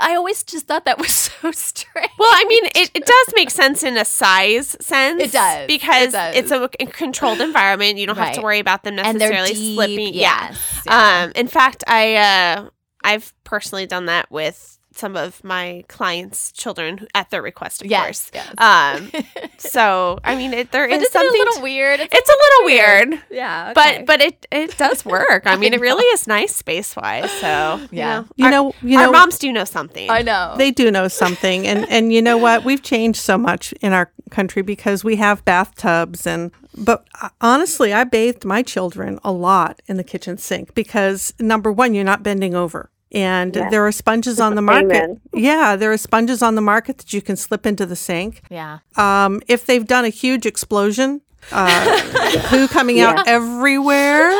I 0.00 0.14
always 0.14 0.42
just 0.42 0.66
thought 0.66 0.86
that 0.86 0.98
was 0.98 1.10
so 1.42 1.50
strange. 1.52 2.10
Well, 2.18 2.30
I 2.32 2.44
mean, 2.48 2.64
it, 2.74 2.90
it 2.94 3.04
does 3.04 3.34
make 3.34 3.50
sense 3.50 3.82
in 3.82 3.96
a 3.98 4.04
size 4.04 4.76
sense. 4.80 5.22
It 5.22 5.32
does. 5.32 5.66
Because 5.66 6.08
It 6.08 6.12
does. 6.12 6.36
it's 6.36 6.50
a 6.50 6.68
controlled 6.86 7.40
environment. 7.42 7.98
You 7.98 8.06
don't 8.06 8.16
have 8.16 8.34
to 8.36 8.40
worry 8.42 8.58
about 8.60 8.82
them 8.84 8.96
necessarily 8.96 9.52
deep, 9.52 9.74
slipping. 9.74 10.14
Yeah. 10.14 10.54
Yeah. 10.86 11.24
Um, 11.24 11.32
in 11.36 11.48
fact, 11.48 11.84
I 11.86 12.14
uh, 12.16 12.68
I've 13.02 13.32
personally 13.44 13.86
done 13.86 14.06
that 14.06 14.30
with 14.30 14.73
some 14.98 15.16
of 15.16 15.42
my 15.44 15.84
clients' 15.88 16.52
children 16.52 17.06
at 17.14 17.30
their 17.30 17.42
request, 17.42 17.82
of 17.82 17.90
yes, 17.90 18.30
course. 18.30 18.30
yes. 18.34 18.54
Um, 18.58 19.10
so 19.58 20.18
I 20.24 20.36
mean, 20.36 20.52
it, 20.52 20.72
there 20.72 20.88
but 20.88 21.00
something. 21.06 21.30
it 21.30 21.34
a 21.34 21.44
little 21.50 21.62
weird? 21.62 22.00
It's, 22.00 22.14
it's 22.14 22.28
a 22.28 22.32
little 22.32 22.64
weird. 22.66 23.22
yeah, 23.30 23.72
But 23.74 24.06
but 24.06 24.20
it 24.20 24.46
it 24.50 24.76
does 24.76 25.04
work. 25.16 25.42
I 25.46 25.56
mean, 25.56 25.72
I 25.72 25.76
it 25.76 25.80
really 25.80 26.04
is 26.06 26.26
nice 26.26 26.54
space 26.54 26.94
wise. 26.96 27.30
So 27.40 27.46
yeah, 27.46 27.78
you 27.90 27.98
Yeah. 27.98 28.10
know, 28.20 28.26
You 28.36 28.44
our, 28.46 28.50
know, 28.50 28.74
you 28.82 28.98
our 28.98 29.10
moms 29.10 29.38
do 29.38 29.52
know 29.52 29.64
something. 29.64 30.08
I 30.10 30.22
know. 30.22 30.54
They 30.56 30.70
do 30.70 30.90
know 30.90 31.08
something. 31.08 31.66
And 31.66 31.88
and 31.90 32.12
you 32.12 32.22
know 32.22 32.38
what? 32.38 32.64
We've 32.64 32.82
changed 32.82 33.20
so 33.20 33.36
much 33.38 33.72
in 33.80 33.92
our 33.92 34.10
country 34.30 34.62
because 34.62 35.04
we 35.04 35.16
have 35.16 35.44
bathtubs 35.44 36.26
and 36.26 36.50
but 36.76 37.06
uh, 37.22 37.28
honestly, 37.40 37.92
I 37.92 38.02
bathed 38.04 38.44
my 38.44 38.62
children 38.62 39.20
a 39.22 39.30
lot 39.30 39.80
in 39.86 39.96
the 39.96 40.02
kitchen 40.02 40.38
sink 40.38 40.74
because 40.74 41.32
number 41.38 41.70
1, 41.70 41.94
you're 41.94 42.02
not 42.02 42.24
bending 42.24 42.56
over. 42.56 42.90
And 43.14 43.54
Yes. 43.54 43.70
there 43.70 43.86
are 43.86 43.92
sponges 43.92 44.40
on 44.40 44.54
the 44.56 44.62
market. 44.62 44.90
Amen. 45.04 45.20
Yeah, 45.34 45.76
there 45.76 45.92
are 45.92 45.96
sponges 45.98 46.42
on 46.42 46.54
the 46.56 46.60
market 46.60 46.98
that 46.98 47.12
you 47.12 47.22
can 47.22 47.36
slip 47.36 47.64
into 47.66 47.86
the 47.86 47.96
sink. 47.96 48.42
yeah. 48.50 48.78
Um, 48.96 49.40
if 49.48 49.64
they've 49.66 49.86
done 49.86 50.04
a 50.04 50.08
huge 50.10 50.46
explosion, 50.46 51.20
uh, 51.52 52.00
poo 52.48 52.66
coming 52.68 53.00
out 53.00 53.26
everywhere, 53.28 54.30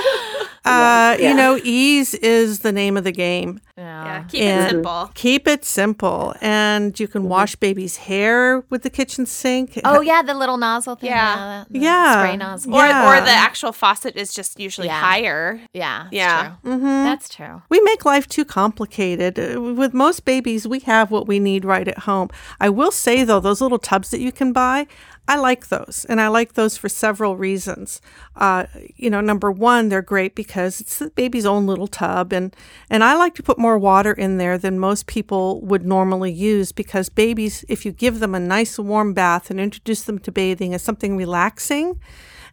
uh, 0.64 1.16
Yeah. 1.18 1.29
you 1.31 1.35
know, 1.35 1.59
ease 1.62 2.14
is 2.14 2.61
the 2.61 2.72
name 2.72 2.96
of 2.96 3.05
the 3.05 3.12
game. 3.12 3.61
Yeah. 3.77 4.05
yeah, 4.05 4.22
keep 4.29 4.40
And 4.42 4.66
it 4.66 4.70
simple. 4.70 5.11
Keep 5.14 5.48
it 5.48 5.64
simple. 5.64 6.35
And 6.40 6.98
you 7.00 7.09
can 7.09 7.24
wash 7.29 7.57
baby's 7.57 7.96
hair 7.96 8.62
with 8.70 8.83
the 8.83 8.90
kitchen 8.90 9.27
sink. 9.27 9.81
Oh 9.85 10.00
yeah, 10.00 10.22
the 10.22 10.33
little 10.35 10.57
nozzle 10.57 10.94
thing. 10.94 11.11
Yeah. 11.11 11.64
the 11.68 11.81
Yeah. 11.81 12.22
Spray 12.22 12.37
nozzle. 12.37 12.72
Or, 12.74 12.87
Yeah. 12.87 13.09
or 13.09 13.20
the 13.20 13.33
actual 13.33 13.72
faucet 13.72 14.14
is 14.16 14.33
just 14.33 14.61
usually 14.61 14.87
Yeah. 14.87 15.00
higher. 15.00 15.61
yeah. 15.72 16.05
that's 16.05 16.12
Yeah. 16.14 16.53
True. 16.62 16.72
hmm 16.79 17.05
That's 17.05 17.29
true. 17.29 17.62
We 17.68 17.81
make 17.81 18.05
life 18.05 18.29
too 18.29 18.44
complicated. 18.44 19.38
Uh, 19.38 19.61
With 19.61 19.92
most 19.92 20.24
babies, 20.24 20.68
we 20.68 20.79
have 20.81 21.11
what 21.11 21.27
we 21.27 21.40
need 21.40 21.64
right 21.64 21.88
at 21.88 21.98
home. 22.00 22.29
I 22.61 22.68
will 22.68 22.92
say, 22.92 23.24
though, 23.24 23.40
those 23.40 23.61
little 23.61 23.79
tubs 23.81 24.11
that 24.11 24.20
you 24.20 24.31
can 24.31 24.53
buy, 24.53 24.87
I 25.27 25.37
like 25.37 25.69
those. 25.69 26.05
And 26.09 26.21
I 26.21 26.29
like 26.29 26.53
those 26.53 26.77
for 26.77 26.89
several 26.89 27.37
reasons. 27.37 28.01
Uh, 28.37 28.67
you 28.95 29.09
know, 29.09 29.23
number 29.23 29.51
one, 29.51 29.89
they're 29.89 30.03
great 30.03 30.35
because 30.35 30.81
it's 30.81 30.99
the 30.99 31.11
baby's 31.11 31.47
own 31.47 31.67
little 31.67 31.87
tub. 31.87 32.33
And, 32.33 32.55
and 32.91 33.03
I 33.03 33.15
like 33.15 33.35
to 33.37 33.43
put 33.43 33.59
more 33.59 33.79
water 33.79 34.13
in 34.13 34.37
there 34.37 34.59
than 34.59 34.79
most 34.79 35.07
people 35.07 35.63
would 35.63 35.87
normally 35.87 36.33
use 36.33 36.73
because 36.73 37.09
babies, 37.09 37.65
if 37.69 37.87
you 37.87 37.93
give 37.93 38.21
them 38.21 38.35
a 38.35 38.41
nice 38.41 38.79
warm 38.79 39.15
bath 39.15 39.51
and 39.51 39.59
introduce 39.59 40.03
them 40.03 40.19
to 40.21 40.33
bathing 40.33 40.75
as 40.75 40.83
something 40.83 41.17
relaxing, 41.17 41.99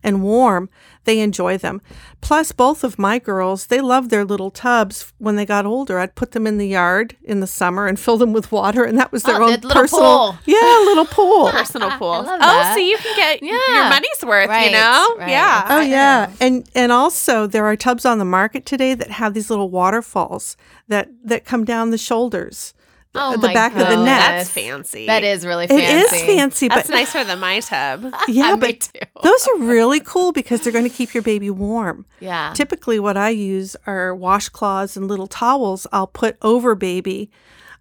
and 0.04 0.24
warm, 0.24 0.70
they 1.04 1.20
enjoy 1.20 1.58
them. 1.58 1.82
Plus, 2.22 2.52
both 2.52 2.84
of 2.84 3.00
my 3.00 3.18
girls, 3.20 3.68
they 3.68 3.82
love 3.82 4.10
their 4.10 4.24
little 4.26 4.52
tubs. 4.52 5.12
When 5.18 5.36
they 5.36 5.46
got 5.46 5.66
older, 5.66 5.98
I'd 6.00 6.16
put 6.16 6.32
them 6.32 6.46
in 6.46 6.58
the 6.58 6.68
yard 6.68 7.16
in 7.24 7.40
the 7.40 7.48
summer 7.48 7.88
and 7.88 8.00
fill 8.06 8.18
them 8.18 8.34
with 8.34 8.52
water, 8.52 8.84
and 8.84 8.98
that 9.00 9.12
was 9.12 9.24
their 9.24 9.42
Oh, 9.42 9.46
own 9.46 9.52
little 9.62 9.72
personal, 9.72 10.02
pool. 10.34 10.38
yeah, 10.46 10.82
little 10.86 11.06
pool. 11.06 11.50
Personal 11.52 11.92
pool. 11.92 12.24
oh, 12.28 12.38
that. 12.38 12.74
so 12.76 12.80
you 12.80 12.98
can 12.98 13.16
get 13.16 13.42
your 13.42 13.90
money's 13.90 14.24
worth, 14.24 14.50
Right, 14.50 14.66
you 14.66 14.72
know? 14.72 15.16
right. 15.18 15.30
Yeah. 15.30 15.66
Oh 15.70 15.82
yeah, 15.82 16.32
and 16.40 16.68
and 16.76 16.92
also 16.92 17.48
there 17.48 17.66
are 17.66 17.76
tubs 17.76 18.06
on 18.06 18.18
the 18.20 18.26
market 18.26 18.66
today 18.66 18.94
that 18.94 19.12
have 19.12 19.34
these 19.34 19.50
little 19.50 19.70
waterfalls 19.70 20.56
that 20.88 21.10
that 21.24 21.46
come 21.46 21.66
down 21.66 21.90
the 21.92 21.98
shoulders, 21.98 22.74
Oh 23.14 23.34
the 23.38 23.48
my 23.48 23.54
back 23.54 23.74
of 23.74 23.80
the 23.80 23.86
goodness. 23.86 24.06
neck. 24.06 24.20
That's 24.30 24.50
fancy. 24.50 25.06
That 25.06 25.24
is 25.24 25.46
really 25.46 25.66
It 25.66 25.70
fancy. 25.70 26.16
is 26.16 26.22
fancy, 26.24 26.68
That's 26.70 26.88
but 26.90 26.94
nicer 26.96 27.24
than 27.24 27.40
my 27.40 27.60
tub. 27.60 28.14
yeah, 28.28 28.56
but 28.56 28.80
too. 28.80 29.00
those 29.24 29.48
are 29.50 29.58
really 29.60 30.00
cool 30.00 30.32
because 30.32 30.62
they're 30.62 30.72
going 30.74 30.88
to 30.90 30.96
keep 30.96 31.14
your 31.14 31.24
baby 31.24 31.50
warm. 31.50 32.06
Yeah. 32.20 32.54
Typically, 32.56 33.00
what 33.00 33.18
I 33.18 33.30
use 33.30 33.76
are 33.86 34.16
washcloths 34.16 34.96
and 34.96 35.08
little 35.08 35.28
towels 35.28 35.86
I'll 35.92 36.08
put 36.08 36.38
over 36.42 36.74
baby 36.76 37.30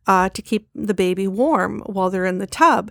uh, 0.07 0.31
to 0.31 0.43
keep 0.43 0.69
the 0.75 0.95
baby 0.95 1.29
warm 1.29 1.81
while 1.87 2.11
they're 2.11 2.25
in 2.27 2.39
the 2.39 2.47
tub. 2.49 2.91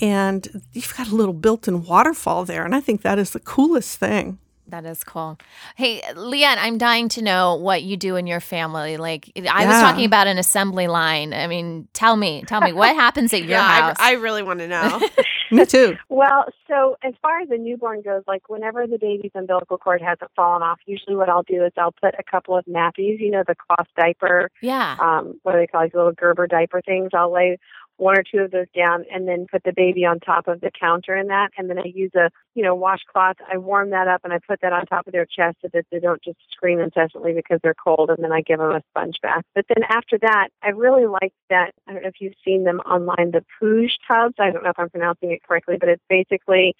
And 0.00 0.62
you've 0.72 0.94
got 0.96 1.08
a 1.08 1.14
little 1.14 1.32
built 1.34 1.68
in 1.68 1.84
waterfall 1.84 2.44
there. 2.44 2.64
And 2.64 2.74
I 2.74 2.80
think 2.80 3.02
that 3.02 3.18
is 3.18 3.30
the 3.30 3.40
coolest 3.40 3.98
thing. 3.98 4.38
That 4.68 4.84
is 4.84 5.04
cool. 5.04 5.38
Hey, 5.76 6.00
Leanne, 6.14 6.56
I'm 6.58 6.76
dying 6.76 7.08
to 7.10 7.22
know 7.22 7.54
what 7.54 7.82
you 7.82 7.96
do 7.96 8.16
in 8.16 8.26
your 8.26 8.40
family. 8.40 8.96
Like, 8.96 9.30
I 9.48 9.64
was 9.66 9.76
talking 9.76 10.04
about 10.04 10.26
an 10.26 10.38
assembly 10.38 10.88
line. 10.88 11.32
I 11.32 11.46
mean, 11.46 11.86
tell 11.92 12.16
me, 12.16 12.42
tell 12.46 12.60
me 12.60 12.72
what 12.72 12.94
happens 12.94 13.32
at 13.32 13.40
your 13.42 13.50
yeah, 13.50 13.80
house. 13.80 13.96
I, 14.00 14.10
I 14.10 14.14
really 14.14 14.42
want 14.42 14.58
to 14.60 14.68
know. 14.68 15.00
Me 15.52 15.64
too. 15.64 15.96
Well, 16.08 16.46
so 16.66 16.96
as 17.04 17.14
far 17.22 17.40
as 17.40 17.50
a 17.50 17.56
newborn 17.56 18.02
goes, 18.02 18.24
like 18.26 18.48
whenever 18.48 18.86
the 18.86 18.98
baby's 18.98 19.30
umbilical 19.34 19.78
cord 19.78 20.02
hasn't 20.02 20.30
fallen 20.34 20.62
off, 20.62 20.80
usually 20.86 21.14
what 21.14 21.28
I'll 21.28 21.44
do 21.44 21.64
is 21.64 21.72
I'll 21.76 21.92
put 21.92 22.14
a 22.18 22.24
couple 22.28 22.56
of 22.56 22.64
nappies, 22.64 23.20
you 23.20 23.30
know, 23.30 23.44
the 23.46 23.54
cloth 23.54 23.86
diaper, 23.96 24.50
yeah. 24.60 24.96
um, 25.00 25.38
what 25.44 25.52
do 25.52 25.58
they 25.58 25.66
call 25.68 25.82
these 25.82 25.94
little 25.94 26.12
Gerber 26.12 26.48
diaper 26.48 26.82
things? 26.82 27.10
I'll 27.14 27.32
lay 27.32 27.58
one 27.96 28.18
or 28.18 28.22
two 28.22 28.38
of 28.38 28.50
those 28.50 28.66
down 28.74 29.04
and 29.12 29.26
then 29.26 29.46
put 29.50 29.62
the 29.64 29.72
baby 29.72 30.04
on 30.04 30.20
top 30.20 30.48
of 30.48 30.60
the 30.60 30.70
counter 30.78 31.16
in 31.16 31.28
that. 31.28 31.50
And 31.56 31.70
then 31.70 31.78
I 31.78 31.84
use 31.86 32.12
a, 32.14 32.30
you 32.54 32.62
know, 32.62 32.74
washcloth. 32.74 33.36
I 33.50 33.58
warm 33.58 33.90
that 33.90 34.08
up 34.08 34.20
and 34.24 34.32
I 34.32 34.38
put 34.46 34.60
that 34.60 34.72
on 34.72 34.84
top 34.86 35.06
of 35.06 35.12
their 35.12 35.26
chest 35.26 35.58
so 35.62 35.68
that 35.72 35.86
they 35.90 35.98
don't 35.98 36.22
just 36.22 36.38
scream 36.50 36.80
incessantly 36.80 37.32
because 37.32 37.60
they're 37.62 37.74
cold. 37.74 38.10
And 38.10 38.22
then 38.22 38.32
I 38.32 38.42
give 38.42 38.58
them 38.58 38.70
a 38.70 38.82
sponge 38.90 39.16
bath. 39.22 39.44
But 39.54 39.66
then 39.68 39.84
after 39.88 40.18
that, 40.18 40.48
I 40.62 40.70
really 40.70 41.06
like 41.06 41.32
that. 41.50 41.72
I 41.86 41.92
don't 41.92 42.02
know 42.02 42.08
if 42.08 42.20
you've 42.20 42.34
seen 42.44 42.64
them 42.64 42.80
online, 42.80 43.32
the 43.32 43.44
Puj 43.60 43.90
tubs. 44.06 44.34
I 44.38 44.50
don't 44.50 44.62
know 44.62 44.70
if 44.70 44.78
I'm 44.78 44.90
pronouncing 44.90 45.32
it 45.32 45.42
correctly, 45.42 45.76
but 45.78 45.88
it's 45.88 46.02
basically 46.08 46.74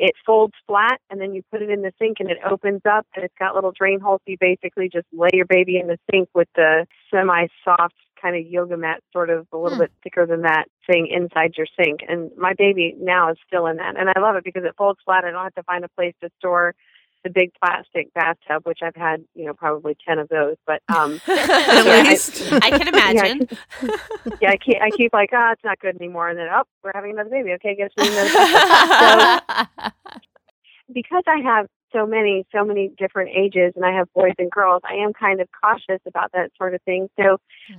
it 0.00 0.12
folds 0.24 0.54
flat 0.66 0.98
and 1.10 1.20
then 1.20 1.34
you 1.34 1.42
put 1.50 1.60
it 1.60 1.68
in 1.68 1.82
the 1.82 1.92
sink 1.98 2.20
and 2.20 2.30
it 2.30 2.38
opens 2.50 2.80
up 2.90 3.06
and 3.14 3.22
it's 3.22 3.34
got 3.38 3.54
little 3.54 3.72
drain 3.72 4.00
holes. 4.00 4.22
You 4.26 4.38
basically 4.40 4.88
just 4.88 5.06
lay 5.12 5.28
your 5.34 5.44
baby 5.44 5.78
in 5.78 5.88
the 5.88 5.98
sink 6.10 6.30
with 6.34 6.48
the 6.54 6.86
semi 7.10 7.48
soft 7.62 7.94
kind 8.20 8.36
of 8.36 8.46
yoga 8.46 8.76
mat, 8.76 9.02
sort 9.12 9.30
of 9.30 9.46
a 9.52 9.56
little 9.56 9.76
Hmm. 9.76 9.82
bit 9.84 9.92
thicker 10.02 10.26
than 10.26 10.42
that 10.42 10.66
thing 10.86 11.06
inside 11.06 11.54
your 11.56 11.66
sink. 11.80 12.00
And 12.08 12.30
my 12.36 12.52
baby 12.54 12.94
now 12.98 13.30
is 13.30 13.38
still 13.46 13.66
in 13.66 13.76
that. 13.76 13.96
And 13.96 14.08
I 14.14 14.20
love 14.20 14.36
it 14.36 14.44
because 14.44 14.64
it 14.64 14.74
folds 14.76 15.00
flat. 15.04 15.24
I 15.24 15.30
don't 15.30 15.42
have 15.42 15.54
to 15.54 15.62
find 15.64 15.84
a 15.84 15.88
place 15.88 16.14
to 16.22 16.30
store 16.38 16.74
the 17.22 17.28
big 17.30 17.50
plastic 17.62 18.12
bathtub, 18.14 18.62
which 18.64 18.78
I've 18.82 18.96
had, 18.96 19.22
you 19.34 19.44
know, 19.44 19.52
probably 19.52 19.94
ten 20.06 20.18
of 20.18 20.28
those. 20.28 20.56
But 20.66 20.80
um, 20.88 21.20
At 21.28 21.48
Yeah, 21.86 22.02
I- 22.06 22.08
least. 22.08 22.50
I 22.52 22.70
can 22.70 22.88
imagine. 22.94 23.48
yeah, 24.40 24.50
I 24.52 24.56
keep 24.56 24.76
I 24.80 24.90
keep 24.90 25.12
like, 25.12 25.30
ah, 25.34 25.52
it's 25.52 25.62
not 25.64 25.78
good 25.80 25.96
anymore, 25.96 26.28
and 26.30 26.38
then 26.38 26.48
oh, 26.50 26.62
we're 26.82 26.92
having 26.94 27.10
another 27.12 27.28
baby. 27.30 27.52
Okay, 27.52 27.74
guess 27.76 27.90
we 27.96 28.06
another. 28.08 28.28
so 28.30 29.90
because 30.92 31.22
I 31.26 31.40
have 31.44 31.66
so 31.92 32.06
many, 32.06 32.44
so 32.52 32.64
many 32.64 32.90
different 32.98 33.30
ages, 33.36 33.72
and 33.76 33.84
I 33.84 33.92
have 33.92 34.12
boys 34.14 34.32
and 34.38 34.50
girls, 34.50 34.82
I 34.84 34.94
am 35.04 35.12
kind 35.12 35.40
of 35.40 35.48
cautious 35.62 36.00
about 36.06 36.32
that 36.32 36.50
sort 36.56 36.74
of 36.74 36.82
thing. 36.82 37.08
So, 37.18 37.38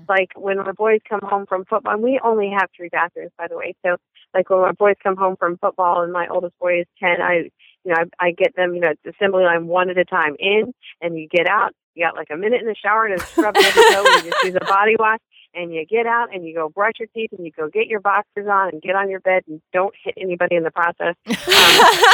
like 0.09 0.29
when 0.35 0.57
my 0.57 0.71
boys 0.71 0.99
come 1.07 1.21
home 1.23 1.45
from 1.47 1.65
football, 1.65 1.93
and 1.93 2.03
we 2.03 2.19
only 2.23 2.49
have 2.57 2.69
three 2.75 2.89
bathrooms, 2.89 3.31
by 3.37 3.47
the 3.47 3.57
way. 3.57 3.75
So, 3.85 3.97
like 4.33 4.49
when 4.49 4.61
my 4.61 4.71
boys 4.73 4.95
come 5.01 5.17
home 5.17 5.35
from 5.37 5.57
football, 5.57 6.01
and 6.03 6.11
my 6.13 6.27
oldest 6.27 6.57
boy 6.59 6.81
is 6.81 6.87
ten, 6.99 7.21
I, 7.21 7.49
you 7.83 7.93
know, 7.93 7.95
I, 8.19 8.27
I 8.27 8.31
get 8.31 8.55
them, 8.55 8.73
you 8.75 8.81
know, 8.81 8.91
it's 8.91 9.15
assembly 9.17 9.43
line 9.43 9.67
one 9.67 9.89
at 9.89 9.97
a 9.97 10.05
time 10.05 10.35
in, 10.39 10.73
and 11.01 11.17
you 11.17 11.27
get 11.29 11.47
out. 11.47 11.71
You 11.95 12.05
got 12.05 12.15
like 12.15 12.29
a 12.31 12.37
minute 12.37 12.61
in 12.61 12.67
the 12.67 12.75
shower 12.75 13.09
to 13.09 13.19
scrub 13.19 13.55
your 13.55 13.71
toe, 13.71 14.05
and 14.15 14.25
you 14.25 14.31
just 14.31 14.43
use 14.43 14.55
a 14.61 14.65
body 14.65 14.95
wash. 14.97 15.19
And 15.53 15.73
you 15.73 15.85
get 15.85 16.05
out 16.05 16.33
and 16.33 16.47
you 16.47 16.55
go 16.55 16.69
brush 16.69 16.93
your 16.97 17.09
teeth 17.13 17.31
and 17.37 17.45
you 17.45 17.51
go 17.51 17.67
get 17.67 17.87
your 17.87 17.99
boxers 17.99 18.47
on 18.49 18.69
and 18.69 18.81
get 18.81 18.95
on 18.95 19.09
your 19.09 19.19
bed 19.19 19.43
and 19.49 19.61
don't 19.73 19.93
hit 20.01 20.13
anybody 20.15 20.55
in 20.55 20.63
the 20.63 20.71
process. 20.71 21.15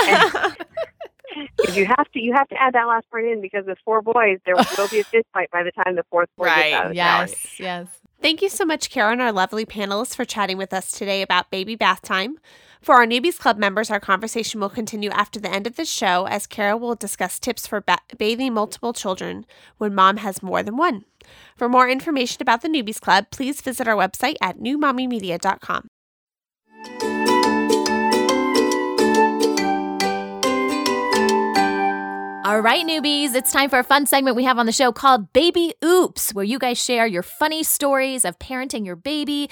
Um, 0.08 0.56
and- 0.56 0.58
if 1.64 1.76
you 1.76 1.86
have 1.86 2.10
to, 2.12 2.20
you 2.22 2.34
have 2.34 2.48
to 2.50 2.56
add 2.62 2.74
that 2.74 2.86
last 2.86 3.10
part 3.10 3.26
in 3.26 3.42
because 3.42 3.66
with 3.66 3.78
four 3.84 4.02
boys, 4.02 4.40
there 4.46 4.56
will 4.56 4.88
be 4.88 5.00
a 5.00 5.04
fist 5.12 5.26
fight 5.34 5.50
by 5.52 5.64
the 5.64 5.72
time 5.72 5.96
the 5.96 6.04
fourth 6.10 6.30
boy 6.38 6.46
Right, 6.46 6.72
gets 6.72 6.74
out 6.74 6.86
of 6.86 6.92
the 6.92 6.96
yes, 6.96 7.60
yes. 7.60 7.88
Thank 8.22 8.42
you 8.42 8.50
so 8.50 8.66
much, 8.66 8.90
Karen, 8.90 9.22
our 9.22 9.32
lovely 9.32 9.66
panelists, 9.66 10.16
for 10.16 10.26
chatting 10.26 10.58
with 10.58 10.74
us 10.74 10.92
today 10.92 11.22
about 11.22 11.52
baby 11.52 11.76
bath 11.76 12.02
time. 12.02 12.38
For 12.82 12.96
our 12.96 13.06
Newbies 13.06 13.38
Club 13.38 13.58
members, 13.58 13.92
our 13.92 14.00
conversation 14.00 14.60
will 14.60 14.70
continue 14.70 15.10
after 15.12 15.40
the 15.40 15.52
end 15.52 15.68
of 15.68 15.76
this 15.76 15.90
show 15.90 16.26
as 16.26 16.48
Kara 16.48 16.78
will 16.78 16.96
discuss 16.96 17.40
tips 17.40 17.68
for 17.68 17.82
ba- 17.82 18.00
bathing 18.18 18.54
multiple 18.54 18.94
children 18.94 19.46
when 19.78 19.94
mom 19.94 20.18
has 20.18 20.42
more 20.42 20.64
than 20.64 20.78
one. 20.78 21.06
For 21.56 21.68
more 21.68 21.90
information 21.90 22.42
about 22.42 22.62
the 22.62 22.70
Newbies 22.70 23.02
Club, 23.02 23.28
please 23.32 23.62
visit 23.62 23.88
our 23.88 23.96
website 23.96 24.36
at 24.42 24.60
newmommymedia.com. 24.60 25.90
All 32.48 32.62
right, 32.62 32.86
newbies, 32.86 33.36
it's 33.36 33.52
time 33.52 33.70
for 33.70 33.78
a 33.78 33.84
fun 33.84 34.06
segment 34.06 34.38
we 34.38 34.46
have 34.46 34.58
on 34.58 34.68
the 34.68 34.72
show 34.72 34.94
called 34.94 35.34
Baby 35.34 35.74
Oops, 35.84 36.34
where 36.34 36.46
you 36.46 36.58
guys 36.58 36.82
share 36.82 37.06
your 37.06 37.22
funny 37.22 37.62
stories 37.62 38.24
of 38.24 38.40
parenting 38.40 38.86
your 38.86 38.96
baby, 38.96 39.50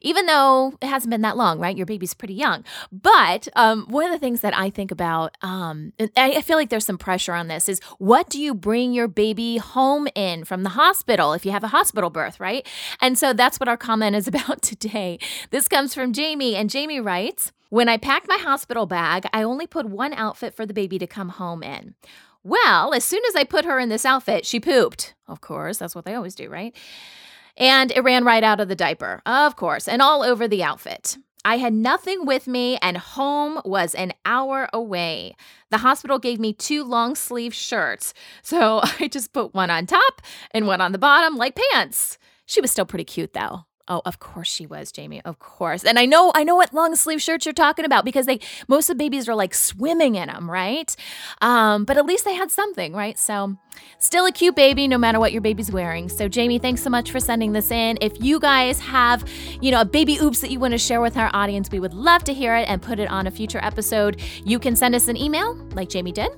even 0.00 0.24
though 0.24 0.72
it 0.80 0.86
hasn't 0.86 1.10
been 1.10 1.20
that 1.20 1.36
long, 1.36 1.58
right? 1.58 1.76
Your 1.76 1.84
baby's 1.84 2.14
pretty 2.14 2.32
young. 2.32 2.64
But 2.90 3.48
um, 3.54 3.84
one 3.90 4.06
of 4.06 4.12
the 4.12 4.18
things 4.18 4.40
that 4.40 4.56
I 4.56 4.70
think 4.70 4.90
about, 4.90 5.36
um, 5.42 5.92
I, 6.00 6.36
I 6.36 6.40
feel 6.40 6.56
like 6.56 6.70
there's 6.70 6.86
some 6.86 6.96
pressure 6.96 7.34
on 7.34 7.48
this, 7.48 7.68
is 7.68 7.80
what 7.98 8.30
do 8.30 8.40
you 8.40 8.54
bring 8.54 8.94
your 8.94 9.08
baby 9.08 9.58
home 9.58 10.08
in 10.14 10.44
from 10.44 10.62
the 10.62 10.70
hospital 10.70 11.34
if 11.34 11.44
you 11.44 11.52
have 11.52 11.64
a 11.64 11.68
hospital 11.68 12.08
birth, 12.08 12.40
right? 12.40 12.66
And 13.02 13.18
so 13.18 13.34
that's 13.34 13.60
what 13.60 13.68
our 13.68 13.76
comment 13.76 14.16
is 14.16 14.26
about 14.26 14.62
today. 14.62 15.18
This 15.50 15.68
comes 15.68 15.92
from 15.92 16.14
Jamie, 16.14 16.56
and 16.56 16.70
Jamie 16.70 16.98
writes, 16.98 17.52
when 17.70 17.88
I 17.88 17.96
packed 17.96 18.28
my 18.28 18.38
hospital 18.38 18.86
bag, 18.86 19.26
I 19.32 19.42
only 19.42 19.66
put 19.66 19.86
one 19.86 20.14
outfit 20.14 20.54
for 20.54 20.64
the 20.64 20.74
baby 20.74 20.98
to 20.98 21.06
come 21.06 21.28
home 21.28 21.62
in. 21.62 21.94
Well, 22.42 22.94
as 22.94 23.04
soon 23.04 23.22
as 23.28 23.36
I 23.36 23.44
put 23.44 23.64
her 23.64 23.78
in 23.78 23.88
this 23.88 24.06
outfit, 24.06 24.46
she 24.46 24.60
pooped. 24.60 25.14
Of 25.26 25.40
course, 25.40 25.78
that's 25.78 25.94
what 25.94 26.04
they 26.04 26.14
always 26.14 26.34
do, 26.34 26.48
right? 26.48 26.74
And 27.56 27.90
it 27.92 28.02
ran 28.02 28.24
right 28.24 28.44
out 28.44 28.60
of 28.60 28.68
the 28.68 28.76
diaper, 28.76 29.20
of 29.26 29.56
course, 29.56 29.88
and 29.88 30.00
all 30.00 30.22
over 30.22 30.46
the 30.46 30.62
outfit. 30.62 31.18
I 31.44 31.58
had 31.58 31.72
nothing 31.72 32.24
with 32.26 32.46
me, 32.46 32.78
and 32.82 32.96
home 32.96 33.60
was 33.64 33.94
an 33.94 34.12
hour 34.24 34.68
away. 34.72 35.34
The 35.70 35.78
hospital 35.78 36.18
gave 36.18 36.38
me 36.38 36.52
two 36.52 36.84
long 36.84 37.14
sleeve 37.14 37.54
shirts, 37.54 38.14
so 38.42 38.80
I 38.82 39.08
just 39.08 39.32
put 39.32 39.54
one 39.54 39.70
on 39.70 39.86
top 39.86 40.22
and 40.52 40.66
one 40.66 40.80
on 40.80 40.92
the 40.92 40.98
bottom, 40.98 41.36
like 41.36 41.58
pants. 41.72 42.18
She 42.46 42.60
was 42.60 42.70
still 42.70 42.86
pretty 42.86 43.04
cute, 43.04 43.34
though. 43.34 43.64
Oh, 43.88 44.02
of 44.04 44.20
course 44.20 44.48
she 44.48 44.66
was, 44.66 44.92
Jamie. 44.92 45.22
Of 45.24 45.38
course. 45.38 45.82
And 45.84 45.98
I 45.98 46.04
know 46.04 46.30
I 46.34 46.44
know 46.44 46.56
what 46.56 46.74
long 46.74 46.94
sleeve 46.94 47.22
shirts 47.22 47.46
you're 47.46 47.54
talking 47.54 47.84
about 47.84 48.04
because 48.04 48.26
they 48.26 48.38
most 48.68 48.90
of 48.90 48.98
the 48.98 49.04
babies 49.04 49.28
are 49.28 49.34
like 49.34 49.54
swimming 49.54 50.14
in 50.14 50.28
them, 50.28 50.50
right? 50.50 50.94
Um, 51.40 51.84
but 51.84 51.96
at 51.96 52.04
least 52.04 52.24
they 52.24 52.34
had 52.34 52.50
something, 52.50 52.92
right? 52.92 53.18
So 53.18 53.56
still 53.98 54.26
a 54.26 54.32
cute 54.32 54.54
baby 54.54 54.88
no 54.88 54.98
matter 54.98 55.18
what 55.18 55.32
your 55.32 55.40
baby's 55.40 55.70
wearing. 55.70 56.08
So 56.08 56.28
Jamie, 56.28 56.58
thanks 56.58 56.82
so 56.82 56.90
much 56.90 57.10
for 57.10 57.20
sending 57.20 57.52
this 57.52 57.70
in. 57.70 57.96
If 58.00 58.20
you 58.20 58.38
guys 58.40 58.78
have, 58.80 59.28
you 59.60 59.70
know, 59.70 59.80
a 59.80 59.84
baby 59.84 60.18
oops 60.20 60.40
that 60.40 60.50
you 60.50 60.60
want 60.60 60.72
to 60.72 60.78
share 60.78 61.00
with 61.00 61.16
our 61.16 61.30
audience, 61.32 61.70
we 61.70 61.80
would 61.80 61.94
love 61.94 62.24
to 62.24 62.34
hear 62.34 62.56
it 62.56 62.68
and 62.68 62.82
put 62.82 62.98
it 62.98 63.08
on 63.08 63.26
a 63.26 63.30
future 63.30 63.60
episode. 63.62 64.20
You 64.44 64.58
can 64.58 64.76
send 64.76 64.94
us 64.94 65.08
an 65.08 65.16
email 65.16 65.54
like 65.72 65.88
Jamie 65.88 66.12
did. 66.12 66.30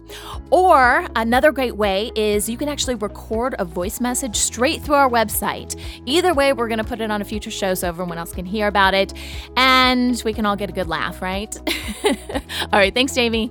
Or 0.51 1.07
another 1.17 1.51
great 1.51 1.77
way 1.77 2.13
is 2.15 2.49
you 2.49 2.57
can 2.57 2.69
actually 2.69 2.95
record 2.97 3.55
a 3.59 3.65
voice 3.65 4.01
message 4.01 4.37
straight 4.37 4.83
through 4.83 4.95
our 4.97 5.11
website. 5.11 5.79
Either 6.07 6.35
way, 6.35 6.53
we're 6.53 6.69
going 6.69 6.79
to 6.79 6.85
put 6.85 7.01
it 7.01 7.11
on 7.11 7.21
a 7.21 7.25
future 7.41 7.51
show 7.51 7.73
so 7.73 7.89
everyone 7.89 8.19
else 8.19 8.33
can 8.33 8.45
hear 8.45 8.69
about 8.69 8.93
it 8.93 9.15
and 9.57 10.21
we 10.27 10.33
can 10.35 10.45
all 10.45 10.57
get 10.57 10.69
a 10.69 10.73
good 10.73 10.89
laugh, 10.89 11.23
right? 11.23 11.57
all 12.05 12.79
right, 12.79 12.93
thanks, 12.93 13.15
Jamie. 13.15 13.51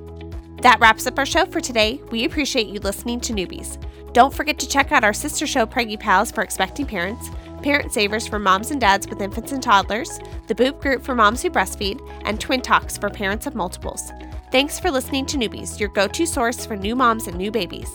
That 0.62 0.80
wraps 0.80 1.08
up 1.08 1.18
our 1.18 1.26
show 1.26 1.46
for 1.46 1.60
today. 1.60 2.00
We 2.12 2.26
appreciate 2.26 2.68
you 2.68 2.80
listening 2.82 3.20
to 3.22 3.34
Newbies. 3.34 3.84
Don't 4.14 4.34
forget 4.34 4.60
to 4.60 4.68
check 4.68 4.92
out 4.92 5.04
our 5.04 5.14
sister 5.14 5.48
show, 5.48 5.66
Preggy 5.66 6.00
Pals, 6.00 6.32
for 6.32 6.44
expecting 6.44 6.86
parents, 6.86 7.30
Parent 7.64 7.92
Savers 7.92 8.28
for 8.28 8.38
moms 8.38 8.70
and 8.70 8.80
dads 8.80 9.08
with 9.08 9.22
infants 9.22 9.54
and 9.54 9.64
toddlers, 9.64 10.20
the 10.48 10.56
Boob 10.56 10.80
Group 10.82 11.04
for 11.04 11.16
moms 11.16 11.42
who 11.42 11.50
breastfeed, 11.50 12.00
and 12.26 12.40
Twin 12.40 12.62
Talks 12.62 12.98
for 12.98 13.10
parents 13.10 13.48
of 13.48 13.56
multiples. 13.56 14.12
Thanks 14.52 14.80
for 14.80 14.92
listening 14.92 15.26
to 15.28 15.38
Newbies, 15.38 15.80
your 15.80 15.90
go 15.90 16.08
to 16.08 16.26
source 16.26 16.66
for 16.66 16.76
new 16.76 16.96
moms 16.96 17.28
and 17.28 17.38
new 17.38 17.52
babies. 17.52 17.90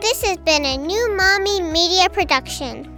This 0.00 0.22
has 0.22 0.38
been 0.38 0.64
a 0.64 0.76
new 0.78 1.16
Mommy 1.16 1.60
Media 1.60 2.08
production. 2.08 2.97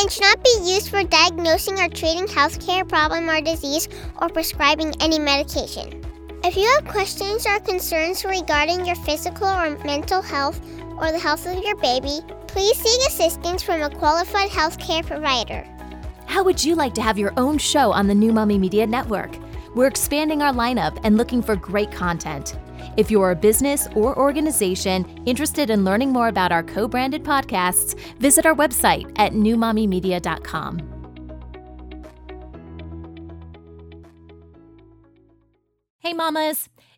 and 0.00 0.10
should 0.10 0.22
not 0.22 0.42
be 0.42 0.72
used 0.72 0.88
for 0.88 1.04
diagnosing 1.04 1.78
or 1.78 1.88
treating 1.88 2.26
healthcare 2.26 2.88
problem 2.88 3.28
or 3.28 3.40
disease 3.42 3.86
or 4.20 4.30
prescribing 4.30 4.94
any 5.00 5.18
medication. 5.18 6.02
If 6.42 6.56
you 6.56 6.66
have 6.74 6.88
questions 6.90 7.46
or 7.46 7.60
concerns 7.60 8.24
regarding 8.24 8.86
your 8.86 8.96
physical 8.96 9.46
or 9.46 9.76
mental 9.84 10.22
health 10.22 10.58
or 10.96 11.12
the 11.12 11.18
health 11.18 11.46
of 11.46 11.62
your 11.62 11.76
baby, 11.76 12.20
please 12.46 12.78
seek 12.78 13.08
assistance 13.08 13.62
from 13.62 13.82
a 13.82 13.90
qualified 13.90 14.48
healthcare 14.48 15.04
provider. 15.06 15.68
How 16.24 16.42
would 16.44 16.64
you 16.64 16.76
like 16.76 16.94
to 16.94 17.02
have 17.02 17.18
your 17.18 17.34
own 17.36 17.58
show 17.58 17.92
on 17.92 18.06
the 18.06 18.14
New 18.14 18.32
Mommy 18.32 18.56
Media 18.56 18.86
Network? 18.86 19.36
We're 19.74 19.86
expanding 19.86 20.40
our 20.40 20.52
lineup 20.52 20.98
and 21.04 21.18
looking 21.18 21.42
for 21.42 21.56
great 21.56 21.92
content. 21.92 22.56
If 22.96 23.10
you're 23.10 23.30
a 23.30 23.36
business 23.36 23.88
or 23.94 24.18
organization 24.18 25.22
interested 25.26 25.70
in 25.70 25.84
learning 25.84 26.12
more 26.12 26.28
about 26.28 26.52
our 26.52 26.62
co 26.62 26.88
branded 26.88 27.24
podcasts, 27.24 27.98
visit 28.18 28.46
our 28.46 28.54
website 28.54 29.10
at 29.16 29.32
newmommymedia.com. 29.32 31.00
Hey, 35.98 36.14
mamas! 36.14 36.68